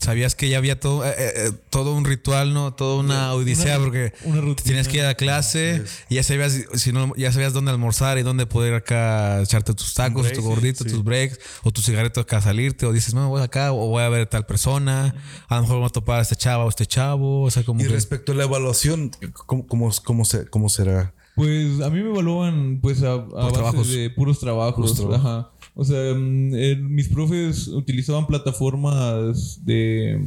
Sabías 0.00 0.36
que 0.36 0.48
ya 0.48 0.58
había 0.58 0.78
todo, 0.78 1.04
eh, 1.04 1.12
eh, 1.18 1.50
todo 1.70 1.92
un 1.94 2.04
ritual, 2.04 2.54
¿no? 2.54 2.72
Toda 2.72 3.00
una 3.00 3.32
odisea, 3.34 3.78
porque 3.78 4.12
una 4.24 4.40
rutina. 4.40 4.64
Tienes 4.64 4.86
que 4.88 4.98
ir 4.98 5.04
a 5.04 5.14
clase 5.16 5.82
y 6.08 6.14
ya 6.14 6.22
sabías, 6.22 6.56
si 6.74 6.92
no, 6.92 7.12
ya 7.16 7.32
sabías 7.32 7.52
dónde 7.52 7.72
almorzar 7.72 8.16
y 8.16 8.22
dónde 8.22 8.46
poder 8.46 8.74
acá 8.74 9.42
echarte 9.42 9.74
tus 9.74 9.94
tacos, 9.94 10.22
break, 10.22 10.36
tu 10.36 10.42
gordito, 10.42 10.84
sí. 10.84 10.90
tus 10.90 11.02
breaks 11.02 11.40
o 11.64 11.72
tu 11.72 11.82
cigarrito 11.82 12.20
acá 12.20 12.36
a 12.36 12.40
salirte 12.42 12.86
o 12.86 12.92
dices, 12.92 13.12
no, 13.12 13.28
voy 13.28 13.42
acá 13.42 13.72
o 13.72 13.88
voy 13.88 14.02
a 14.04 14.08
ver 14.08 14.22
a 14.22 14.26
tal 14.30 14.46
persona, 14.46 15.16
a 15.48 15.56
lo 15.56 15.62
mejor 15.62 15.78
voy 15.78 15.86
a 15.86 15.90
topar 15.90 16.20
a 16.20 16.22
este 16.22 16.36
chavo 16.36 16.64
o 16.64 16.68
este 16.68 16.86
chavo, 16.86 17.42
o 17.42 17.50
sea, 17.50 17.64
como 17.64 17.80
Y 17.80 17.84
que- 17.84 17.90
respecto 17.90 18.30
a 18.30 18.34
la 18.36 18.44
evaluación, 18.44 19.10
¿cómo, 19.46 19.66
cómo, 19.66 19.90
cómo, 20.04 20.24
se- 20.24 20.46
cómo 20.46 20.68
será? 20.68 21.12
Pues 21.34 21.80
a 21.82 21.90
mí 21.90 22.02
me 22.02 22.10
evalúan 22.10 22.78
pues 22.80 23.02
a, 23.02 23.12
a 23.12 23.16
base 23.18 23.52
trabajos. 23.52 23.88
de 23.90 24.10
puros 24.10 24.38
trabajos. 24.40 24.74
Puros 24.74 24.94
trabajos. 24.96 25.24
Ajá. 25.26 25.50
O 25.80 25.84
sea, 25.84 26.12
mm, 26.12 26.54
eh, 26.56 26.76
mis 26.76 27.08
profes 27.08 27.68
utilizaban 27.68 28.26
plataformas 28.26 29.64
de... 29.64 30.20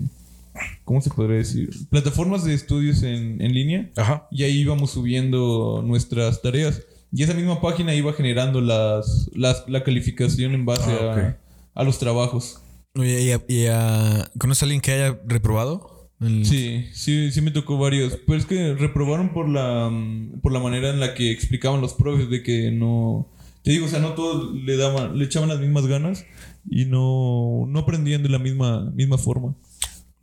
¿Cómo 0.86 1.02
se 1.02 1.10
podría 1.10 1.38
decir? 1.38 1.70
Plataformas 1.90 2.44
de 2.44 2.54
estudios 2.54 3.04
en, 3.04 3.42
en 3.42 3.54
línea. 3.54 3.90
Ajá. 3.98 4.28
Y 4.32 4.44
ahí 4.44 4.60
íbamos 4.60 4.92
subiendo 4.92 5.84
nuestras 5.86 6.42
tareas. 6.42 6.82
Y 7.12 7.24
esa 7.24 7.34
misma 7.34 7.60
página 7.62 7.94
iba 7.96 8.14
generando 8.14 8.62
las, 8.62 9.30
las- 9.34 9.64
la 9.68 9.84
calificación 9.84 10.54
en 10.54 10.66
base 10.66 10.92
Ah, 10.92 11.38
a, 11.76 11.82
a 11.82 11.84
los 11.84 12.00
trabajos. 12.00 12.62
Oye, 12.96 13.22
¿y, 13.22 13.32
a- 13.32 13.42
y 13.48 13.66
a- 13.68 14.30
¿Conoces 14.38 14.64
a 14.64 14.66
alguien 14.66 14.82
que 14.82 14.92
haya 14.92 15.20
reprobado? 15.26 16.10
El- 16.22 16.46
Sí, 16.46 16.86
sí, 16.94 17.32
sí 17.32 17.42
me 17.42 17.52
tocó 17.52 17.78
varios. 17.78 18.18
Pero 18.26 18.38
es 18.40 18.46
que 18.46 18.74
reprobaron 18.74 19.34
por 19.34 19.50
la, 19.50 19.90
mm, 19.90 20.40
por 20.42 20.52
la 20.54 20.60
manera 20.60 20.90
en 20.90 21.00
la 21.02 21.14
que 21.14 21.32
explicaban 21.32 21.82
los 21.82 21.94
profes 21.94 22.30
de 22.30 22.42
que 22.44 22.72
no... 22.72 23.28
Te 23.64 23.72
digo, 23.72 23.86
o 23.86 23.90
sea, 23.90 24.00
no 24.00 24.14
todos 24.14 24.54
le 24.56 24.78
daban, 24.78 25.18
le 25.18 25.26
echaban 25.26 25.50
las 25.50 25.60
mismas 25.60 25.86
ganas 25.86 26.26
y 26.70 26.86
no, 26.86 27.66
no 27.68 27.80
aprendían 27.80 28.24
de 28.24 28.30
la 28.30 28.40
misma, 28.40 28.92
misma 28.92 29.18
forma. 29.18 29.56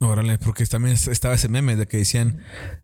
Órale, 0.01 0.37
porque 0.37 0.65
también 0.65 0.95
estaba 0.95 1.35
ese 1.35 1.49
meme 1.49 1.75
de 1.75 1.85
que 1.85 1.97
decían, 1.97 2.39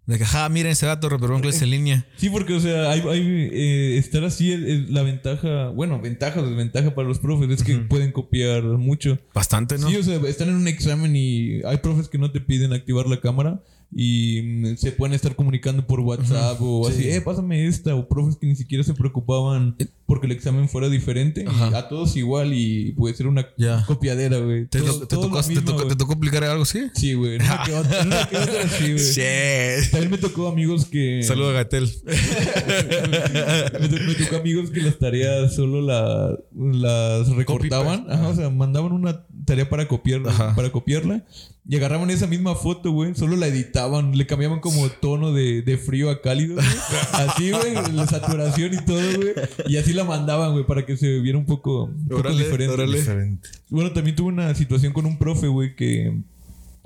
de 0.06 0.18
que, 0.18 0.26
ja, 0.26 0.49
miren 0.49 0.74
ese 0.74 0.86
dato 0.86 1.08
reprobó 1.08 1.36
en 1.36 1.41
clase 1.43 1.64
en 1.64 1.70
línea. 1.70 2.06
Sí, 2.18 2.30
porque, 2.30 2.53
o 2.53 2.60
sea, 2.60 2.91
hay, 2.91 2.99
hay, 3.08 3.49
eh, 3.53 3.97
estar 3.97 4.26
así 4.26 4.51
es, 4.51 4.62
es 4.62 4.89
la 4.89 5.01
ventaja, 5.01 5.70
bueno, 5.70 6.01
ventaja 6.01 6.41
o 6.41 6.45
desventaja 6.45 6.93
para 6.93 7.08
los 7.08 7.20
profes 7.20 7.49
es 7.49 7.64
que 7.64 7.78
pueden 7.78 8.12
copiar 8.12 8.64
mucho. 8.64 9.18
Bastante, 9.34 9.78
¿no? 9.78 9.89
Sí, 9.89 9.95
o 9.95 10.03
sea, 10.03 10.18
están 10.28 10.49
en 10.49 10.56
un 10.56 10.68
examen 10.68 11.16
y 11.16 11.64
hay 11.64 11.78
profes 11.78 12.10
que 12.10 12.18
no 12.18 12.32
te 12.32 12.41
piden 12.41 12.74
activar 12.74 13.08
la 13.08 13.22
cámara, 13.22 13.64
y 13.91 14.41
mm, 14.41 14.75
se 14.77 14.91
pueden 14.91 15.13
estar 15.13 15.36
comunicando 15.36 15.86
por 15.88 15.99
WhatsApp 16.01 16.57
o 16.61 16.88
así, 16.88 17.09
eh, 17.09 17.21
pásame 17.21 17.67
esta, 17.67 17.95
o 17.95 18.07
profes 18.07 18.36
que 18.38 18.47
ni 18.47 18.55
siquiera 18.55 18.83
se 18.83 18.93
preocupaban 18.93 19.75
porque 20.05 20.27
el 20.27 20.33
examen 20.33 20.69
fuera 20.69 20.88
diferente, 20.89 21.45
y 21.45 21.73
a 21.73 21.88
todos 21.88 22.15
igual 22.15 22.51
y 22.53 22.91
puede 22.91 23.15
ser 23.15 23.25
una 23.27 23.47
Ya. 23.57 23.83
copiadera, 23.88 24.38
güey. 24.38 24.67
¿Te, 24.67 24.79
Todo- 24.79 25.07
tocó, 25.07 25.41
te, 25.41 25.61
tocó. 25.61 25.88
¿Te 25.88 25.95
tocó 25.95 26.13
aplicar 26.13 26.43
algo 26.43 26.63
así? 26.63 26.79
Sí, 26.93 27.13
güey. 27.15 27.36
una 27.38 27.63
que 27.65 27.73
otra- 27.73 28.01
otra 28.01 28.69
sí, 28.69 28.91
güey. 28.93 28.99
Sí. 29.86 29.91
También 29.91 30.11
me 30.11 30.17
tocó 30.19 30.47
amigos 30.47 30.86
que. 30.86 31.23
Saludo 31.23 31.49
a 31.49 31.53
Gatel. 31.53 31.89
me, 32.05 33.88
to- 33.89 34.03
me 34.05 34.13
tocó 34.15 34.36
amigos 34.38 34.69
que 34.69 34.81
las 34.81 34.97
tareas 34.99 35.55
solo 35.55 35.81
la- 35.81 36.38
las 36.55 37.29
recortaban. 37.29 38.05
Ajá, 38.09 38.27
o 38.29 38.36
sea, 38.36 38.49
mandaban 38.49 38.91
una 38.91 39.25
tarea 39.45 39.67
para 39.69 39.88
copiar, 39.88 40.21
Ajá. 40.27 40.55
para 40.55 40.71
copiarla. 40.71 41.25
Y 41.68 41.76
agarraban 41.78 42.11
esa 42.11 42.28
misma 42.28 42.53
foto, 42.53 42.91
güey. 42.91 43.16
Solo 43.16 43.36
la 43.36 43.47
editaban. 43.47 44.16
Le 44.16 44.28
cambiaban 44.28 44.59
como 44.59 44.88
tono 44.89 45.34
de, 45.34 45.63
de 45.63 45.78
frío 45.78 46.11
a 46.11 46.22
cálido. 46.22 46.55
güey. 46.55 46.68
Así, 47.13 47.49
güey. 47.51 47.74
La 47.93 48.05
saturación 48.05 48.74
y 48.76 48.86
todo, 48.86 49.01
güey. 49.18 49.34
Y 49.68 49.78
así 49.78 49.93
la 49.93 50.03
mandaban, 50.03 50.51
güey, 50.51 50.66
para 50.68 50.86
que 50.86 50.95
se 50.95 51.20
viera 51.22 51.38
un 51.39 51.45
poco, 51.45 51.86
un 51.86 52.03
poco 52.07 52.20
Órale, 52.20 52.43
diferente. 52.43 52.74
órale. 52.74 52.97
Diferente. 52.99 53.49
Bueno, 53.70 53.91
también 53.93 54.16
tuve 54.16 54.28
una 54.28 54.53
situación 54.53 54.93
con 54.93 55.07
un 55.07 55.18
profe, 55.18 55.47
güey, 55.47 55.76
que 55.76 56.16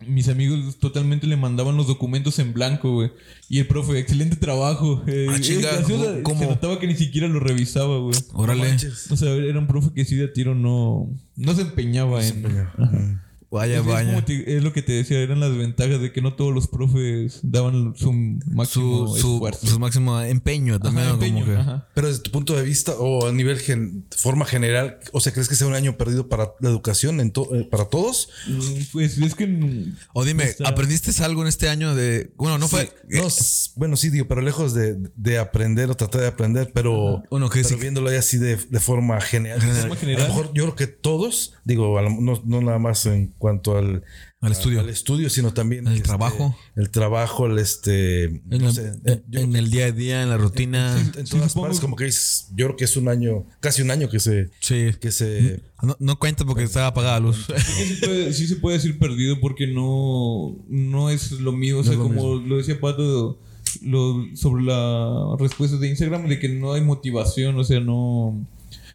mis 0.07 0.29
amigos 0.29 0.77
totalmente 0.79 1.27
le 1.27 1.35
mandaban 1.35 1.75
los 1.75 1.87
documentos 1.87 2.39
en 2.39 2.53
blanco, 2.53 2.93
güey. 2.93 3.11
Y 3.49 3.59
el 3.59 3.67
profe, 3.67 3.99
excelente 3.99 4.37
trabajo. 4.37 5.03
Eh, 5.07 5.27
Ah, 5.29 5.41
chinga, 5.41 5.73
gracioso, 5.73 6.19
¿cómo? 6.23 6.39
Se 6.39 6.47
notaba 6.47 6.79
que 6.79 6.87
ni 6.87 6.95
siquiera 6.95 7.27
lo 7.27 7.41
revisaba, 7.41 7.97
güey. 7.97 8.15
Órale. 8.31 8.77
O 9.09 9.17
sea, 9.17 9.29
era 9.33 9.59
un 9.59 9.67
profe 9.67 9.89
que 9.93 10.05
sí 10.05 10.15
de 10.15 10.23
a 10.27 10.31
tiro 10.31 10.55
no, 10.55 11.09
no 11.35 11.53
se 11.53 11.63
empeñaba 11.63 12.25
en... 12.25 12.45
Ajá. 12.77 13.25
Vaya, 13.51 13.75
Es- 13.75 13.81
es, 13.81 13.85
vaya. 13.87 14.09
como 14.11 14.23
te- 14.25 14.57
es 14.57 14.63
lo 14.63 14.73
que 14.73 14.81
te 14.83 14.91
decía, 14.93 15.19
eran 15.19 15.39
las 15.39 15.55
ventajas 15.57 15.99
de 15.99 16.11
que 16.11 16.21
no 16.21 16.35
todos 16.35 16.53
los 16.53 16.67
profes 16.67 17.39
daban 17.43 17.93
su 17.95 18.13
máximo 18.13 19.07
Su, 19.07 19.17
su, 19.19 19.33
esfuerzo. 19.35 19.65
su 19.67 19.79
máximo 19.79 20.21
empeño 20.21 20.79
también. 20.79 21.07
Empeño, 21.09 21.39
Como 21.45 21.45
que- 21.53 21.57
ajá. 21.59 21.87
Pero 21.95 22.07
desde 22.09 22.21
tu 22.21 22.31
punto 22.31 22.55
de 22.55 22.61
vista 22.63 22.93
o 22.97 23.27
a 23.27 23.31
nivel 23.31 23.57
gen- 23.59 24.05
forma 24.15 24.45
general, 24.45 24.99
o 25.13 25.19
sea, 25.19 25.33
¿crees 25.33 25.47
que 25.49 25.55
sea 25.55 25.65
un 25.67 25.73
año 25.73 25.97
perdido 25.97 26.29
para 26.29 26.51
la 26.59 26.69
educación 26.69 27.19
en 27.21 27.31
to- 27.31 27.53
eh, 27.55 27.67
para 27.69 27.85
todos? 27.85 28.29
Mm, 28.47 28.59
Pues 28.91 29.17
es 29.17 29.35
que... 29.35 29.85
O 30.13 30.23
dime, 30.25 30.43
Está- 30.45 30.69
¿aprendiste 30.69 31.09
algo 31.23 31.41
en 31.41 31.47
este 31.47 31.69
año 31.69 31.95
de. 31.95 32.31
Bueno, 32.37 32.57
no 32.59 32.67
fue. 32.67 32.85
Sí, 33.09 33.17
no, 33.19 33.27
s- 33.27 33.71
bueno, 33.75 33.97
sí, 33.97 34.09
digo, 34.09 34.27
pero 34.27 34.41
lejos 34.41 34.73
de, 34.75 34.95
de 35.15 35.37
aprender 35.39 35.89
o 35.89 35.95
tratar 35.95 36.21
de 36.21 36.27
aprender, 36.27 36.71
pero, 36.73 37.23
Uno 37.31 37.49
que 37.49 37.61
pero 37.63 37.69
sí- 37.69 37.81
viéndolo 37.81 38.11
ya 38.11 38.19
así 38.19 38.37
de, 38.37 38.57
de 38.57 38.79
forma 38.79 39.19
general. 39.21 39.59
A 39.61 39.65
lo 39.65 40.17
mejor 40.27 40.51
yo 40.53 40.63
creo 40.65 40.75
que 40.75 40.87
todos, 40.87 41.53
digo, 41.65 41.99
no, 42.01 42.41
no 42.45 42.61
nada 42.61 42.77
más 42.79 43.05
en 43.07 43.33
cuanto 43.39 43.75
al, 43.77 44.03
Al 44.41 44.51
estudio. 44.51 44.81
al 44.81 44.89
estudio, 44.89 45.29
sino 45.31 45.51
también 45.53 45.87
El 45.87 45.93
este, 45.95 46.05
trabajo. 46.07 46.55
El 46.75 46.91
trabajo, 46.91 47.47
el 47.47 47.57
este. 47.57 48.25
En, 48.25 48.41
no 48.49 48.67
el, 48.69 48.73
sé, 48.75 48.91
en- 49.05 49.23
yo- 49.27 49.39
en 49.39 49.55
el 49.55 49.71
día 49.71 49.85
a 49.87 49.91
día, 49.91 50.21
en 50.21 50.29
la 50.29 50.37
rutina. 50.37 50.95
en 50.99 51.05
Sí, 51.25 51.31
todas 51.31 51.51
supongo 51.51 51.61
partes, 51.67 51.79
como 51.79 51.95
que 51.95 52.03
dices, 52.05 52.49
yo 52.55 52.67
creo 52.67 52.77
que 52.77 52.85
es 52.85 52.95
un 52.95 53.07
año, 53.07 53.45
casi 53.59 53.81
un 53.81 53.89
año 53.89 54.07
que 54.09 54.19
se. 54.19 54.49
Sí. 54.59 54.91
Que 55.01 55.11
se 55.11 55.61
No, 55.81 55.95
no 55.99 56.19
cuenta 56.19 56.45
porque 56.45 56.63
estaba 56.63 56.87
apagada 56.87 57.19
la 57.19 57.25
luz. 57.25 57.47
Sí 57.57 57.95
se, 57.95 58.05
puede, 58.05 58.33
sí 58.33 58.47
se 58.47 58.55
puede 58.57 58.77
decir 58.77 58.99
perdido 58.99 59.39
porque 59.39 59.65
no, 59.65 60.55
no 60.67 61.09
es 61.09 61.31
lo 61.31 61.51
mío. 61.51 61.79
O 61.79 61.83
sea, 61.83 61.95
como 61.95 62.35
lo 62.35 62.57
decía 62.57 62.79
Pato 62.79 63.39
lo, 63.81 64.25
sobre 64.35 64.63
la 64.63 65.35
respuesta 65.39 65.77
de 65.77 65.87
Instagram, 65.89 66.27
de 66.27 66.39
que 66.39 66.49
no 66.49 66.73
hay 66.73 66.81
motivación, 66.81 67.55
o 67.57 67.63
sea, 67.63 67.79
no, 67.79 68.45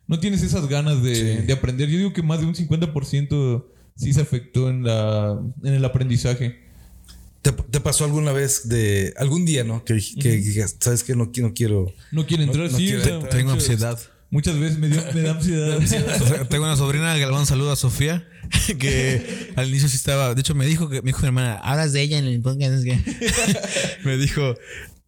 no 0.08 0.18
tienes 0.20 0.42
esas 0.42 0.68
ganas 0.68 1.02
de, 1.02 1.42
de 1.42 1.52
aprender. 1.52 1.88
Yo 1.88 1.96
digo 1.98 2.12
que 2.12 2.22
más 2.22 2.40
de 2.40 2.46
un 2.46 2.54
50% 2.54 3.64
sí 3.96 4.12
se 4.12 4.20
afectó 4.22 4.68
en, 4.70 4.82
la, 4.84 5.38
en 5.62 5.74
el 5.74 5.84
aprendizaje. 5.84 6.62
¿Te, 7.42 7.52
te 7.52 7.80
pasó 7.80 8.04
alguna 8.04 8.32
vez 8.32 8.68
de 8.68 9.12
algún 9.18 9.44
día, 9.44 9.64
no? 9.64 9.84
Que, 9.84 10.00
que 10.20 10.32
digas, 10.38 10.76
sabes 10.80 11.04
que 11.04 11.14
no, 11.14 11.30
qui- 11.30 11.42
no 11.42 11.52
quiero. 11.52 11.92
No 12.10 12.26
quiere 12.26 12.44
entrar, 12.44 12.70
no 12.70 12.78
sí. 12.78 12.84
quiere 12.86 13.00
o 13.00 13.04
sea, 13.04 13.14
entrar. 13.16 13.30
Tengo 13.32 13.50
muchas- 13.54 13.68
ansiedad. 13.70 13.98
Muchas 14.30 14.58
veces 14.58 14.78
me, 14.78 14.88
dio, 14.88 15.00
me 15.14 15.20
da 15.20 15.32
ansiedad. 15.32 15.76
O 16.22 16.26
sea, 16.26 16.44
Tengo 16.48 16.64
una 16.64 16.76
sobrina 16.76 17.12
que 17.14 17.20
le 17.20 17.26
mando 17.26 17.40
un 17.40 17.46
saludo 17.46 17.70
a 17.70 17.76
Sofía, 17.76 18.26
que 18.80 19.52
al 19.54 19.68
inicio 19.68 19.88
sí 19.88 19.96
estaba. 19.96 20.34
De 20.34 20.40
hecho, 20.40 20.54
me 20.56 20.66
dijo 20.66 20.88
que 20.88 21.02
me 21.02 21.08
dijo 21.08 21.20
mi 21.20 21.26
hermana, 21.26 21.54
hablas 21.56 21.92
de 21.92 22.00
ella 22.02 22.18
en 22.18 22.24
el 22.24 22.40
podcast. 22.40 22.82
que-". 22.82 22.98
me 24.04 24.16
dijo, 24.16 24.54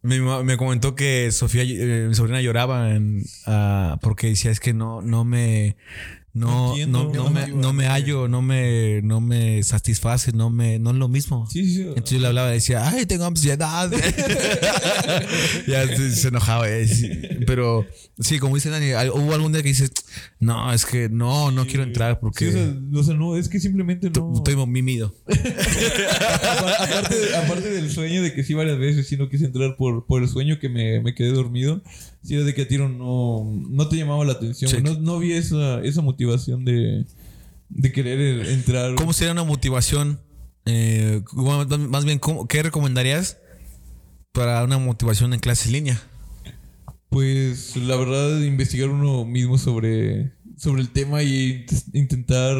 mi 0.01 0.19
mamá- 0.19 0.43
me 0.43 0.55
comentó 0.55 0.95
que 0.95 1.29
Sofía, 1.31 1.63
eh, 1.63 2.05
mi 2.07 2.15
sobrina 2.15 2.39
lloraba 2.41 2.91
en, 2.95 3.25
ah, 3.47 3.97
porque 4.01 4.27
decía 4.27 4.51
es 4.51 4.59
que 4.61 4.73
no, 4.73 5.01
no 5.01 5.25
me. 5.25 5.75
No 6.37 6.47
No, 6.47 6.69
entiendo, 6.69 7.11
no, 7.13 7.29
me, 7.29 7.47
no 7.47 7.73
me 7.73 7.87
hallo, 7.87 8.27
no 8.27 8.41
me, 8.41 9.01
no 9.01 9.19
me 9.21 9.63
satisface, 9.63 10.31
no 10.33 10.49
me, 10.49 10.77
no 10.79 10.91
es 10.91 10.95
lo 10.97 11.07
mismo. 11.07 11.47
Sí, 11.49 11.65
sí, 11.65 11.75
sí. 11.75 11.81
Entonces 11.81 12.11
yo 12.11 12.19
le 12.19 12.27
hablaba 12.27 12.51
y 12.51 12.55
decía, 12.55 12.87
ay, 12.87 13.05
tengo 13.05 13.25
ansiedad. 13.25 13.89
ya 15.67 15.87
se, 15.87 16.27
enojaba. 16.27 16.69
eh. 16.69 17.39
Pero 17.45 17.85
sí, 18.19 18.39
como 18.39 18.55
dice 18.55 18.69
Dani, 18.69 18.91
hubo 19.13 19.33
algún 19.33 19.51
día 19.51 19.61
que 19.63 19.69
dices, 19.69 19.91
no, 20.39 20.71
es 20.73 20.85
que 20.85 21.09
no, 21.09 21.51
no 21.51 21.65
quiero 21.65 21.83
entrar 21.83 22.19
porque 22.19 22.49
o, 22.49 22.51
sea, 22.51 22.75
o 22.93 23.03
sea, 23.03 23.13
no, 23.15 23.35
es 23.37 23.49
que 23.49 23.59
simplemente 23.59 24.09
no. 24.09 24.33
estoy 24.35 24.55
mimido. 24.67 25.15
Apa- 25.27 26.75
aparte, 26.83 27.15
aparte 27.35 27.69
del 27.71 27.89
sueño 27.91 28.21
de 28.21 28.33
que 28.33 28.43
sí 28.43 28.53
varias 28.53 28.77
veces 28.77 29.07
sí 29.07 29.17
no 29.17 29.29
quise 29.29 29.45
entrar 29.45 29.75
por, 29.77 30.05
por 30.05 30.21
el 30.21 30.29
sueño 30.29 30.59
que 30.59 30.69
me, 30.69 31.01
me 31.01 31.13
quedé 31.15 31.31
dormido. 31.31 31.81
De 32.35 32.53
que 32.53 32.63
a 32.63 32.67
tiro 32.67 32.89
no, 32.89 33.49
no 33.69 33.87
te 33.87 33.95
llamaba 33.95 34.25
la 34.25 34.33
atención. 34.33 34.69
Sí. 34.69 34.77
No, 34.83 34.99
no 34.99 35.19
vi 35.19 35.33
esa, 35.33 35.81
esa 35.83 36.01
motivación 36.01 36.65
de, 36.65 37.05
de 37.69 37.91
querer 37.91 38.47
entrar. 38.49 38.95
¿Cómo 38.95 39.13
sería 39.13 39.31
una 39.31 39.43
motivación? 39.43 40.19
Eh, 40.65 41.21
más 41.89 42.03
bien, 42.05 42.19
¿cómo- 42.19 42.47
¿qué 42.47 42.61
recomendarías 42.63 43.37
para 44.33 44.63
una 44.63 44.77
motivación 44.77 45.33
en 45.33 45.39
clase 45.39 45.67
en 45.67 45.73
línea? 45.73 46.01
Pues 47.09 47.75
la 47.77 47.95
verdad, 47.95 48.41
investigar 48.41 48.89
uno 48.89 49.23
mismo 49.25 49.57
sobre, 49.57 50.33
sobre 50.57 50.81
el 50.81 50.89
tema 50.89 51.23
y 51.23 51.65
int- 51.65 51.89
intentar 51.93 52.55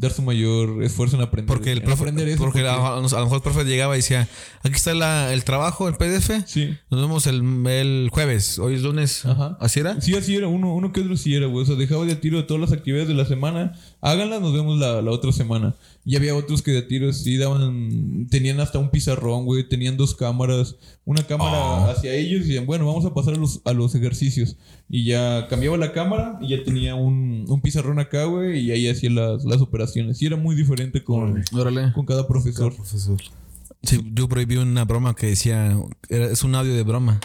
dar 0.00 0.12
su 0.12 0.22
mayor 0.22 0.82
esfuerzo 0.82 1.16
en 1.16 1.22
aprender. 1.22 1.46
Porque 1.46 1.72
el 1.72 1.82
profe, 1.82 2.02
aprender 2.04 2.26
eso, 2.28 2.38
porque, 2.42 2.60
A, 2.66 2.94
a 2.96 3.00
lo 3.00 3.02
mejor 3.02 3.36
el 3.36 3.42
profe 3.42 3.64
llegaba 3.64 3.94
y 3.94 3.98
decía, 3.98 4.28
aquí 4.62 4.74
está 4.76 4.94
la- 4.94 5.32
el 5.34 5.44
trabajo, 5.44 5.88
el 5.88 5.94
PDF. 5.96 6.30
Sí. 6.46 6.70
Nos 6.90 7.00
vemos 7.02 7.26
el, 7.26 7.42
el 7.66 8.08
jueves. 8.10 8.58
Hoy 8.58 8.74
es 8.76 8.82
lunes. 8.82 9.26
Ajá. 9.26 9.58
¿Así 9.60 9.80
era? 9.80 10.00
Sí, 10.00 10.14
así 10.14 10.34
era. 10.36 10.48
Uno, 10.48 10.74
uno 10.74 10.92
que 10.92 11.02
otro 11.02 11.16
sí 11.18 11.34
era, 11.34 11.46
güey. 11.46 11.64
O 11.64 11.66
sea, 11.66 11.76
dejaba 11.76 12.06
de 12.06 12.16
tiro 12.16 12.46
todas 12.46 12.60
las 12.62 12.72
actividades 12.72 13.08
de 13.08 13.14
la 13.14 13.26
semana. 13.26 13.72
Háganlas, 14.00 14.40
nos 14.40 14.54
vemos 14.54 14.78
la, 14.78 15.02
la 15.02 15.10
otra 15.10 15.32
semana. 15.32 15.74
Y 16.06 16.16
había 16.16 16.34
otros 16.34 16.62
que 16.62 16.70
de 16.70 16.80
tiro 16.82 17.12
sí 17.12 17.36
daban... 17.36 18.26
Tenían 18.30 18.58
hasta 18.60 18.78
un 18.78 18.90
pizarrón, 18.90 19.44
güey. 19.44 19.68
Tenían 19.68 19.98
dos 19.98 20.14
cámaras. 20.14 20.76
Una 21.04 21.22
cámara 21.26 21.50
Ah. 21.50 21.90
hacia 21.90 22.14
ellos 22.14 22.40
y 22.40 22.48
decían, 22.48 22.64
bueno, 22.66 22.86
vamos 22.86 23.04
a 23.04 23.12
pasar 23.12 23.34
a 23.34 23.36
los, 23.36 23.60
a 23.66 23.72
los 23.74 23.94
ejercicios. 23.94 24.56
Y 24.88 25.04
ya 25.04 25.46
cambiaba 25.48 25.76
la 25.76 25.92
cámara 25.92 26.38
y 26.40 26.48
ya 26.48 26.64
tenía 26.64 26.94
un, 26.94 27.44
un 27.48 27.60
pizarrón 27.60 27.98
acá, 27.98 28.24
güey. 28.24 28.60
Y 28.60 28.70
ahí 28.72 28.88
hacía 28.88 29.10
las, 29.10 29.44
las 29.44 29.60
operaciones. 29.60 29.89
Y 29.96 30.26
era 30.26 30.36
muy 30.36 30.54
diferente 30.54 31.02
con, 31.04 31.42
Órale. 31.52 31.92
con 31.92 32.06
cada 32.06 32.26
profesor. 32.26 32.74
Profesor. 32.74 33.20
Sí, 33.82 34.00
yo 34.14 34.28
prohibí 34.28 34.56
una 34.56 34.84
broma 34.84 35.14
que 35.14 35.28
decía, 35.28 35.76
era- 36.08 36.26
es 36.26 36.42
un 36.44 36.54
audio 36.54 36.74
de 36.74 36.82
broma 36.82 37.18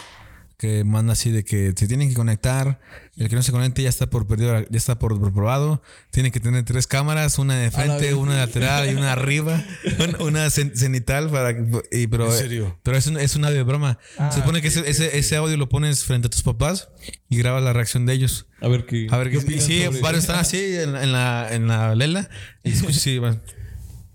que 0.56 0.84
manda 0.84 1.12
así 1.12 1.30
de 1.30 1.44
que 1.44 1.74
se 1.76 1.86
tienen 1.86 2.08
que 2.08 2.14
conectar, 2.14 2.80
el 3.16 3.28
que 3.30 3.34
no 3.36 3.42
se 3.42 3.50
conecte 3.52 3.82
ya 3.82 3.88
está 3.88 4.08
por 4.10 4.26
perdido, 4.26 4.60
ya 4.68 4.76
está 4.76 4.98
por 4.98 5.18
reprobado, 5.20 5.82
tiene 6.10 6.30
que 6.30 6.38
tener 6.40 6.64
tres 6.64 6.86
cámaras, 6.86 7.38
una 7.38 7.56
de 7.56 7.70
frente, 7.70 8.06
vez. 8.06 8.14
una 8.14 8.36
lateral 8.36 8.90
y 8.90 8.94
una 8.94 9.12
arriba, 9.12 9.64
un- 9.98 10.26
una 10.28 10.46
cen- 10.48 10.74
cenital 10.74 11.30
para 11.30 11.56
y, 11.90 12.06
pero 12.08 12.26
¿En 12.26 12.38
serio? 12.38 12.78
pero 12.82 12.96
es 12.98 13.06
un, 13.06 13.18
es 13.18 13.34
un 13.36 13.44
audio 13.44 13.56
de 13.58 13.62
broma. 13.62 13.98
se 14.30 14.40
supone 14.40 14.60
que 14.60 14.68
ese, 14.68 14.88
ese, 14.88 15.16
ese 15.18 15.36
audio 15.36 15.56
lo 15.56 15.68
pones 15.68 16.04
frente 16.04 16.26
a 16.26 16.30
tus 16.30 16.42
papás 16.42 16.88
y 17.30 17.38
grabas 17.38 17.62
la 17.62 17.72
reacción 17.72 18.04
de 18.06 18.12
ellos. 18.12 18.46
A 18.60 18.68
ver 18.68 18.84
qué... 18.86 19.06
A 19.10 19.16
ver, 19.18 19.30
qué 19.30 19.40
sí, 19.60 19.84
varios 20.02 20.24
están 20.24 20.38
así 20.38 20.58
en, 20.76 20.92
la- 20.92 21.02
en 21.02 21.12
la 21.12 21.54
en 21.54 21.68
la 21.68 21.94
lela 21.94 22.28
y 22.64 22.72
sí, 22.72 23.18
van. 23.18 23.42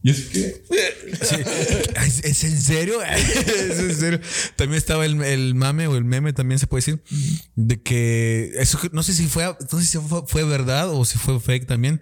Y 0.04 0.10
es 0.10 0.22
que... 0.30 0.64
Sí. 1.22 1.36
¿Es, 2.06 2.24
es 2.24 2.44
en 2.44 2.60
serio? 2.60 3.02
¿Es 3.04 3.80
en 3.80 3.96
serio? 3.96 4.20
También 4.56 4.78
estaba 4.78 5.06
el, 5.06 5.22
el 5.24 5.54
mame 5.54 5.86
o 5.88 5.96
el 5.96 6.04
meme, 6.06 6.34
también 6.34 6.58
se 6.58 6.66
puede 6.68 6.80
decir, 6.84 7.04
de 7.56 7.82
que 7.82 8.52
eso 8.58 8.80
que- 8.80 8.90
no 8.92 9.04
sé 9.04 9.14
si 9.14 9.28
fue, 9.28 9.44
no 9.46 9.80
sé 9.80 9.86
si 9.86 9.98
fue, 10.00 10.24
fue 10.28 10.44
verdad 10.44 10.90
o 10.90 11.06
si 11.06 11.20
fue 11.20 11.40
fake 11.40 11.68
también, 11.68 12.02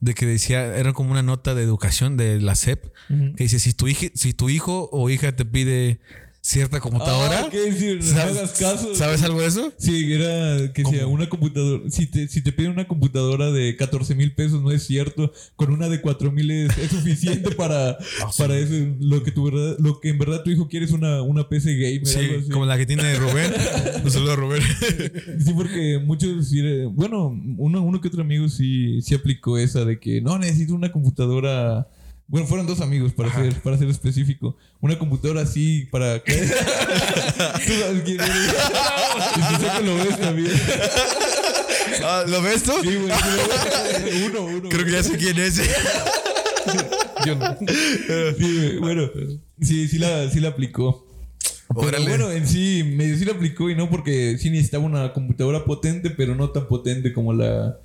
de 0.00 0.14
que 0.14 0.24
decía, 0.26 0.76
era 0.76 0.92
como 0.94 1.10
una 1.10 1.22
nota 1.22 1.54
de 1.54 1.62
educación 1.62 2.16
de 2.16 2.40
la 2.40 2.54
SEP, 2.54 2.84
que 3.36 3.44
dice, 3.44 3.58
si 3.58 3.74
tu, 3.74 3.88
hija, 3.88 4.06
si 4.14 4.32
tu 4.32 4.48
hijo 4.48 4.88
o 4.90 5.10
hija 5.10 5.36
te 5.36 5.44
pide 5.44 6.00
cierta 6.46 6.78
computadora, 6.78 7.40
Ah, 7.40 7.46
ok, 7.46 7.54
sí, 7.74 7.94
no 7.96 8.02
¿sabes, 8.02 8.36
hagas 8.36 8.52
caso. 8.52 8.94
¿sabes 8.94 9.22
algo 9.22 9.40
de 9.40 9.46
eso? 9.46 9.72
Sí, 9.78 10.12
era 10.12 10.70
que 10.74 10.84
sea 10.84 11.06
una 11.06 11.26
computadora. 11.26 11.84
Si 11.90 12.06
te, 12.06 12.28
si 12.28 12.42
te 12.42 12.52
piden 12.52 12.72
una 12.72 12.86
computadora 12.86 13.50
de 13.50 13.74
14 13.76 14.14
mil 14.14 14.34
pesos, 14.34 14.60
no 14.62 14.70
es 14.70 14.82
cierto. 14.82 15.32
Con 15.56 15.72
una 15.72 15.88
de 15.88 16.02
4 16.02 16.30
mil 16.30 16.50
es, 16.50 16.76
es 16.76 16.90
suficiente 16.90 17.50
para, 17.56 17.96
para 18.36 18.58
eso. 18.58 18.74
Lo 19.00 19.22
que, 19.22 19.30
tu 19.32 19.44
verdad, 19.50 19.76
lo 19.78 20.00
que 20.00 20.10
en 20.10 20.18
verdad 20.18 20.42
tu 20.42 20.50
hijo 20.50 20.68
quiere 20.68 20.84
es 20.84 20.92
una, 20.92 21.22
una 21.22 21.48
PC 21.48 21.76
gamer. 21.76 22.06
Sí, 22.06 22.18
algo 22.18 22.38
así. 22.40 22.50
como 22.50 22.66
la 22.66 22.76
que 22.76 22.84
tiene 22.84 23.14
Rubén. 23.16 23.50
Un 24.04 24.10
saludo 24.10 24.32
a 24.32 24.36
Rubén. 24.36 24.62
Sí, 25.42 25.52
porque 25.54 25.98
muchos. 26.04 26.52
eh, 26.54 26.86
bueno, 26.92 27.28
uno, 27.56 27.80
uno 27.82 28.02
que 28.02 28.08
otro 28.08 28.20
amigo 28.20 28.50
sí, 28.50 29.00
sí 29.00 29.14
aplicó 29.14 29.56
esa 29.56 29.86
de 29.86 29.98
que 29.98 30.20
no 30.20 30.38
necesito 30.38 30.74
una 30.74 30.92
computadora 30.92 31.88
Bueno, 32.26 32.46
fueron 32.46 32.66
dos 32.66 32.80
amigos, 32.80 33.12
para 33.12 33.32
ser, 33.32 33.60
para 33.60 33.76
ser 33.76 33.88
específico. 33.88 34.56
Una 34.80 34.98
computadora 34.98 35.42
así 35.42 35.86
para 35.90 36.22
que. 36.22 36.32
Tú 37.66 37.72
sabes 37.80 38.02
quién 38.04 38.20
eres. 38.20 38.54
y 39.36 39.42
si 39.42 39.54
sé 39.56 39.70
que 39.76 39.84
lo 39.84 39.96
ves 39.96 40.20
también. 40.20 40.52
Ah, 42.02 42.24
¿Lo 42.26 42.42
ves 42.42 42.62
tú? 42.62 42.72
Sí, 42.82 42.96
güey. 42.96 44.24
Uno, 44.26 44.44
uno. 44.46 44.68
Creo 44.68 44.84
que 44.84 44.92
ya 44.92 45.02
sé 45.02 45.16
quién 45.18 45.38
es. 45.38 45.60
Yo 47.26 47.34
no. 47.36 47.56
Sí, 48.38 48.76
bueno. 48.80 49.10
Sí, 49.60 49.88
sí 49.88 49.98
la, 49.98 50.30
sí 50.30 50.40
la 50.40 50.48
aplicó. 50.48 51.06
Pero 51.80 52.02
bueno, 52.02 52.30
en 52.30 52.46
sí, 52.46 52.84
medio 52.96 53.16
sí 53.16 53.24
la 53.24 53.32
aplicó 53.32 53.68
y 53.70 53.74
no 53.74 53.90
porque 53.90 54.36
sí 54.38 54.50
necesitaba 54.50 54.84
una 54.84 55.12
computadora 55.12 55.64
potente, 55.64 56.10
pero 56.10 56.34
no 56.34 56.50
tan 56.50 56.68
potente 56.68 57.12
como 57.12 57.32
la, 57.32 57.78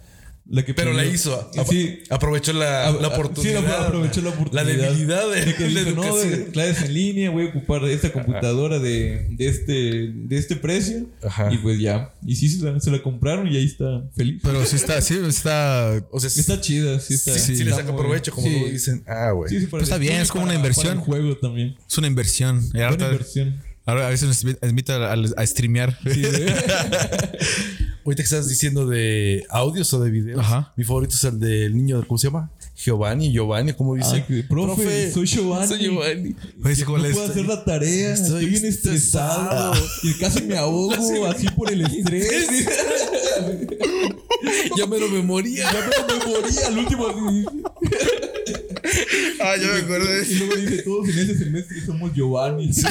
la 0.52 0.66
que 0.66 0.74
Pero 0.74 0.94
la 0.94 1.06
hizo. 1.06 1.52
Sí. 1.70 2.00
Aprovechó 2.10 2.54
la, 2.54 2.92
la 2.92 3.08
oportunidad. 3.10 3.60
Sí, 3.62 3.66
la- 3.68 3.86
aprovechó 3.86 4.22
la 4.22 4.30
oportunidad. 4.30 4.64
La 4.66 4.88
debilidad 4.88 5.30
de, 5.30 5.46
De 5.46 5.54
que 5.56 5.70
la 5.70 5.84
dijo, 5.84 6.02
no, 6.04 6.16
de 6.18 6.46
clases 6.48 6.84
en 6.86 6.94
línea, 6.96 7.30
voy 7.30 7.46
a 7.46 7.50
ocupar 7.50 7.84
esta 7.86 8.12
computadora 8.12 8.80
de, 8.80 9.28
de, 9.30 9.48
este, 9.48 9.74
de 10.14 10.38
este 10.38 10.56
precio. 10.56 11.08
Ajá. 11.24 11.54
Y 11.54 11.58
pues 11.60 11.80
ya. 11.80 12.14
Y 12.26 12.36
sí, 12.36 12.50
se 12.50 12.66
la, 12.66 12.80
se 12.80 12.90
la 12.90 13.02
compraron 13.04 13.48
y 13.48 13.58
ahí 13.58 13.66
está 13.66 14.04
feliz. 14.16 14.42
Pero 14.44 14.66
sí 14.66 14.76
está, 14.78 15.00
sí 15.02 15.20
está. 15.28 16.04
O 16.12 16.20
sea, 16.20 16.30
sí, 16.30 16.40
Está 16.40 16.60
chida, 16.60 17.00
sí 17.00 17.14
está. 17.14 17.38
sí, 17.38 17.54
está 17.54 17.66
le 17.66 17.72
saca 17.72 17.96
provecho, 17.96 18.32
como 18.32 18.48
sí. 18.48 18.54
luego 18.54 18.70
dicen. 18.70 19.04
Ah, 19.08 19.32
güey. 19.32 19.50
Sí, 19.50 19.60
sí, 19.60 19.66
para- 19.68 19.82
Pues 19.82 19.84
está 19.84 19.98
bien, 19.98 20.16
es 20.22 20.30
como 20.32 20.44
una 20.46 20.54
para- 20.54 20.60
inversión. 20.60 20.86
Para 20.88 21.00
el 21.00 21.06
juego 21.06 21.38
también. 21.38 21.76
Es 21.88 21.98
una 21.98 22.08
inversión. 22.08 22.68
Buena 22.72 22.88
ahora, 22.90 23.06
inversión. 23.12 23.62
ahora 23.86 24.08
a 24.08 24.10
veces 24.10 24.28
nos 24.28 24.56
invita 24.64 25.14
a, 25.14 25.16
a 25.38 25.46
streamear. 25.46 25.98
Sí. 26.12 26.24
Ahorita 28.10 28.24
que 28.24 28.26
estás 28.26 28.50
diciendo 28.50 28.88
de 28.88 29.46
audios 29.52 29.94
o 29.94 30.00
de 30.00 30.10
videos, 30.10 30.40
Ajá. 30.40 30.74
mi 30.76 30.84
favorito 30.84 31.14
es 31.14 31.24
el 31.26 31.40
del 31.40 31.78
niño, 31.78 32.04
¿cómo 32.08 32.18
se 32.18 32.26
llama? 32.26 32.50
Giovanni, 32.76 33.32
Giovanni, 33.32 33.74
¿cómo 33.74 33.94
dice? 33.94 34.26
Ay, 34.28 34.42
profe, 34.50 35.12
soy 35.12 35.28
Giovanni. 35.28 35.68
Soy 35.68 35.78
Giovanni. 35.78 36.36
Pues, 36.60 36.80
no 36.80 36.86
¿cómo 36.88 36.98
le 36.98 37.12
puedo 37.12 37.28
hacer 37.30 37.46
la 37.46 37.64
tarea, 37.64 38.16
estoy, 38.16 38.48
bien 38.48 38.66
estresado. 38.66 39.74
Y 40.02 40.16
casi 40.16 40.42
me 40.42 40.58
ahogo 40.58 40.92
así 41.28 41.48
por 41.50 41.72
el 41.72 41.82
estrés. 41.82 42.66
ya 44.76 44.88
me 44.88 44.98
lo 44.98 45.08
memoria. 45.10 45.72
ya 45.72 45.80
me, 45.80 46.16
me 46.18 46.26
moría 46.26 46.66
al 46.66 46.80
último. 46.80 47.06
Ah, 49.42 49.56
yo 49.56 49.68
me 49.74 49.80
acuerdo 49.80 50.08
Y 50.24 50.36
luego 50.36 50.56
dice, 50.56 50.82
todos 50.84 51.10
en 51.10 51.20
ese 51.20 51.38
semestre 51.38 51.82
somos 51.86 52.14
Giovanni. 52.14 52.72
Sí. 52.80 52.86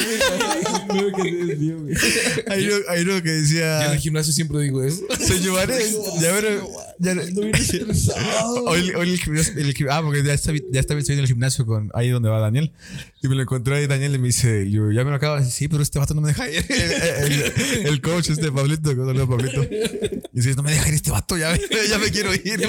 Hay 2.47 2.65
uno, 2.67 2.75
hay 2.89 3.01
uno 3.03 3.21
que 3.21 3.29
Yo 3.29 3.33
en 3.35 3.41
decía. 3.41 3.91
el 3.93 3.99
gimnasio 3.99 4.33
siempre 4.33 4.59
digo 4.61 4.83
eso. 4.83 5.03
Soy 5.25 5.39
Giovanni. 5.39 5.73
Ya 6.21 6.31
ver. 6.33 6.61
Ya, 7.01 7.11
Ando 7.11 7.41
bien 7.41 7.55
estresado. 7.55 8.65
Hoy, 8.65 8.91
hoy 8.91 9.11
el 9.11 9.19
gimnasio, 9.19 9.53
el 9.57 9.75
ah, 9.89 10.01
porque 10.03 10.21
ya 10.23 10.33
está, 10.33 10.51
ya 10.71 10.79
estoy 10.81 11.01
en 11.07 11.19
el 11.19 11.27
gimnasio 11.27 11.65
con 11.65 11.89
ahí 11.93 12.09
donde 12.09 12.27
va 12.29 12.39
Daniel. 12.39 12.73
Y 13.21 13.27
me 13.29 13.35
lo 13.35 13.41
encontré 13.43 13.75
ahí 13.77 13.87
Daniel 13.87 14.15
y 14.15 14.17
me 14.17 14.27
dice, 14.27 14.69
yo 14.69 14.91
ya 14.91 15.03
me 15.05 15.09
lo 15.09 15.15
acabo 15.15 15.35
de 15.35 15.41
decir, 15.41 15.53
sí, 15.53 15.67
pero 15.69 15.81
este 15.81 15.97
vato 15.99 16.13
no 16.13 16.21
me 16.21 16.29
deja 16.29 16.49
ir. 16.49 16.65
El, 16.69 17.85
el 17.87 18.01
coach, 18.01 18.29
este 18.29 18.51
Pablito, 18.51 18.89
saludo 18.89 19.27
Pablito. 19.29 19.63
Y 19.63 20.19
dice, 20.33 20.55
no 20.55 20.63
me 20.63 20.71
deja 20.71 20.87
ir 20.89 20.93
este 20.95 21.11
vato, 21.11 21.37
ya, 21.37 21.51
me- 21.71 21.87
ya 21.89 21.97
me 21.99 22.11
quiero 22.11 22.33
ir. 22.33 22.59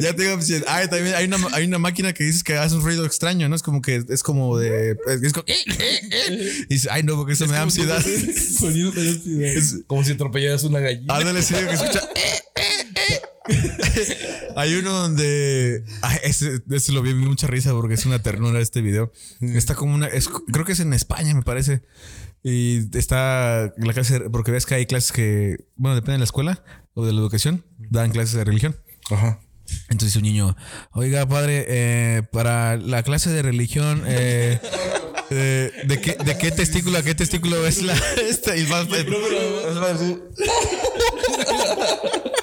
Ya 0.00 0.14
tengo 0.16 0.34
opción. 0.34 0.64
Ah, 0.66 0.86
también 0.88 1.14
hay 1.14 1.26
una, 1.26 1.36
hay 1.52 1.64
una 1.66 1.78
máquina 1.78 2.12
que 2.14 2.24
dices 2.24 2.42
que 2.42 2.54
hace 2.56 2.74
un 2.76 2.82
ruido 2.82 3.04
extraño, 3.04 3.48
¿no? 3.48 3.56
Es 3.56 3.62
como 3.62 3.82
que 3.82 4.02
es 4.08 4.22
como 4.22 4.56
de. 4.58 4.96
Es 5.22 5.32
como. 5.32 5.44
eh, 5.46 5.54
eh, 5.66 6.00
eh. 6.10 6.64
Y 6.70 6.74
dice, 6.74 6.88
ay, 6.90 7.02
no, 7.02 7.16
porque 7.16 7.34
eso 7.34 7.46
me 7.46 7.52
da 7.52 7.62
ansiedad. 7.62 8.02
Sonido 8.02 8.92
de 8.92 9.08
ansiedad. 9.10 9.48
Es 9.54 9.76
como 9.86 10.04
si 10.04 10.12
atropellaras 10.12 10.64
una 10.64 10.80
gallina. 10.80 11.14
Ándale, 11.16 11.42
sí, 11.42 11.54
que 11.54 11.74
escucha. 11.74 12.00
Hay 14.56 14.74
uno 14.74 14.92
donde. 14.92 15.84
Ay, 16.02 16.18
ese, 16.24 16.60
ese 16.70 16.92
lo 16.92 17.02
vi, 17.02 17.14
mucha 17.14 17.46
risa 17.46 17.72
porque 17.72 17.94
es 17.94 18.06
una 18.06 18.22
ternura 18.22 18.60
este 18.60 18.80
video. 18.82 19.12
Está 19.40 19.74
como 19.74 19.94
una. 19.94 20.06
es- 20.06 20.28
creo 20.28 20.64
que 20.64 20.72
es 20.72 20.80
en 20.80 20.92
España, 20.92 21.34
me 21.34 21.42
parece. 21.42 21.82
Y 22.42 22.96
está 22.96 23.72
la 23.76 23.92
clase. 23.92 24.20
Porque 24.30 24.52
ves 24.52 24.66
que 24.66 24.74
hay 24.76 24.86
clases 24.86 25.12
que. 25.12 25.56
Bueno, 25.76 25.94
depende 25.96 26.12
de 26.12 26.18
la 26.18 26.24
escuela 26.24 26.62
o 26.94 27.04
de 27.06 27.12
la 27.12 27.20
educación. 27.20 27.64
Dan 27.78 28.10
clases 28.12 28.34
de 28.34 28.44
religión. 28.44 28.76
Ajá. 29.10 29.40
Entonces 29.88 30.14
un 30.16 30.22
niño, 30.24 30.54
oiga 30.92 31.26
padre, 31.26 31.64
eh, 31.68 32.22
para 32.32 32.76
la 32.76 33.02
clase 33.02 33.30
de 33.30 33.40
religión, 33.40 34.02
eh, 34.06 34.60
eh, 35.30 35.72
¿de, 35.86 36.00
qué, 36.02 36.18
¿de 36.22 36.36
qué 36.36 36.50
testículo 36.50 36.98
a 36.98 37.02
qué 37.02 37.14
testículo 37.14 37.66
es 37.66 37.80
la 37.82 37.94
esta? 38.28 38.54
Y 38.58 38.66
más, 38.66 38.86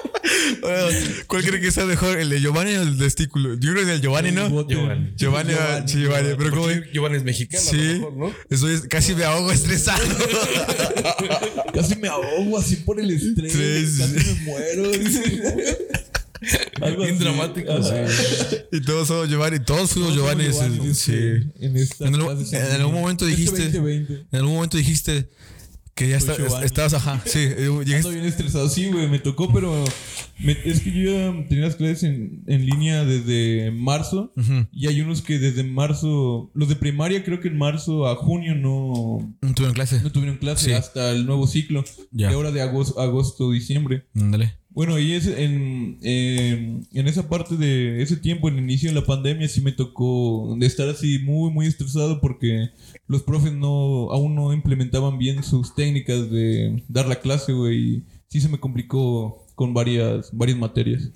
¿Cuál 1.28 1.43
cree 1.43 1.59
que 1.62 1.72
sea 1.72 1.86
mejor? 1.86 2.18
¿El 2.20 2.30
de 2.30 2.39
Giovanni 2.41 2.76
o 2.76 2.82
el 2.84 2.97
testículo? 2.97 3.55
Yo 3.55 3.72
creo 3.74 3.86
que 3.86 3.91
es 3.91 3.95
el 3.97 4.01
Giovanni, 4.01 4.32
¿no? 4.32 4.68
Giovanni. 4.68 5.14
Giovanni, 5.18 5.53
ah, 5.59 5.84
sí, 5.88 5.99
Giovanni, 6.01 6.30
pero 6.38 6.49
como 6.51 6.68
Giovanni 6.93 7.18
es 7.18 7.24
mexicano, 7.24 7.62
a 7.62 7.66
lo 7.74 7.80
Sí, 7.82 7.88
mejor, 7.99 8.14
¿no? 8.18 8.34
estoy 8.49 8.88
casi 8.89 9.16
me 9.16 9.24
ahogo 9.24 9.51
estresado. 9.51 10.01
Casi 11.74 11.95
me 11.95 12.07
ahogo 12.09 12.57
así 12.57 12.76
por 12.78 12.99
el 12.99 13.09
estrés. 13.12 13.53
Sí, 13.53 13.88
sí, 13.88 13.99
casi 13.99 14.14
me 14.36 14.41
muero. 14.43 14.91
Algo 16.82 17.03
Bien 17.03 17.16
así. 17.16 17.24
dramático, 17.24 17.72
y 18.72 18.82
todos 18.82 19.07
somos 19.07 19.30
Giovanni, 19.30 19.59
todos 19.59 19.91
fuimos 19.91 20.16
Todos 20.16 20.22
Giovanni. 20.36 20.51
somos 20.51 20.72
Giovanni, 20.76 20.93
sí. 20.95 21.14
En, 21.59 21.78
esta 21.78 22.07
En, 22.07 22.16
el- 22.16 22.22
clase 22.22 22.57
en 22.57 22.82
algún 22.82 22.95
momento 22.95 23.28
Este 23.28 23.38
dijiste, 23.38 23.64
2020. 23.66 24.14
en 24.32 24.39
algún 24.39 24.55
momento 24.55 24.78
dijiste 24.78 25.30
que 25.95 26.07
ya 26.09 26.17
está- 26.17 26.33
estabas, 26.63 26.93
ajá, 26.93 27.21
sí, 27.25 27.39
eh, 27.39 27.55
llegaste- 27.85 27.95
Ando 27.97 28.09
bien 28.11 28.25
estresado. 28.25 28.69
Sí, 28.69 28.87
güey, 28.87 29.07
me 29.09 29.19
tocó, 29.19 29.51
pero 29.53 29.83
me- 30.39 30.57
es 30.65 30.79
que 30.81 30.91
yo 30.91 31.11
ya 31.11 31.47
tenía 31.47 31.65
las 31.65 31.75
clases 31.75 32.03
en, 32.03 32.43
en 32.47 32.65
línea 32.65 33.03
desde 33.05 33.71
marzo. 33.71 34.33
Y 34.71 34.87
hay 34.87 35.01
unos 35.01 35.21
que 35.21 35.37
desde 35.39 35.63
marzo, 35.63 36.49
los 36.53 36.69
de 36.69 36.75
primaria 36.75 37.23
creo 37.23 37.39
que 37.39 37.49
en 37.49 37.57
marzo 37.57 38.07
a 38.07 38.15
junio 38.15 38.55
no, 38.55 39.35
no 39.41 39.53
tuvieron 39.53 39.73
clase. 39.75 40.01
no 40.01 40.11
tuvieron 40.11 40.37
clase 40.37 40.65
Sí. 40.67 40.71
hasta 40.73 41.11
el 41.11 41.25
nuevo 41.25 41.45
ciclo. 41.47 41.83
Ya. 42.11 42.29
De 42.29 42.33
ahora 42.35 42.51
de 42.51 42.61
agosto, 42.61 42.99
agosto 42.99 43.51
diciembre. 43.51 44.05
Ándale. 44.15 44.55
Bueno, 44.74 44.97
y 44.99 45.13
es 45.13 45.28
en, 45.28 45.97
en, 46.01 46.88
en 46.93 47.07
esa 47.07 47.28
parte 47.28 47.57
de 47.57 48.01
ese 48.01 48.15
tiempo, 48.15 48.47
en 48.47 48.57
el 48.57 48.63
inicio 48.63 48.89
de 48.89 48.95
la 48.95 49.05
pandemia, 49.05 49.49
sí 49.49 49.59
me 49.59 49.74
tocó 49.74 50.55
de 50.57 50.65
estar 50.65 50.88
así 50.88 51.19
muy, 51.19 51.51
muy 51.51 51.67
estresado 51.67 52.22
porque 52.22 52.69
los 53.07 53.22
profes 53.22 53.51
no, 53.51 54.11
aún 54.11 54.34
no 54.34 54.53
implementaban 54.53 55.17
bien 55.17 55.43
sus 55.43 55.76
técnicas 55.76 56.32
de 56.32 56.84
dar 56.88 57.07
la 57.07 57.19
clase, 57.19 57.51
güey. 57.51 57.78
Y 57.78 58.03
sí 58.30 58.39
se 58.39 58.47
me 58.47 58.61
complicó 58.61 59.45
con 59.55 59.74
varias, 59.74 60.30
varias 60.32 60.57
materias. 60.57 61.09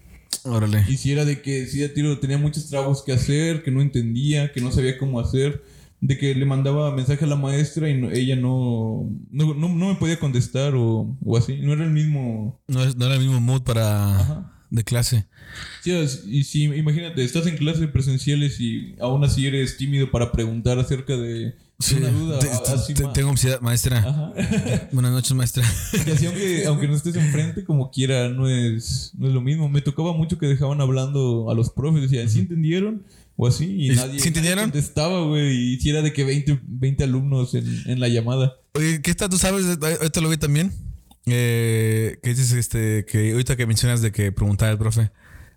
Órale. 0.43 0.83
Y 0.89 0.97
si 0.97 1.13
era 1.13 1.23
de 1.23 1.41
que 1.41 1.65
sí, 1.65 1.81
a 1.83 1.93
tiro 1.93 2.19
tenía 2.19 2.37
muchos 2.37 2.67
trabajos 2.67 3.03
que 3.03 3.13
hacer, 3.13 3.63
que 3.63 3.71
no 3.71 3.81
entendía, 3.81 4.51
que 4.51 4.59
no 4.59 4.71
sabía 4.71 4.97
cómo 4.97 5.19
hacer. 5.21 5.63
De 6.07 6.17
que 6.19 6.35
le 6.35 6.45
mandaba 6.45 6.95
mensaje 6.95 7.25
a 7.25 7.27
la 7.27 7.35
maestra 7.35 7.89
y 7.89 7.99
no- 7.99 8.11
ella 8.11 8.35
no, 8.35 9.09
no, 9.31 9.53
no, 9.55 9.69
no 9.69 9.87
me 9.89 9.95
podía 9.95 10.19
contestar 10.19 10.75
o, 10.75 11.17
o 11.25 11.37
así. 11.37 11.57
No 11.57 11.73
era 11.73 11.83
el 11.83 11.91
mismo... 11.91 12.59
No, 12.67 12.83
es- 12.83 12.95
no 12.95 13.05
era 13.05 13.15
el 13.15 13.21
mismo 13.21 13.39
mood 13.41 13.63
para 13.63 14.19
Ajá. 14.19 14.51
de 14.69 14.83
clase. 14.83 15.25
Sí, 15.81 15.91
y 16.27 16.43
si 16.43 16.63
imagínate, 16.65 17.23
estás 17.23 17.47
en 17.47 17.57
clases 17.57 17.87
presenciales 17.89 18.59
y 18.59 18.95
aún 18.99 19.23
así 19.23 19.47
eres 19.47 19.77
tímido 19.77 20.11
para 20.11 20.31
preguntar 20.31 20.77
acerca 20.77 21.17
de, 21.17 21.55
de 21.79 21.95
una 21.97 22.09
duda. 22.09 22.39
Te- 22.39 22.47
te- 22.47 22.93
te- 22.93 23.07
tengo 23.13 23.29
ansiedad, 23.31 23.59
maestra. 23.61 23.97
Ajá. 23.99 24.33
Buenas 24.91 25.11
noches, 25.11 25.33
maestra. 25.33 25.63
Y 26.05 26.09
así 26.11 26.25
aunque, 26.27 26.65
aunque 26.67 26.87
no 26.87 26.95
estés 26.95 27.15
enfrente, 27.15 27.63
como 27.65 27.89
quiera, 27.89 28.29
no 28.29 28.47
es, 28.47 29.11
no 29.17 29.27
es 29.27 29.33
lo 29.33 29.41
mismo. 29.41 29.69
Me 29.69 29.81
tocaba 29.81 30.13
mucho 30.13 30.37
que 30.37 30.45
dejaban 30.45 30.81
hablando 30.81 31.49
a 31.49 31.55
los 31.55 31.69
profes, 31.71 32.03
decían, 32.03 32.29
¿sí 32.29 32.39
entendieron? 32.41 33.03
O 33.37 33.47
así, 33.47 33.65
y, 33.65 33.91
¿Y 33.91 33.95
nadie, 33.95 34.31
nadie 34.31 34.55
contestaba, 34.55 35.25
güey. 35.25 35.73
Y 35.73 35.79
si 35.79 35.89
era 35.89 36.01
de 36.01 36.13
que 36.13 36.23
20, 36.23 36.61
20 36.63 37.03
alumnos 37.03 37.53
en, 37.53 37.65
en 37.85 37.99
la 37.99 38.07
llamada. 38.07 38.55
Oye, 38.73 39.01
¿qué 39.01 39.11
está? 39.11 39.27
¿Tú 39.27 39.37
sabes? 39.37 39.65
Ahorita 39.81 40.21
lo 40.21 40.29
vi 40.29 40.37
también. 40.37 40.71
Eh, 41.25 42.17
que 42.21 42.29
dices 42.29 42.53
este, 42.53 43.05
que 43.05 43.31
ahorita 43.31 43.55
que 43.55 43.65
mencionas 43.65 44.01
de 44.01 44.11
que 44.11 44.31
preguntaba 44.31 44.71
el 44.71 44.77
profe. 44.77 45.11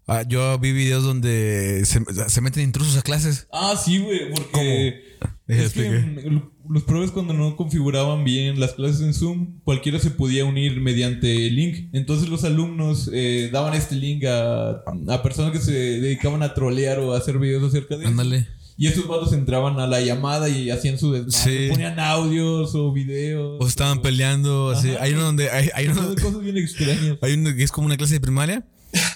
Ah, 0.06 0.22
yo 0.26 0.58
vi 0.58 0.72
videos 0.72 1.04
donde 1.04 1.82
se, 1.84 2.02
se 2.28 2.40
meten 2.40 2.62
intrusos 2.64 2.96
a 2.96 3.02
clases. 3.02 3.46
Ah, 3.52 3.76
sí, 3.76 3.98
güey, 3.98 4.30
porque 4.32 5.18
Deja 5.20 5.37
es 5.48 5.72
que 5.72 6.42
los 6.68 6.82
profes 6.82 7.10
cuando 7.10 7.32
no 7.32 7.56
configuraban 7.56 8.22
bien 8.22 8.60
las 8.60 8.74
clases 8.74 9.00
en 9.00 9.14
Zoom, 9.14 9.60
cualquiera 9.64 9.98
se 9.98 10.10
podía 10.10 10.44
unir 10.44 10.80
mediante 10.80 11.50
link. 11.50 11.88
Entonces 11.92 12.28
los 12.28 12.44
alumnos 12.44 13.10
eh, 13.12 13.48
daban 13.50 13.72
este 13.74 13.94
link 13.94 14.24
a, 14.24 14.82
a 15.08 15.22
personas 15.22 15.52
que 15.52 15.60
se 15.60 15.72
dedicaban 15.72 16.42
a 16.42 16.52
trolear 16.52 16.98
o 16.98 17.14
a 17.14 17.18
hacer 17.18 17.38
videos 17.38 17.64
acerca 17.64 17.96
de 17.96 18.04
eso. 18.04 18.10
Ándale. 18.10 18.46
Y 18.76 18.86
esos 18.86 19.08
vatos 19.08 19.32
entraban 19.32 19.80
a 19.80 19.88
la 19.88 20.00
llamada 20.00 20.48
y 20.48 20.70
hacían 20.70 20.98
su 20.98 21.12
desmadre. 21.12 21.66
Sí. 21.66 21.68
Ponían 21.68 21.98
audios 21.98 22.76
o 22.76 22.92
videos. 22.92 23.56
O 23.60 23.66
estaban 23.66 24.02
peleando, 24.02 24.70
así. 24.70 24.90
Hay 25.00 25.14
uno 25.14 25.24
donde 25.24 25.50
hay, 25.50 25.70
hay 25.74 25.88
uno, 25.88 26.14
cosas 26.14 26.40
bien 26.40 26.58
extrañas. 26.58 27.16
hay 27.22 27.32
uno 27.32 27.52
que 27.56 27.64
es 27.64 27.72
como 27.72 27.86
una 27.86 27.96
clase 27.96 28.14
de 28.14 28.20
primaria 28.20 28.64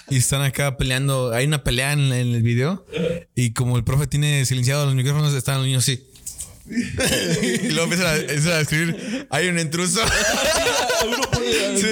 y 0.09 0.17
están 0.17 0.41
acá 0.41 0.75
peleando. 0.75 1.31
Hay 1.31 1.45
una 1.45 1.63
pelea 1.63 1.93
en, 1.93 2.11
en 2.11 2.35
el 2.35 2.43
video 2.43 2.85
y 3.35 3.51
como 3.51 3.77
el 3.77 3.85
profe 3.85 4.05
tiene 4.07 4.45
silenciado 4.45 4.85
los 4.85 4.95
micrófonos, 4.95 5.33
están 5.33 5.57
los 5.57 5.65
niños 5.65 5.83
así. 5.83 6.03
Y 6.69 7.69
luego 7.69 7.83
empiezan 7.83 8.07
a, 8.07 8.15
empiezan 8.15 8.51
a 8.53 8.59
escribir, 8.61 9.27
hay 9.29 9.47
un 9.47 9.59
intruso. 9.59 10.01
Sí, 11.75 11.87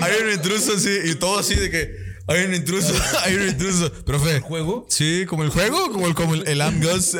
hay 0.00 0.12
un 0.24 0.32
intruso, 0.32 0.78
sí, 0.78 0.90
y 1.04 1.14
todo 1.16 1.38
así 1.38 1.54
de 1.54 1.70
que 1.70 2.06
Hay 2.28 2.44
un 2.44 2.54
intruso, 2.54 2.92
hay 3.24 3.34
un 3.36 3.48
intruso. 3.48 3.92
Profe. 4.04 4.36
¿El 4.36 4.40
juego? 4.40 4.86
Sí, 4.88 5.24
como 5.28 5.44
el 5.44 5.50
juego, 5.50 5.92
como 5.92 6.06
el, 6.08 6.14
como 6.14 6.34
el, 6.34 6.48
el 6.48 6.60
Among 6.62 6.84
Us. 6.86 7.16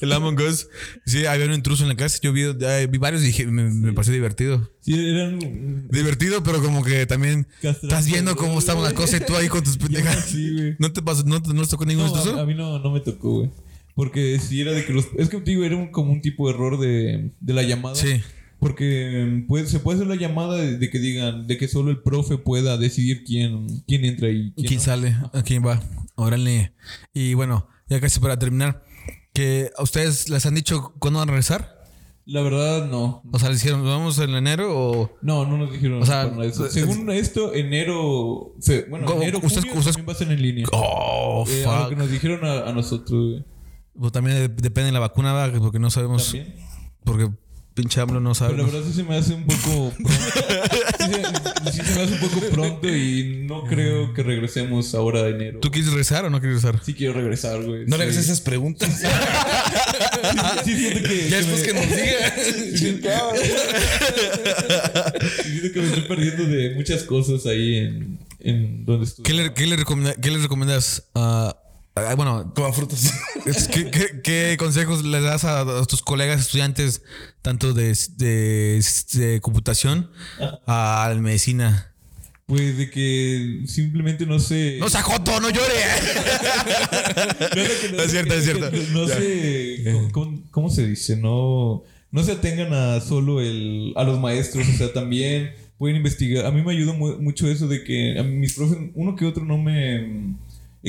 El 0.00 0.12
Among 0.12 0.40
Us. 0.40 0.68
Sí, 1.06 1.24
había 1.26 1.46
un 1.46 1.52
intruso 1.52 1.84
en 1.84 1.90
la 1.90 1.96
casa. 1.96 2.18
Yo 2.22 2.32
vi, 2.32 2.44
vi 2.88 2.98
varios 2.98 3.22
y 3.22 3.26
dije, 3.26 3.46
me, 3.46 3.64
me 3.70 3.92
pareció 3.92 4.12
divertido. 4.12 4.72
Sí, 4.80 4.94
eran. 4.94 5.88
Divertido, 5.88 6.42
pero 6.42 6.60
como 6.62 6.82
que 6.82 7.06
también 7.06 7.46
Castrante, 7.62 7.86
estás 7.86 8.06
viendo 8.06 8.34
cómo 8.34 8.58
estaba 8.58 8.82
la 8.82 8.92
cosa 8.94 9.18
y 9.18 9.20
tú 9.20 9.36
ahí 9.36 9.48
con 9.48 9.62
tus 9.62 9.76
pendejas. 9.76 10.24
Sí, 10.24 10.52
güey. 10.52 10.76
¿No 10.78 10.92
te 10.92 11.00
pasó, 11.02 11.22
no, 11.24 11.38
no 11.38 11.62
te 11.62 11.68
tocó 11.68 11.84
ningún 11.84 12.06
No, 12.06 12.14
a, 12.14 12.18
intruso? 12.18 12.40
a 12.40 12.46
mí 12.46 12.54
no, 12.54 12.78
no 12.80 12.90
me 12.90 13.00
tocó, 13.00 13.30
güey. 13.40 13.50
Porque 13.94 14.38
si 14.40 14.60
era 14.60 14.72
de 14.72 14.84
que 14.84 14.92
los. 14.92 15.06
Es 15.18 15.28
que 15.28 15.40
digo, 15.40 15.64
era 15.64 15.76
un- 15.76 15.88
como 15.92 16.12
un 16.12 16.20
tipo 16.20 16.48
de 16.48 16.54
error 16.54 16.78
de, 16.80 17.30
de 17.40 17.52
la 17.52 17.62
llamada. 17.62 17.94
Sí. 17.94 18.20
Porque 18.58 19.44
puede- 19.46 19.66
se 19.66 19.78
puede 19.78 19.96
hacer 19.98 20.08
la 20.08 20.16
llamada 20.16 20.56
de, 20.56 20.78
de 20.78 20.90
que 20.90 20.98
digan, 20.98 21.46
de 21.46 21.58
que 21.58 21.68
solo 21.68 21.90
el 21.90 21.98
profe 22.02 22.38
pueda 22.38 22.78
decidir 22.78 23.22
quién, 23.24 23.66
quién 23.86 24.04
entra 24.04 24.30
y 24.30 24.52
quién, 24.52 24.66
¿Quién 24.66 24.78
no. 24.78 24.84
sale? 24.84 25.16
¿A 25.32 25.42
quién 25.42 25.64
va? 25.66 25.82
Órale. 26.14 26.72
Y 27.12 27.34
bueno, 27.34 27.68
ya 27.88 28.00
casi 28.00 28.20
para 28.20 28.38
terminar, 28.38 28.82
que 29.34 29.70
a 29.76 29.82
ustedes 29.82 30.28
les 30.30 30.46
han 30.46 30.54
dicho 30.54 30.94
cuándo 30.98 31.18
van 31.20 31.28
a 31.28 31.32
regresar. 31.32 31.74
La 32.26 32.40
verdad, 32.40 32.88
no. 32.88 33.22
O 33.30 33.38
sea, 33.38 33.50
les 33.50 33.60
dijeron, 33.62 33.84
¿vamos 33.84 34.18
en 34.18 34.30
enero 34.30 34.72
o...? 34.74 35.10
No, 35.20 35.44
no 35.46 35.58
nos 35.58 35.70
dijeron 35.70 36.00
O 36.02 36.06
sea, 36.06 36.32
eso. 36.42 36.64
es- 36.64 36.72
Según 36.72 37.10
esto, 37.10 37.52
enero. 37.52 38.54
bueno, 38.88 39.12
enero, 39.20 39.40
¿Ustedes- 39.42 39.64
junio 39.64 39.78
ustedes- 39.78 39.84
también 39.96 40.08
va 40.08 40.12
a 40.12 40.16
ser 40.16 40.32
en 40.32 40.40
línea. 40.40 40.66
Oh, 40.72 41.44
Eh, 41.46 41.64
a 41.66 41.82
lo 41.82 41.88
que 41.90 41.94
fuck. 41.96 41.98
nos 41.98 42.10
dijeron 42.10 42.44
a, 42.46 42.60
a 42.66 42.72
nosotros, 42.72 43.10
güey. 43.30 43.44
Pues 43.98 44.12
también 44.12 44.36
de- 44.36 44.48
depende 44.48 44.86
de 44.86 44.92
la 44.92 45.00
vacuna, 45.00 45.32
¿verdad? 45.32 45.58
porque 45.60 45.78
no 45.78 45.90
sabemos... 45.90 46.24
También. 46.24 46.54
Porque 47.04 47.30
pinche 47.74 48.00
AMLO 48.00 48.20
no 48.20 48.34
sabe. 48.34 48.54
Pero 48.54 48.66
la 48.66 48.72
verdad 48.72 48.88
sí 48.88 48.94
se 48.94 49.02
me 49.02 49.16
hace 49.16 49.34
un 49.34 49.44
poco 49.46 49.92
pronto. 49.96 50.12
sí, 50.12 51.10
se, 51.64 51.72
sí 51.72 51.80
se 51.84 51.94
me 51.96 52.02
hace 52.02 52.12
un 52.14 52.20
poco 52.20 52.40
pronto 52.50 52.88
y 52.88 53.44
no 53.48 53.64
creo 53.64 54.14
que 54.14 54.22
regresemos 54.22 54.94
ahora 54.94 55.20
a 55.22 55.28
enero. 55.28 55.58
¿Tú 55.60 55.70
quieres 55.70 55.90
regresar 55.90 56.24
o 56.24 56.30
no 56.30 56.40
quieres 56.40 56.62
regresar? 56.62 56.84
Sí 56.84 56.94
quiero 56.94 57.12
regresar, 57.14 57.62
güey. 57.62 57.84
No 57.86 57.96
le 57.96 58.04
hagas 58.04 58.14
sí. 58.16 58.22
esas 58.22 58.40
preguntas. 58.40 58.88
Sí, 60.64 60.74
siento 60.76 61.08
que, 61.08 61.28
ya 61.28 61.40
que 61.40 61.44
después 61.46 61.60
me- 61.60 61.66
que 61.66 61.74
nos 61.74 61.86
diga. 61.90 62.34
Chingado. 62.78 63.32
Siento 65.42 65.72
que 65.72 65.80
me 65.80 65.86
estoy 65.88 66.02
perdiendo 66.08 66.44
de 66.44 66.74
muchas 66.74 67.02
cosas 67.02 67.44
ahí 67.46 67.76
en, 67.76 68.18
en 68.40 68.84
donde 68.84 69.04
estuve. 69.06 69.24
¿Qué 69.24 69.34
le, 69.34 69.52
qué 69.52 69.66
le, 69.66 69.76
recomenda- 69.76 70.14
qué 70.20 70.30
le 70.30 70.38
recomiendas 70.38 71.08
a... 71.14 71.56
a- 71.94 72.14
bueno, 72.14 72.52
Coman 72.54 72.72
frutas. 72.74 73.12
¿qué, 73.72 73.90
qué, 73.90 74.20
qué 74.22 74.56
consejos 74.58 75.04
le 75.04 75.20
das 75.20 75.44
a, 75.44 75.60
a 75.60 75.84
tus 75.86 76.02
colegas 76.02 76.40
estudiantes, 76.40 77.02
tanto 77.42 77.72
de, 77.72 77.96
de- 78.16 78.84
de 79.12 79.40
computación 79.40 80.10
a 80.66 81.12
medicina? 81.20 81.90
Pues 82.46 82.76
de 82.76 82.90
que 82.90 83.62
simplemente 83.66 84.26
no 84.26 84.38
sé. 84.38 84.76
¡No 84.78 84.90
se 84.90 85.00
joto, 85.00 85.40
no 85.40 85.48
llore! 85.50 85.74
No, 87.16 87.62
no, 87.62 87.80
que 87.80 87.88
no- 87.96 88.02
Es 88.02 88.10
cierto, 88.10 88.30
que- 88.34 88.38
es 88.38 88.44
cierto. 88.44 88.70
No 88.92 89.06
Ya. 89.08 89.14
sé. 89.16 89.84
¿cómo- 89.92 90.12
¿cómo, 90.12 90.42
cómo 90.50 90.70
se 90.70 90.86
dice? 90.86 91.16
No, 91.16 91.82
no 92.10 92.22
se 92.22 92.32
atengan 92.32 92.72
a 92.74 93.00
solo 93.00 93.40
el, 93.40 93.92
a 93.96 94.04
los 94.04 94.20
maestros. 94.20 94.66
O 94.68 94.72
sea, 94.76 94.92
también 94.92 95.52
pueden 95.78 95.96
investigar. 95.96 96.44
A 96.46 96.50
mí 96.50 96.62
me 96.62 96.72
ayudó 96.72 96.92
mu- 96.94 97.16
mucho 97.18 97.48
eso 97.48 97.66
de 97.66 97.82
que 97.82 98.18
a 98.18 98.22
mis 98.22 98.52
profes, 98.54 98.78
uno 98.94 99.16
que 99.16 99.24
otro 99.26 99.44
no 99.44 99.56
me 99.58 100.34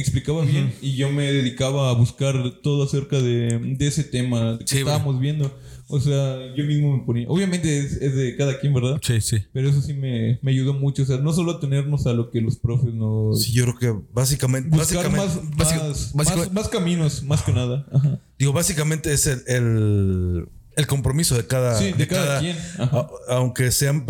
explicaba 0.01 0.43
bien 0.43 0.73
y 0.81 0.95
yo 0.95 1.09
me 1.11 1.31
dedicaba 1.31 1.89
a 1.89 1.93
buscar 1.93 2.35
todo 2.61 2.83
acerca 2.83 3.19
de, 3.21 3.59
de 3.77 3.87
ese 3.87 4.03
tema 4.03 4.57
que 4.59 4.67
Sí, 4.67 4.77
estábamos 4.79 5.19
viendo. 5.19 5.57
O 5.87 5.99
sea, 5.99 6.37
yo 6.55 6.63
mismo 6.65 6.97
me 6.97 7.03
ponía. 7.03 7.27
Obviamente 7.29 7.77
es, 7.77 7.93
es 8.01 8.15
de 8.15 8.35
cada 8.35 8.59
quien, 8.59 8.73
¿verdad? 8.73 8.99
Sí, 9.03 9.21
sí. 9.21 9.37
Pero 9.53 9.69
eso 9.69 9.81
sí 9.83 9.93
me, 9.93 10.39
me 10.41 10.49
ayudó 10.51 10.73
mucho. 10.73 11.03
O 11.03 11.05
sea, 11.05 11.17
no 11.17 11.31
solo 11.31 11.51
atenernos 11.51 12.07
a 12.07 12.13
lo 12.13 12.31
que 12.31 12.41
los 12.41 12.55
profes 12.57 12.91
nos. 12.93 13.43
Sí, 13.43 13.53
yo 13.53 13.65
creo 13.65 13.77
que 13.77 14.05
básicamente. 14.11 14.69
Buscar 14.75 15.11
básicamente 15.11 15.17
más, 15.45 15.57
básica- 15.57 15.83
más, 16.15 16.15
más- 16.37 16.51
más 16.53 16.69
caminos, 16.69 17.21
más 17.23 17.43
que 17.43 17.53
nada. 17.53 17.85
Ajá. 17.93 18.19
Digo, 18.39 18.51
básicamente 18.51 19.13
es 19.13 19.27
el, 19.27 19.43
el, 19.45 20.49
el 20.75 20.87
compromiso 20.87 21.35
de 21.35 21.45
cada. 21.45 21.77
Sí, 21.77 21.91
de 21.93 22.07
cada 22.07 22.39
quien. 22.39 22.57
Ajá. 22.79 23.07
a- 23.29 23.35
aunque 23.35 23.71
sean. 23.71 24.07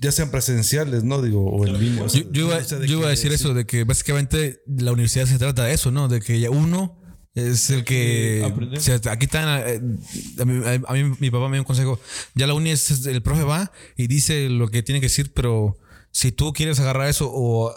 Ya 0.00 0.12
sean 0.12 0.30
presenciales, 0.30 1.02
¿no? 1.04 1.20
Digo, 1.22 1.44
o 1.44 1.66
en 1.66 1.78
línea. 1.80 2.04
o 2.04 2.08
sea, 2.08 2.22
Yo, 2.22 2.30
yo 2.30 2.46
iba, 2.46 2.60
yo 2.62 2.98
iba 2.98 3.06
a 3.08 3.10
decir 3.10 3.32
eso, 3.32 3.52
de 3.54 3.66
que 3.66 3.84
básicamente 3.84 4.60
la 4.66 4.92
universidad 4.92 5.26
se 5.26 5.38
trata 5.38 5.64
de 5.64 5.74
eso, 5.74 5.90
¿no? 5.90 6.06
De 6.08 6.20
que 6.20 6.48
uno 6.48 6.96
es 7.34 7.70
el 7.70 7.84
que... 7.84 8.42
o 8.76 8.80
sea, 8.80 9.00
aquí 9.10 9.26
están... 9.26 9.62
eh, 9.66 9.80
A 10.40 10.44
mí, 10.44 10.62
a 10.86 10.92
mí 10.92 11.16
mi 11.20 11.30
papá 11.30 11.48
me 11.48 11.56
dio 11.56 11.62
un 11.62 11.66
consejo. 11.66 12.00
Ya 12.34 12.46
la 12.46 12.54
uni 12.54 12.70
es... 12.70 13.06
El 13.06 13.22
profe 13.22 13.42
va 13.42 13.72
y 13.96 14.06
dice 14.06 14.48
lo 14.48 14.68
que 14.68 14.82
tiene 14.82 15.00
que 15.00 15.06
decir, 15.06 15.32
pero... 15.34 15.76
Si 16.10 16.32
tú 16.32 16.52
quieres 16.54 16.80
agarrar 16.80 17.06
eso 17.08 17.30
o 17.30 17.70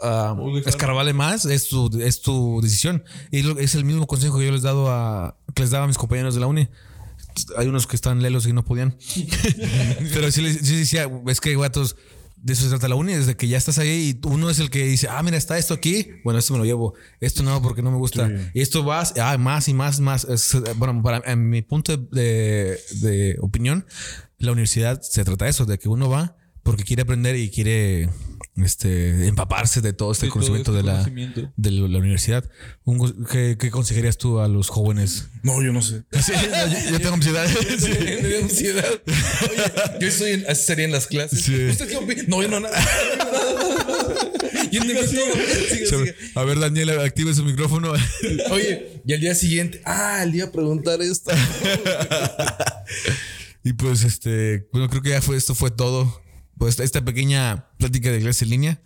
dejar- 0.56 0.70
escarbarle 0.70 1.14
más, 1.14 1.46
es 1.46 1.68
tu, 1.68 1.90
es 2.02 2.22
tu 2.22 2.62
decisión. 2.62 3.04
Y 3.30 3.40
es 3.62 3.76
el 3.76 3.84
mismo 3.84 4.08
consejo 4.08 4.40
que 4.40 4.46
yo 4.46 4.52
les, 4.54 4.62
dado 4.62 4.90
a, 4.90 5.38
que 5.54 5.64
les 5.64 5.70
daba 5.72 5.84
a 5.84 5.88
mis 5.88 5.98
compañeros 5.98 6.34
de 6.34 6.40
la 6.40 6.48
uni. 6.48 6.70
Hay 7.58 7.68
unos 7.68 7.88
que 7.88 7.96
están 7.96 8.22
lelos 8.22 8.46
y 8.48 8.54
no 8.54 8.64
podían. 8.64 8.98
Pero 10.14 10.32
sí, 10.32 10.42
les- 10.42 10.60
sí 10.68 10.76
decía, 10.76 11.10
es 11.28 11.42
que 11.42 11.56
guatos, 11.56 11.96
de 12.38 12.54
eso 12.54 12.64
se 12.64 12.70
trata 12.70 12.88
la 12.88 12.96
uni, 12.96 13.14
desde 13.14 13.36
que 13.38 13.48
ya 13.48 13.58
estás 13.58 13.78
ahí 13.78 14.20
y 14.24 14.28
uno 14.28 14.50
es 14.50 14.60
el 14.60 14.70
que 14.70 14.86
dice, 14.86 15.08
ah, 15.10 15.22
mira, 15.22 15.38
está 15.38 15.58
esto 15.58 15.74
aquí, 15.76 16.08
bueno, 16.24 16.40
esto 16.40 16.54
me 16.54 16.60
lo 16.60 16.66
llevo, 16.66 16.96
esto 17.20 17.44
no, 17.44 17.62
porque 17.62 17.82
no 17.84 17.92
me 17.92 17.98
gusta. 17.98 18.32
Y 18.54 18.62
esto 18.62 18.84
vas, 18.84 19.14
ah, 19.20 19.38
más 19.38 19.68
y 19.68 19.74
más, 19.74 20.00
más. 20.00 20.24
Es, 20.26 20.58
bueno, 20.78 21.02
para 21.04 21.22
en 21.32 21.50
mi 21.50 21.62
punto 21.62 21.96
de, 21.98 22.80
de 23.02 23.38
opinión, 23.42 23.86
la 24.40 24.52
universidad 24.54 25.00
se 25.02 25.24
trata 25.24 25.46
de 25.46 25.52
eso, 25.52 25.66
de 25.66 25.78
que 25.78 25.88
uno 25.88 26.10
va 26.10 26.36
porque 26.64 26.84
quiere 26.84 27.04
aprender 27.04 27.36
y 27.36 27.50
quiere 27.50 28.10
este, 28.58 29.28
empaparse 29.28 29.82
de 29.82 29.94
todo 29.94 30.12
este 30.12 30.26
De 30.26 30.30
todo 30.30 30.34
conocimiento 30.34 30.78
este 30.78 30.84
de, 30.84 30.94
la, 30.94 31.04
de 31.56 31.72
la 31.72 32.00
universidad. 32.00 32.50
Un 32.84 33.26
¿qué, 33.32 33.58
¿Qué 33.60 33.72
consejerías 33.72 34.18
tú 34.18 34.40
a 34.40 34.48
los 34.48 34.70
jóvenes? 34.70 35.28
No, 35.44 35.62
yo 35.62 35.72
no 35.72 35.82
sé. 35.82 36.04
Sí, 36.22 36.34
yo, 36.34 36.92
yo 36.92 37.00
tengo 37.02 37.16
ansiedad. 37.16 37.48
Sí. 37.48 37.92
Oye, 37.92 39.02
yo 40.00 40.08
estoy 40.08 40.32
en, 40.32 40.46
así 40.50 40.64
sería 40.64 40.86
en 40.86 40.92
las 40.92 41.08
clases. 41.08 41.42
Sí. 41.42 41.66
¿Usted 41.66 41.88
qué 41.88 41.98
opina? 41.98 42.24
No, 42.28 42.42
yo 42.42 42.50
no 42.50 42.60
nada. 42.60 42.78
Yo 44.72 44.82
entendí 44.82 45.06
todo. 45.14 45.26
Sigue, 45.70 45.86
sigue. 45.86 46.16
A 46.34 46.46
ver, 46.46 46.58
Daniel, 46.58 46.92
active 47.02 47.34
su 47.34 47.44
micrófono. 47.44 47.92
Oye, 48.52 49.02
y 49.06 49.14
al 49.14 49.20
día 49.20 49.36
siguiente, 49.36 49.82
ah, 49.84 50.22
el 50.24 50.32
día 50.32 50.46
a 50.46 50.52
preguntar 50.52 51.02
esto. 51.02 51.30
Y 53.64 53.74
pues, 53.74 54.04
este, 54.04 54.68
bueno, 54.72 54.90
creo 54.90 55.02
que 55.02 55.10
ya 55.10 55.22
fue, 55.22 55.36
esto 55.36 55.56
fue 55.56 55.72
todo. 55.72 56.22
Pues 56.62 56.80
esta 56.80 57.04
pequeña 57.04 57.70
plática 57.80 58.12
de 58.12 58.20
clase 58.20 58.46
en 58.46 58.52
línea. 58.52 58.82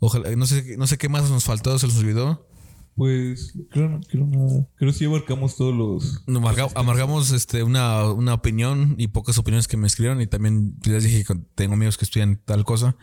Ojalá, 0.00 0.34
no 0.34 0.44
sé, 0.44 0.76
no 0.76 0.88
sé 0.88 0.98
qué 0.98 1.08
más 1.08 1.30
nos 1.30 1.44
faltó, 1.44 1.78
se 1.78 1.86
nos 1.86 1.96
olvidó. 1.98 2.48
Pues 2.94 3.54
creo, 3.70 4.00
creo 4.06 4.26
nada. 4.26 4.68
Creo 4.76 4.92
que 4.92 4.98
sí 4.98 5.06
abarcamos 5.06 5.56
todos 5.56 5.74
los. 5.74 6.26
Amarga- 6.26 6.70
amargamos 6.74 7.30
este, 7.30 7.62
una, 7.62 8.04
una 8.12 8.34
opinión 8.34 8.96
y 8.98 9.08
pocas 9.08 9.38
opiniones 9.38 9.66
que 9.66 9.78
me 9.78 9.86
escribieron. 9.86 10.20
Y 10.20 10.26
también 10.26 10.76
les 10.84 11.02
dije 11.04 11.24
que 11.24 11.34
tengo 11.54 11.72
amigos 11.72 11.96
que 11.96 12.04
estudian 12.04 12.40
tal 12.44 12.64
cosa 12.66 12.94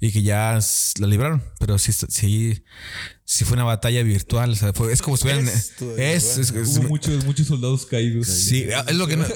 y 0.00 0.12
que 0.12 0.22
ya 0.22 0.58
la 0.98 1.06
libraron. 1.06 1.42
Pero 1.60 1.78
sí, 1.78 1.92
sí, 1.92 2.64
sí 3.24 3.44
fue 3.44 3.54
una 3.56 3.64
batalla 3.64 4.02
virtual. 4.02 4.50
O 4.52 4.54
sea, 4.54 4.72
fue- 4.72 4.92
es 4.94 5.02
como 5.02 5.18
si 5.18 5.28
estuvieran. 5.28 5.46
Es 5.54 5.76
todavía, 5.76 6.12
Es, 6.14 6.38
es- 6.38 6.50
es- 6.50 6.78
Hubo 6.78 6.88
muchos, 6.88 7.24
muchos 7.26 7.46
soldados 7.46 7.84
caídos. 7.84 8.26
Sí, 8.26 8.64
es 8.88 8.96
lo 8.96 9.06
que 9.06 9.18
no- 9.18 9.26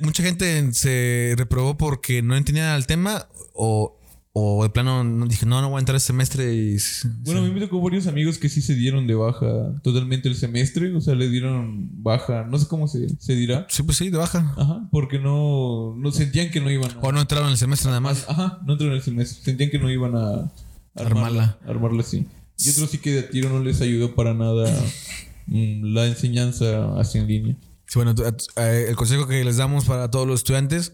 mucha 0.00 0.22
gente 0.22 0.72
se 0.72 1.34
reprobó 1.36 1.76
porque 1.76 2.22
no 2.22 2.34
entendía 2.34 2.74
el 2.76 2.86
tema 2.86 3.28
o, 3.52 3.99
o 4.32 4.62
de 4.62 4.70
plano 4.70 5.02
no, 5.02 5.26
dije, 5.26 5.44
no, 5.44 5.60
no 5.60 5.70
voy 5.70 5.78
a 5.78 5.80
entrar 5.80 5.96
este 5.96 6.08
semestre 6.08 6.54
y 6.54 6.76
Bueno, 7.24 7.40
a 7.40 7.44
mí 7.44 7.50
me 7.50 7.60
tocó 7.60 7.80
varios 7.80 8.06
amigos 8.06 8.38
que 8.38 8.48
sí 8.48 8.62
se 8.62 8.74
dieron 8.74 9.08
de 9.08 9.14
baja 9.14 9.74
totalmente 9.82 10.28
el 10.28 10.36
semestre. 10.36 10.94
O 10.94 11.00
sea, 11.00 11.16
le 11.16 11.28
dieron 11.28 11.88
baja. 12.02 12.44
No 12.44 12.56
sé 12.56 12.68
cómo 12.68 12.86
se, 12.86 13.08
se 13.18 13.34
dirá. 13.34 13.66
sí, 13.68 13.82
pues 13.82 13.98
sí, 13.98 14.08
de 14.08 14.18
baja. 14.18 14.54
Ajá. 14.56 14.88
Porque 14.92 15.18
no, 15.18 15.96
no 15.96 16.12
sentían 16.12 16.50
que 16.50 16.60
no 16.60 16.70
iban 16.70 16.92
a. 16.92 17.00
O 17.00 17.10
no 17.10 17.20
entraron 17.20 17.50
el 17.50 17.56
semestre 17.56 17.88
nada 17.88 18.00
más. 18.00 18.26
Ajá, 18.28 18.60
no 18.64 18.74
entraron 18.74 18.92
en 18.92 18.98
el 18.98 19.04
semestre. 19.04 19.42
Sentían 19.42 19.70
que 19.70 19.80
no 19.80 19.90
iban 19.90 20.14
a 20.14 20.52
Armarla. 20.94 21.58
Armarla 21.66 22.02
así. 22.02 22.26
Y 22.56 22.70
otros 22.70 22.90
sí 22.90 22.98
que 22.98 23.10
de 23.10 23.22
tiro 23.24 23.48
no 23.48 23.64
les 23.64 23.80
ayudó 23.80 24.14
para 24.14 24.34
nada 24.34 24.70
mm, 25.46 25.92
la 25.92 26.06
enseñanza 26.06 27.00
así 27.00 27.18
en 27.18 27.26
línea. 27.26 27.56
Sí, 27.86 27.98
bueno, 27.98 28.14
el 28.56 28.94
consejo 28.94 29.26
que 29.26 29.42
les 29.42 29.56
damos 29.56 29.86
para 29.86 30.08
todos 30.08 30.28
los 30.28 30.40
estudiantes 30.40 30.92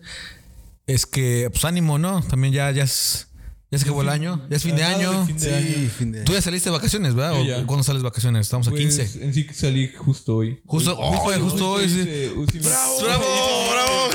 es 0.87 1.07
que, 1.07 1.49
pues 1.51 1.65
ánimo, 1.65 1.99
¿no? 1.99 2.23
También 2.23 2.53
ya, 2.53 2.71
ya, 2.71 2.85
es, 2.85 3.29
ya 3.71 3.79
se 3.79 3.85
acabó 3.85 4.03
el 4.03 4.09
año, 4.09 4.47
ya 4.49 4.57
es 4.57 4.63
fin 4.63 4.77
de 4.77 4.85
Ah, 4.85 4.91
año. 4.97 5.21
de 5.21 5.27
fin 5.27 5.39
de 5.39 5.55
año. 5.55 5.67
Sí, 5.67 5.91
fin 5.99 6.13
de 6.13 6.23
Tú 6.25 6.33
ya 6.33 6.43
saliste 6.43 6.71
de 6.71 6.77
vacaciones, 6.77 7.15
¿verdad? 7.15 7.43
Yo 7.43 7.59
¿O 7.63 7.67
cuándo 7.67 7.83
sales 7.83 8.03
de 8.03 8.09
vacaciones? 8.09 8.43
Estamos 8.47 8.69
a 8.69 8.71
Pues, 8.71 8.83
15. 8.83 9.25
En 9.25 9.35
sí 9.35 9.47
que 9.47 9.55
salí 9.55 9.91
justo 9.97 10.37
hoy. 10.37 10.61
Justo- 10.67 10.97
oh, 10.99 11.13
justo 11.41 11.71
hoy, 11.73 11.89
sí. 11.89 12.01
hice- 12.01 12.33
hice- 12.59 12.69
¡Bravo, 12.69 13.01
bravo! 13.01 14.11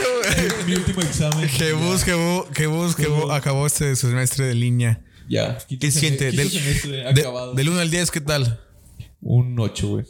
Mi 0.68 0.76
último 0.76 1.02
examen. 1.02 1.50
Que 1.58 1.74
bus, 1.74 2.04
que 2.04 2.14
bus, 2.14 2.46
que 2.54 2.68
bus, 2.68 2.96
que 2.96 3.08
bus, 3.08 3.32
acabó 3.32 3.68
este 3.68 3.96
semestre 3.96 4.46
de 4.46 4.56
línea. 4.56 5.02
Ya. 5.30 5.58
¿Qué 5.80 5.92
siente? 5.92 6.32
Del, 6.32 6.50
semestre 6.50 6.92
de- 6.92 7.08
acabado. 7.08 7.54
del 7.54 7.70
1 7.70 7.80
al 7.80 7.90
10, 7.92 8.12
¿qué 8.12 8.22
tal? 8.22 8.62
Un 9.22 9.60
8, 9.60 9.88
güey. 9.88 10.06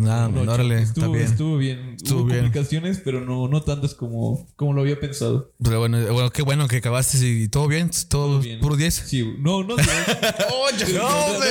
Nada, 0.00 0.28
Un 0.28 0.38
ocho. 0.38 0.52
órale, 0.52 0.76
está 0.82 1.00
estuvo, 1.00 1.12
bien. 1.12 1.24
Estuvo 1.26 1.56
bien. 1.58 1.94
Estuvo 1.96 2.18
Hubo 2.20 2.26
bien. 2.26 2.40
complicaciones, 2.40 3.00
pero 3.04 3.20
no, 3.20 3.46
no 3.48 3.62
tantas 3.62 3.94
como, 3.94 4.48
como 4.56 4.72
lo 4.72 4.80
había 4.80 4.98
pensado. 4.98 5.52
Pero 5.62 5.78
bueno, 5.80 5.98
eh, 5.98 6.10
bueno, 6.10 6.30
qué 6.30 6.42
bueno 6.42 6.66
que 6.68 6.76
acabaste 6.78 7.18
y 7.26 7.48
todo 7.48 7.68
bien, 7.68 7.90
todo, 8.08 8.40
Bien. 8.40 8.60
puro 8.60 8.76
10. 8.76 8.94
Sí, 9.06 9.22
no, 9.38 9.62
no. 9.62 9.76
no, 9.76 9.82
Oye, 9.82 10.92
no, 10.94 11.02
no, 11.02 11.32
no, 11.34 11.38
no, 11.38 11.46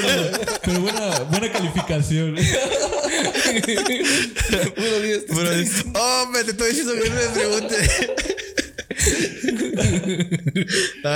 pero, 0.00 0.30
pero 0.64 0.80
buena, 0.80 1.20
buena 1.30 1.52
calificación. 1.52 2.34
Puro 4.76 5.00
diez. 5.00 5.24
Pero, 5.28 5.50
hombre, 6.22 6.44
te 6.44 6.50
estoy 6.52 6.68
diciendo 6.70 6.92
que 7.02 7.08
no 7.10 7.14
me 7.16 7.28
pregunte. 7.34 7.76
No. 11.04 11.10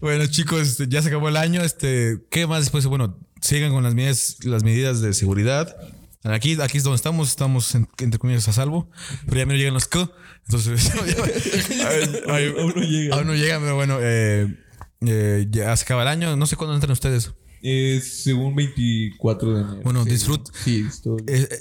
bueno, 0.00 0.26
chicos, 0.26 0.60
este, 0.68 0.88
ya 0.88 1.02
se 1.02 1.08
acabó 1.08 1.28
el 1.28 1.36
año. 1.36 1.62
Este, 1.62 2.18
¿qué 2.30 2.46
más 2.46 2.60
después? 2.60 2.86
Bueno, 2.86 3.18
sigan 3.40 3.72
con 3.72 3.82
las 3.84 3.94
medidas, 3.94 4.36
las 4.44 4.62
medidas 4.62 5.00
de 5.00 5.12
seguridad. 5.14 5.76
Aquí, 6.24 6.60
aquí 6.60 6.78
es 6.78 6.84
donde 6.84 6.96
estamos, 6.96 7.28
estamos 7.28 7.74
en- 7.74 7.88
entre 7.98 8.18
comillas 8.18 8.48
a 8.48 8.52
salvo, 8.52 8.90
pero 9.26 9.38
ya 9.38 9.46
me 9.46 9.56
llegan 9.56 9.74
los 9.74 9.86
K. 9.86 10.10
Entonces, 10.46 10.90
Aún 12.28 12.74
no 12.74 12.82
llega. 12.82 13.16
aún 13.16 13.26
no 13.28 13.34
llegan, 13.34 13.62
pero 13.62 13.76
bueno, 13.76 13.98
eh, 14.00 14.54
eh, 15.02 15.46
ya 15.50 15.74
se 15.76 15.84
acaba 15.84 16.02
el 16.02 16.08
año. 16.08 16.36
No 16.36 16.46
sé 16.46 16.56
cuándo 16.56 16.74
entran 16.74 16.92
ustedes. 16.92 17.32
Es 17.62 18.22
según 18.24 18.54
24 18.54 19.54
de 19.54 19.60
enero. 19.62 19.80
Bueno, 19.84 20.04
Sí, 20.04 20.10
disfrut- 20.10 20.50
Sí, 20.64 20.84
estoy. 20.88 21.20
Eh, 21.26 21.48
eh, 21.50 21.58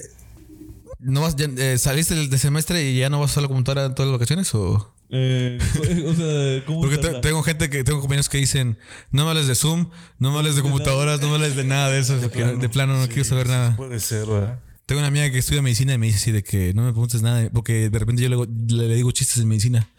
¿No 0.99 1.21
vas, 1.21 1.35
ya, 1.35 1.45
eh, 1.57 1.77
¿Saliste 1.77 2.15
del 2.15 2.29
de 2.29 2.37
semestre 2.39 2.83
y 2.89 2.97
ya 2.99 3.09
no 3.09 3.19
vas 3.19 3.37
a 3.37 3.41
la 3.41 3.47
computadora 3.47 3.85
en 3.85 3.93
todas 3.95 4.09
las 4.11 4.19
vacaciones? 4.19 4.53
O? 4.55 4.95
Eh, 5.09 5.57
o 6.07 6.13
sea, 6.13 6.65
¿cómo 6.65 6.81
Porque 6.81 6.97
te- 6.97 7.19
tengo 7.21 7.41
gente 7.43 7.69
que, 7.69 7.83
tengo 7.83 7.99
compañeros 8.01 8.27
que 8.29 8.37
dicen, 8.39 8.77
no 9.11 9.23
me 9.23 9.31
hables 9.31 9.47
de 9.47 9.55
Zoom, 9.55 9.89
no 10.19 10.31
me 10.31 10.37
hables 10.39 10.55
de 10.55 10.61
computadoras, 10.61 11.21
no 11.21 11.29
me 11.29 11.35
hables 11.35 11.55
de 11.55 11.63
nada 11.63 11.89
de 11.89 11.99
eso, 11.99 12.17
de 12.17 12.69
plano 12.69 12.99
no 12.99 13.07
quiero 13.07 13.23
saber 13.23 13.47
nada. 13.47 13.75
Puede 13.77 13.99
ser, 13.99 14.25
¿verdad? 14.25 14.59
Tengo 14.87 14.99
una 14.99 15.09
amiga 15.09 15.29
que 15.29 15.37
estudia 15.37 15.61
medicina 15.61 15.93
y 15.93 15.97
me 15.97 16.05
dice 16.05 16.17
así 16.17 16.31
de 16.31 16.43
que 16.43 16.73
no 16.73 16.81
me 16.83 16.91
preguntes 16.93 17.21
nada, 17.21 17.49
porque 17.53 17.89
de 17.89 17.99
repente 17.99 18.21
yo 18.23 18.29
le, 18.29 18.37
le- 18.73 18.87
le 18.87 18.95
digo 18.95 19.11
chistes 19.11 19.37
de 19.37 19.43
medicina 19.43 19.89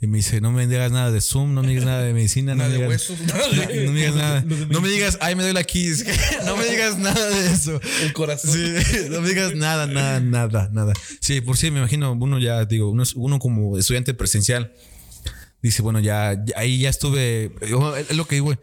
y 0.00 0.06
me 0.06 0.18
dice, 0.18 0.40
no 0.40 0.52
me 0.52 0.68
digas 0.68 0.92
nada 0.92 1.10
de 1.10 1.20
Zoom, 1.20 1.52
no 1.52 1.62
me 1.62 1.70
digas 1.70 1.84
nada 1.84 2.02
de 2.02 2.12
medicina, 2.14 2.54
no 2.54 2.58
Nada 2.58 2.68
me 2.70 2.76
de 2.76 2.84
digas, 2.84 3.10
huesos, 3.10 3.26
nada 3.26 3.48
de- 3.48 3.86
no 3.86 3.90
me 3.92 3.98
digas 3.98 4.14
nada, 4.14 4.44
no 4.70 4.80
me 4.80 4.88
digas, 4.88 5.18
ay 5.20 5.34
me 5.34 5.50
aquí, 5.58 5.88
Es 5.88 6.04
que 6.04 6.12
no 6.46 6.56
me 6.56 6.64
digas 6.64 6.96
nada 6.96 7.28
de 7.28 7.50
eso. 7.52 7.80
El 8.04 8.12
corazón. 8.12 8.52
Sí, 8.52 9.08
no 9.10 9.20
me 9.20 9.30
digas 9.30 9.52
nada, 9.56 9.88
nada, 9.88 10.20
nada, 10.20 10.70
nada. 10.72 10.92
Sí, 11.20 11.40
por 11.40 11.56
sí 11.56 11.72
me 11.72 11.80
imagino, 11.80 12.12
uno 12.12 12.38
ya, 12.38 12.64
digo, 12.66 12.88
uno, 12.88 13.02
uno 13.16 13.40
como 13.40 13.76
estudiante 13.76 14.14
presencial, 14.14 14.72
dice, 15.62 15.82
bueno, 15.82 15.98
ya, 16.00 16.34
ya- 16.44 16.54
ahí 16.58 16.78
ya 16.78 16.90
estuve, 16.90 17.50
es 17.60 18.16
lo 18.16 18.26
que 18.28 18.36
digo, 18.36 18.54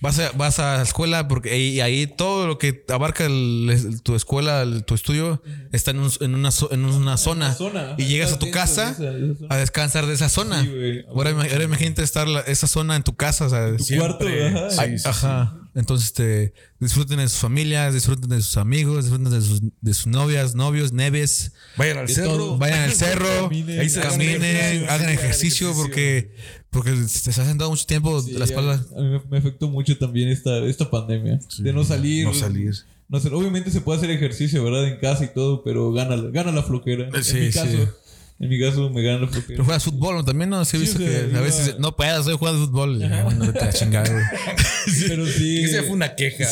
vas 0.00 0.18
a, 0.18 0.30
vas 0.32 0.58
a 0.58 0.78
la 0.78 0.82
escuela 0.82 1.28
porque 1.28 1.50
ahí, 1.52 1.80
ahí 1.80 2.06
todo 2.06 2.46
lo 2.46 2.56
que 2.58 2.84
abarca 2.88 3.26
el- 3.26 3.68
el- 3.70 4.02
tu 4.02 4.14
escuela, 4.14 4.62
el- 4.62 4.84
tu 4.84 4.94
estudio, 4.94 5.42
está 5.72 5.90
en, 5.90 5.98
un- 5.98 6.12
en 6.20 6.34
una, 6.34 6.50
en 6.70 6.84
una 6.86 7.16
zona, 7.18 7.52
zona, 7.52 7.94
y 7.98 8.04
llegas 8.06 8.32
a 8.32 8.38
tu 8.38 8.50
casa 8.50 8.86
de 8.86 8.92
esa- 8.92 9.02
de 9.12 9.26
esa 9.32 9.38
zona. 9.38 9.54
a 9.54 9.58
descansar 9.58 10.06
de 10.06 10.14
esa 10.14 10.28
zona. 10.28 10.62
Sí, 10.62 10.70
ahora, 11.08 11.30
ima- 11.32 11.44
ahora 11.52 11.64
imagínate 11.64 12.02
estar 12.02 12.26
la- 12.26 12.40
esa 12.40 12.66
zona 12.66 12.96
en 12.96 13.02
tu 13.02 13.14
casa, 13.16 13.46
o 13.46 13.50
sea, 13.50 13.76
Tu 13.76 13.84
Siempre. 13.84 14.50
cuarto, 14.52 14.66
ajá. 14.66 14.70
Sí, 14.86 14.98
sí, 14.98 15.08
ajá. 15.08 15.56
Entonces, 15.76 16.06
este, 16.08 16.54
disfruten 16.80 17.18
de 17.18 17.28
sus 17.28 17.38
familias, 17.38 17.92
disfruten 17.92 18.30
de 18.30 18.40
sus 18.40 18.56
amigos, 18.56 19.04
disfruten 19.04 19.30
de 19.30 19.42
sus, 19.42 19.60
de 19.78 19.92
sus 19.94 20.06
novias, 20.06 20.54
novios, 20.54 20.92
neves. 20.94 21.52
Vayan 21.76 21.98
al 21.98 22.08
cerro. 22.08 22.30
todo. 22.36 22.58
Vayan 22.58 22.80
al 22.80 22.92
cerro, 22.92 23.28
Caminen. 23.42 23.80
Ahí 23.80 23.90
se 23.90 24.00
hagan 24.00 24.12
caminen, 24.12 24.42
ejercicio, 24.42 24.90
hagan 24.90 25.08
ejercicio 25.10 25.74
porque, 25.74 26.34
porque 26.70 26.94
se 27.06 27.28
ha 27.30 27.44
sentado 27.44 27.68
mucho 27.70 27.84
tiempo 27.84 28.22
Sí, 28.22 28.32
la 28.32 28.46
espalda. 28.46 28.82
A 28.96 29.00
mí 29.02 29.20
me, 29.30 29.36
afectó 29.38 29.68
mucho 29.68 29.98
también 29.98 30.30
esta, 30.30 30.58
esta 30.64 30.88
pandemia. 30.90 31.38
de 31.58 31.72
no 31.74 31.84
salir. 31.84 32.24
No 32.24 32.32
salir. 32.32 32.74
No 33.08 33.18
hacer- 33.18 33.34
obviamente 33.34 33.70
se 33.70 33.82
puede 33.82 33.98
hacer 33.98 34.10
ejercicio, 34.10 34.64
¿verdad? 34.64 34.88
En 34.88 34.98
casa 34.98 35.24
y 35.26 35.28
todo, 35.34 35.62
pero 35.62 35.92
gana, 35.92 36.16
la- 36.16 36.30
gana 36.30 36.52
la 36.52 36.62
flojera. 36.62 37.10
Sí, 37.22 37.36
en 37.36 37.44
mi 37.44 37.52
sí. 37.52 37.58
caso, 37.58 37.94
en 38.38 38.48
mi 38.48 38.60
caso 38.60 38.90
me 38.90 39.02
gana 39.02 39.20
la 39.20 39.26
flojera. 39.28 39.46
Pero 39.48 39.64
juegas 39.64 39.84
fútbol, 39.84 40.16
¿no? 40.16 40.24
También, 40.24 40.50
¿no? 40.50 40.64
Sí, 40.64 40.76
he 40.76 40.80
Sí, 40.80 40.86
visto 40.86 41.02
o 41.02 41.06
sea, 41.06 41.28
que 41.30 41.36
a 41.36 41.40
veces 41.40 41.76
no 41.78 41.96
puedes, 41.96 42.18
estoy 42.18 42.36
jugando 42.36 42.66
fútbol. 42.66 43.02
Ah, 43.02 43.22
bueno, 43.24 43.46
vete 43.46 43.58
a 43.60 43.64
la 43.66 43.72
chingada, 43.72 44.12
güey. 44.12 44.24
Pero 45.08 45.26
sí. 45.26 45.64
Esa 45.64 45.82
fue 45.82 45.92
una 45.92 46.14
queja 46.14 46.44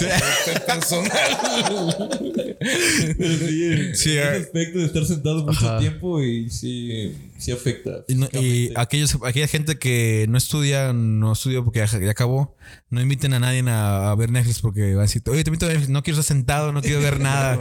personal. 0.67 1.13
Pero 3.19 3.39
sí, 3.39 3.95
Sí, 3.95 4.11
ese 4.17 4.19
eh. 4.19 4.23
aspecto 4.43 4.79
de 4.79 4.87
estar 4.87 5.05
sentado 5.05 5.45
mucho 5.45 5.67
Ajá. 5.69 5.79
tiempo 5.79 6.23
y 6.23 6.51
sí, 6.51 7.15
sí 7.39 7.53
afecta. 7.53 8.05
Y, 8.09 8.15
no- 8.15 8.29
y 8.33 8.73
aquellos, 8.77 9.17
aquella 9.25 9.47
gente 9.47 9.79
que 9.79 10.27
no 10.29 10.39
estudia, 10.39 10.93
no 10.93 11.33
estudió 11.33 11.65
porque 11.65 11.81
ya, 11.81 11.87
ya 12.01 12.11
acabó, 12.11 12.57
no 12.91 13.01
inviten 13.01 13.35
a 13.35 13.39
nadie 13.41 13.63
a, 13.69 14.11
a 14.11 14.15
ver 14.15 14.31
Netflix 14.31 14.61
porque 14.61 14.91
van 14.95 15.01
a 15.01 15.03
decir, 15.03 15.23
oye, 15.27 15.45
te 15.45 15.51
invito 15.51 15.67
a 15.67 15.69
ver 15.69 15.77
Netflix, 15.77 15.93
no 15.93 16.03
quiero 16.03 16.21
estar 16.21 16.37
sentado, 16.37 16.73
no 16.73 16.81
quiero 16.83 17.01
ver 17.01 17.21
nada, 17.21 17.59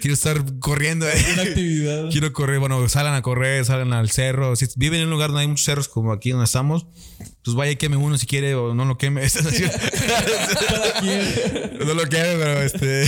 quiero 0.00 0.14
estar 0.14 0.42
corriendo. 0.60 1.06
Una 1.34 1.42
actividad. 1.42 2.08
Quiero 2.14 2.32
correr, 2.32 2.58
bueno, 2.60 2.86
salgan 2.88 3.14
a 3.14 3.22
correr, 3.22 3.63
salgan 3.64 3.92
al 3.92 4.10
cerro. 4.10 4.54
Si 4.56 4.66
viven 4.76 5.00
en 5.00 5.06
un 5.06 5.12
lugar 5.12 5.28
donde 5.30 5.42
hay 5.42 5.48
muchos 5.48 5.64
cerros 5.64 5.88
como 5.88 6.12
aquí 6.12 6.30
donde 6.30 6.44
estamos, 6.44 6.86
pues 7.42 7.56
vaya 7.56 7.72
y 7.72 7.76
queme 7.76 7.96
uno 7.96 8.16
si 8.18 8.26
quiere 8.26 8.54
o 8.54 8.74
no 8.74 8.84
lo 8.84 8.96
queme. 8.98 9.22
No 11.84 11.94
lo 11.94 12.04
queme, 12.08 12.36
pero 12.38 12.62
este. 12.62 13.04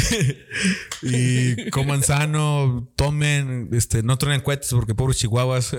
y 1.03 1.71
coman 1.71 2.03
sano, 2.03 2.91
tomen, 2.97 3.71
este, 3.73 4.03
no 4.03 4.19
truenen 4.19 4.41
cohetes 4.43 4.69
porque 4.71 4.95
pobres 4.95 5.19
chihuahuas. 5.19 5.73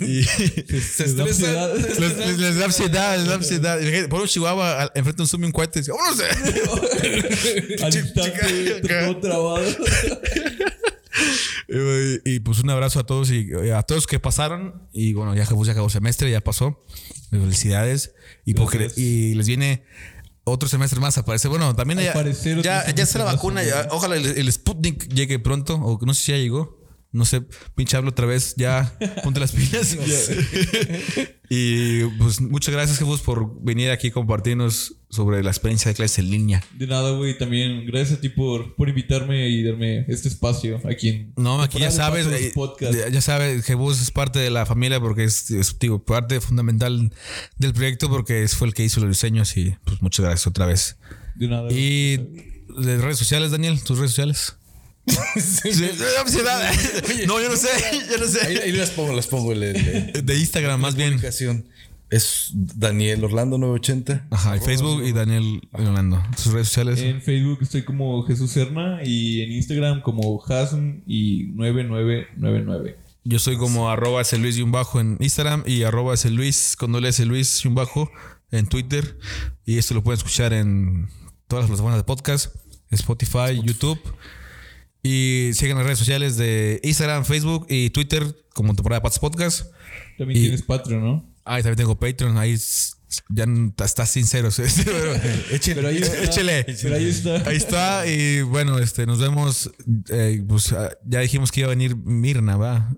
y 0.00 0.22
Se 0.24 1.06
Les 1.06 1.16
da 1.16 1.24
estresan. 1.24 1.28
ansiedad. 1.28 1.74
les, 2.38 2.56
da 2.56 2.64
ansiedad, 2.64 3.18
les 3.18 3.26
da 3.26 3.34
ansiedad. 3.34 4.08
Pobre 4.08 4.28
chihuahua 4.28 4.90
enfrente 4.94 5.18
de 5.18 5.22
un 5.22 5.28
zoom 5.28 5.42
y 5.42 5.46
un 5.46 5.52
cohete. 5.52 5.80
y 5.80 5.82
dice, 5.82 5.92
¡Vámonos! 5.92 6.20
Al 7.82 9.20
trabado. 9.20 9.64
Y, 11.68 12.34
y, 12.34 12.40
pues 12.40 12.60
un 12.60 12.70
abrazo 12.70 13.00
a 13.00 13.06
todos 13.06 13.30
y 13.30 13.48
eh, 13.62 13.72
a 13.72 13.82
todos 13.82 14.06
que 14.06 14.18
pasaron. 14.20 14.88
Y 14.92 15.12
bueno, 15.14 15.34
ya, 15.34 15.44
pues, 15.46 15.66
ya 15.66 15.72
acabó 15.72 15.86
el 15.86 15.92
semestre, 15.92 16.30
ya 16.30 16.40
pasó. 16.40 16.84
Felicidades. 17.30 18.14
Y, 18.44 18.54
porque, 18.54 18.78
Gracias. 18.78 18.98
y 18.98 19.34
les 19.34 19.46
viene 19.46 19.84
otro 20.44 20.68
semestre 20.68 21.00
más 21.00 21.16
a 21.18 21.24
parecer. 21.24 21.48
Bueno, 21.50 21.74
también 21.74 22.00
ya, 22.00 22.12
ya, 22.62 22.94
ya 22.94 23.02
está 23.02 23.18
la 23.18 23.24
vacuna. 23.24 23.62
ya- 23.64 23.88
ojalá 23.90 24.16
el, 24.16 24.26
el 24.26 24.52
Sputnik 24.52 25.08
llegue 25.08 25.38
pronto. 25.38 25.76
O 25.76 25.98
no 26.04 26.14
sé 26.14 26.22
si 26.22 26.32
ya 26.32 26.38
llegó. 26.38 26.83
No 27.14 27.24
sé, 27.24 27.42
pinche 27.76 27.96
hablo 27.96 28.10
otra 28.10 28.26
vez. 28.26 28.54
Ya, 28.56 28.98
ponte 29.22 29.38
las 29.38 29.52
pilas. 29.52 29.96
y 31.48 32.04
pues 32.18 32.40
muchas 32.40 32.74
gracias, 32.74 32.98
Jesús, 32.98 33.20
por 33.20 33.62
venir 33.62 33.90
aquí 33.90 34.08
a 34.08 34.12
compartirnos 34.12 34.96
sobre 35.10 35.42
la 35.44 35.50
experiencia 35.50 35.90
de 35.90 35.94
clases 35.94 36.18
en 36.18 36.30
línea. 36.32 36.64
De 36.76 36.88
nada, 36.88 37.12
güey. 37.12 37.38
También 37.38 37.86
gracias 37.86 38.18
a 38.18 38.20
ti 38.20 38.30
por, 38.30 38.74
por 38.74 38.88
invitarme 38.88 39.48
y 39.48 39.62
darme 39.62 40.04
este 40.08 40.26
espacio 40.28 40.80
aquí 40.90 41.08
en. 41.08 41.32
No, 41.36 41.62
aquí 41.62 41.78
ya 41.78 41.92
sabes, 41.92 42.26
eh, 42.26 42.52
ya- 43.12 43.20
sabes, 43.20 43.64
Jebus 43.64 44.02
es 44.02 44.10
parte 44.10 44.40
de 44.40 44.50
la 44.50 44.66
familia 44.66 44.98
porque 45.00 45.22
es, 45.24 45.50
es, 45.52 45.78
digo, 45.78 46.04
parte 46.04 46.40
fundamental 46.40 47.12
del 47.58 47.72
proyecto 47.74 48.08
porque 48.10 48.42
es- 48.42 48.56
fue 48.56 48.66
el 48.66 48.74
que 48.74 48.82
hizo 48.84 48.98
los 49.00 49.08
diseños 49.10 49.56
y 49.56 49.76
pues 49.84 50.02
muchas 50.02 50.24
gracias 50.24 50.46
otra 50.48 50.66
vez. 50.66 50.96
De 51.36 51.46
nada. 51.46 51.70
Y 51.72 52.16
de 52.76 52.98
redes 52.98 53.18
sociales, 53.18 53.52
Daniel, 53.52 53.80
tus 53.84 53.98
redes 53.98 54.10
sociales. 54.10 54.56
Sí. 55.36 55.70
No, 57.26 57.40
yo 57.40 57.48
no 57.50 57.56
sé, 57.56 57.68
yo 58.10 58.18
no 58.18 58.24
Ahí, 58.24 58.30
sé. 58.56 58.62
ahí 58.62 58.72
las 58.72 58.90
pongo, 58.90 59.12
las 59.14 59.26
pongo. 59.26 59.52
El, 59.52 59.62
el- 59.62 59.76
el- 60.14 60.26
De 60.26 60.38
Instagram, 60.38 60.80
más 60.80 60.94
bien. 60.94 61.20
Es 62.10 62.50
Daniel 62.54 63.24
Orlando 63.24 63.58
980. 63.58 64.28
Ajá, 64.30 64.56
y 64.56 64.60
Facebook 64.60 65.02
y 65.04 65.12
Daniel 65.12 65.68
Orlando. 65.72 66.22
Tus 66.36 66.52
redes 66.52 66.68
sociales. 66.68 67.00
En 67.00 67.20
Facebook 67.20 67.58
estoy 67.62 67.82
como 67.82 68.22
Jesús 68.24 68.50
Serna 68.52 69.00
y 69.04 69.40
en 69.42 69.52
Instagram 69.52 70.00
como 70.02 70.40
Hasm 70.40 71.02
y 71.06 71.44
9999. 71.54 72.98
Yo 73.24 73.38
soy 73.38 73.56
como 73.56 73.90
arroba 73.90 74.20
ese 74.22 74.38
Luis 74.38 74.56
y 74.58 74.62
un 74.62 74.70
bajo 74.70 75.00
en 75.00 75.16
Instagram 75.18 75.64
y 75.66 75.82
arroba 75.82 76.14
ese 76.14 76.30
Luis 76.30 76.76
con 76.78 76.92
doble 76.92 77.08
S 77.08 77.24
Luis 77.24 77.64
y 77.64 77.68
un 77.68 77.74
bajo 77.74 78.10
en 78.50 78.66
Twitter. 78.68 79.18
Y 79.64 79.78
esto 79.78 79.94
lo 79.94 80.04
pueden 80.04 80.18
escuchar 80.18 80.52
en 80.52 81.08
todas 81.48 81.64
las 81.64 81.70
plataformas 81.70 81.98
de 81.98 82.04
podcast, 82.04 82.54
Spotify, 82.90 83.60
YouTube. 83.62 83.98
Y 85.06 85.50
sigan 85.52 85.76
las 85.76 85.84
redes 85.86 85.98
sociales 85.98 86.36
de 86.38 86.80
Instagram, 86.82 87.24
Facebook 87.26 87.66
y 87.68 87.90
Twitter 87.90 88.24
como 88.54 88.74
temporada 88.74 89.02
Pats 89.02 89.18
Podcast. 89.18 89.66
También 90.18 90.38
Y- 90.40 90.42
tienes 90.44 90.62
Patreon, 90.62 91.04
¿no? 91.04 91.34
Ah, 91.44 91.56
también 91.58 91.76
tengo 91.76 91.98
Patreon. 91.98 92.38
Ahí 92.38 92.56
ya 93.28 93.44
n- 93.44 93.72
está 93.84 94.06
sincero. 94.06 94.48
Pero 95.66 95.88
ahí 95.88 95.98
está. 95.98 96.22
Échele. 96.24 96.64
Pero 96.64 96.94
ahí 96.96 97.04
está. 97.08 97.48
Ahí 97.48 97.56
está. 97.56 98.06
Y 98.06 98.40
bueno, 98.42 98.78
este, 98.78 99.04
nos 99.04 99.18
vemos. 99.20 99.70
eh, 100.08 100.42
pues 100.48 100.72
ah, 100.72 100.90
ya 101.04 101.20
dijimos 101.20 101.52
que 101.52 101.60
iba 101.60 101.66
a 101.66 101.70
venir 101.76 101.96
Mirna, 101.96 102.56
va. 102.56 102.90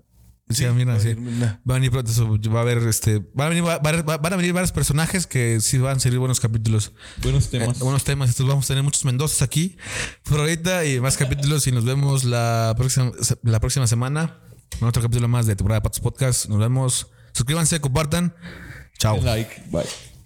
Sí, 0.49 0.65
Mirna, 0.67 0.97
sí. 0.99 1.13
Va 1.13 1.57
a 1.69 1.73
venir 1.73 1.91
pronto, 1.91 2.09
eso, 2.09 2.25
va 2.53 2.59
a 2.59 2.61
haber 2.61 2.77
este. 2.87 3.19
Van 3.33 3.47
a 3.47 3.49
venir, 3.49 3.65
va- 3.67 3.79
va- 3.79 4.17
van 4.17 4.33
a 4.33 4.35
venir 4.37 4.53
varios 4.53 4.71
personajes 4.71 5.27
que 5.27 5.59
sí 5.59 5.77
van 5.77 5.97
a 5.97 5.99
servir 5.99 6.19
buenos 6.19 6.39
capítulos. 6.39 6.93
Buenos 7.21 7.47
Eh, 7.47 7.59
temas. 7.59 7.79
buenos 7.79 8.03
temas. 8.05 8.29
Estos 8.29 8.47
vamos 8.47 8.63
a 8.65 8.67
tener 8.69 8.81
muchos 8.83 9.03
Mendozas 9.03 9.41
aquí. 9.41 9.75
Por 10.23 10.39
ahorita 10.39 10.85
y 10.85 11.01
más 11.01 11.17
capítulos. 11.17 11.67
Y 11.67 11.73
nos 11.73 11.83
vemos 11.83 12.23
la 12.23 12.73
próxima, 12.77 13.11
la 13.43 13.59
próxima 13.59 13.87
semana. 13.87 14.37
En 14.79 14.87
otro 14.87 15.01
capítulo 15.01 15.27
más 15.27 15.47
de 15.47 15.55
temporada 15.55 15.79
de 15.79 15.83
Patos 15.83 15.99
Podcast. 15.99 16.45
Nos 16.47 16.59
vemos. 16.59 17.07
Suscríbanse, 17.33 17.81
compartan. 17.81 18.33
Chao. 18.97 19.19
Like. 19.21 19.63
Bye. 19.69 20.16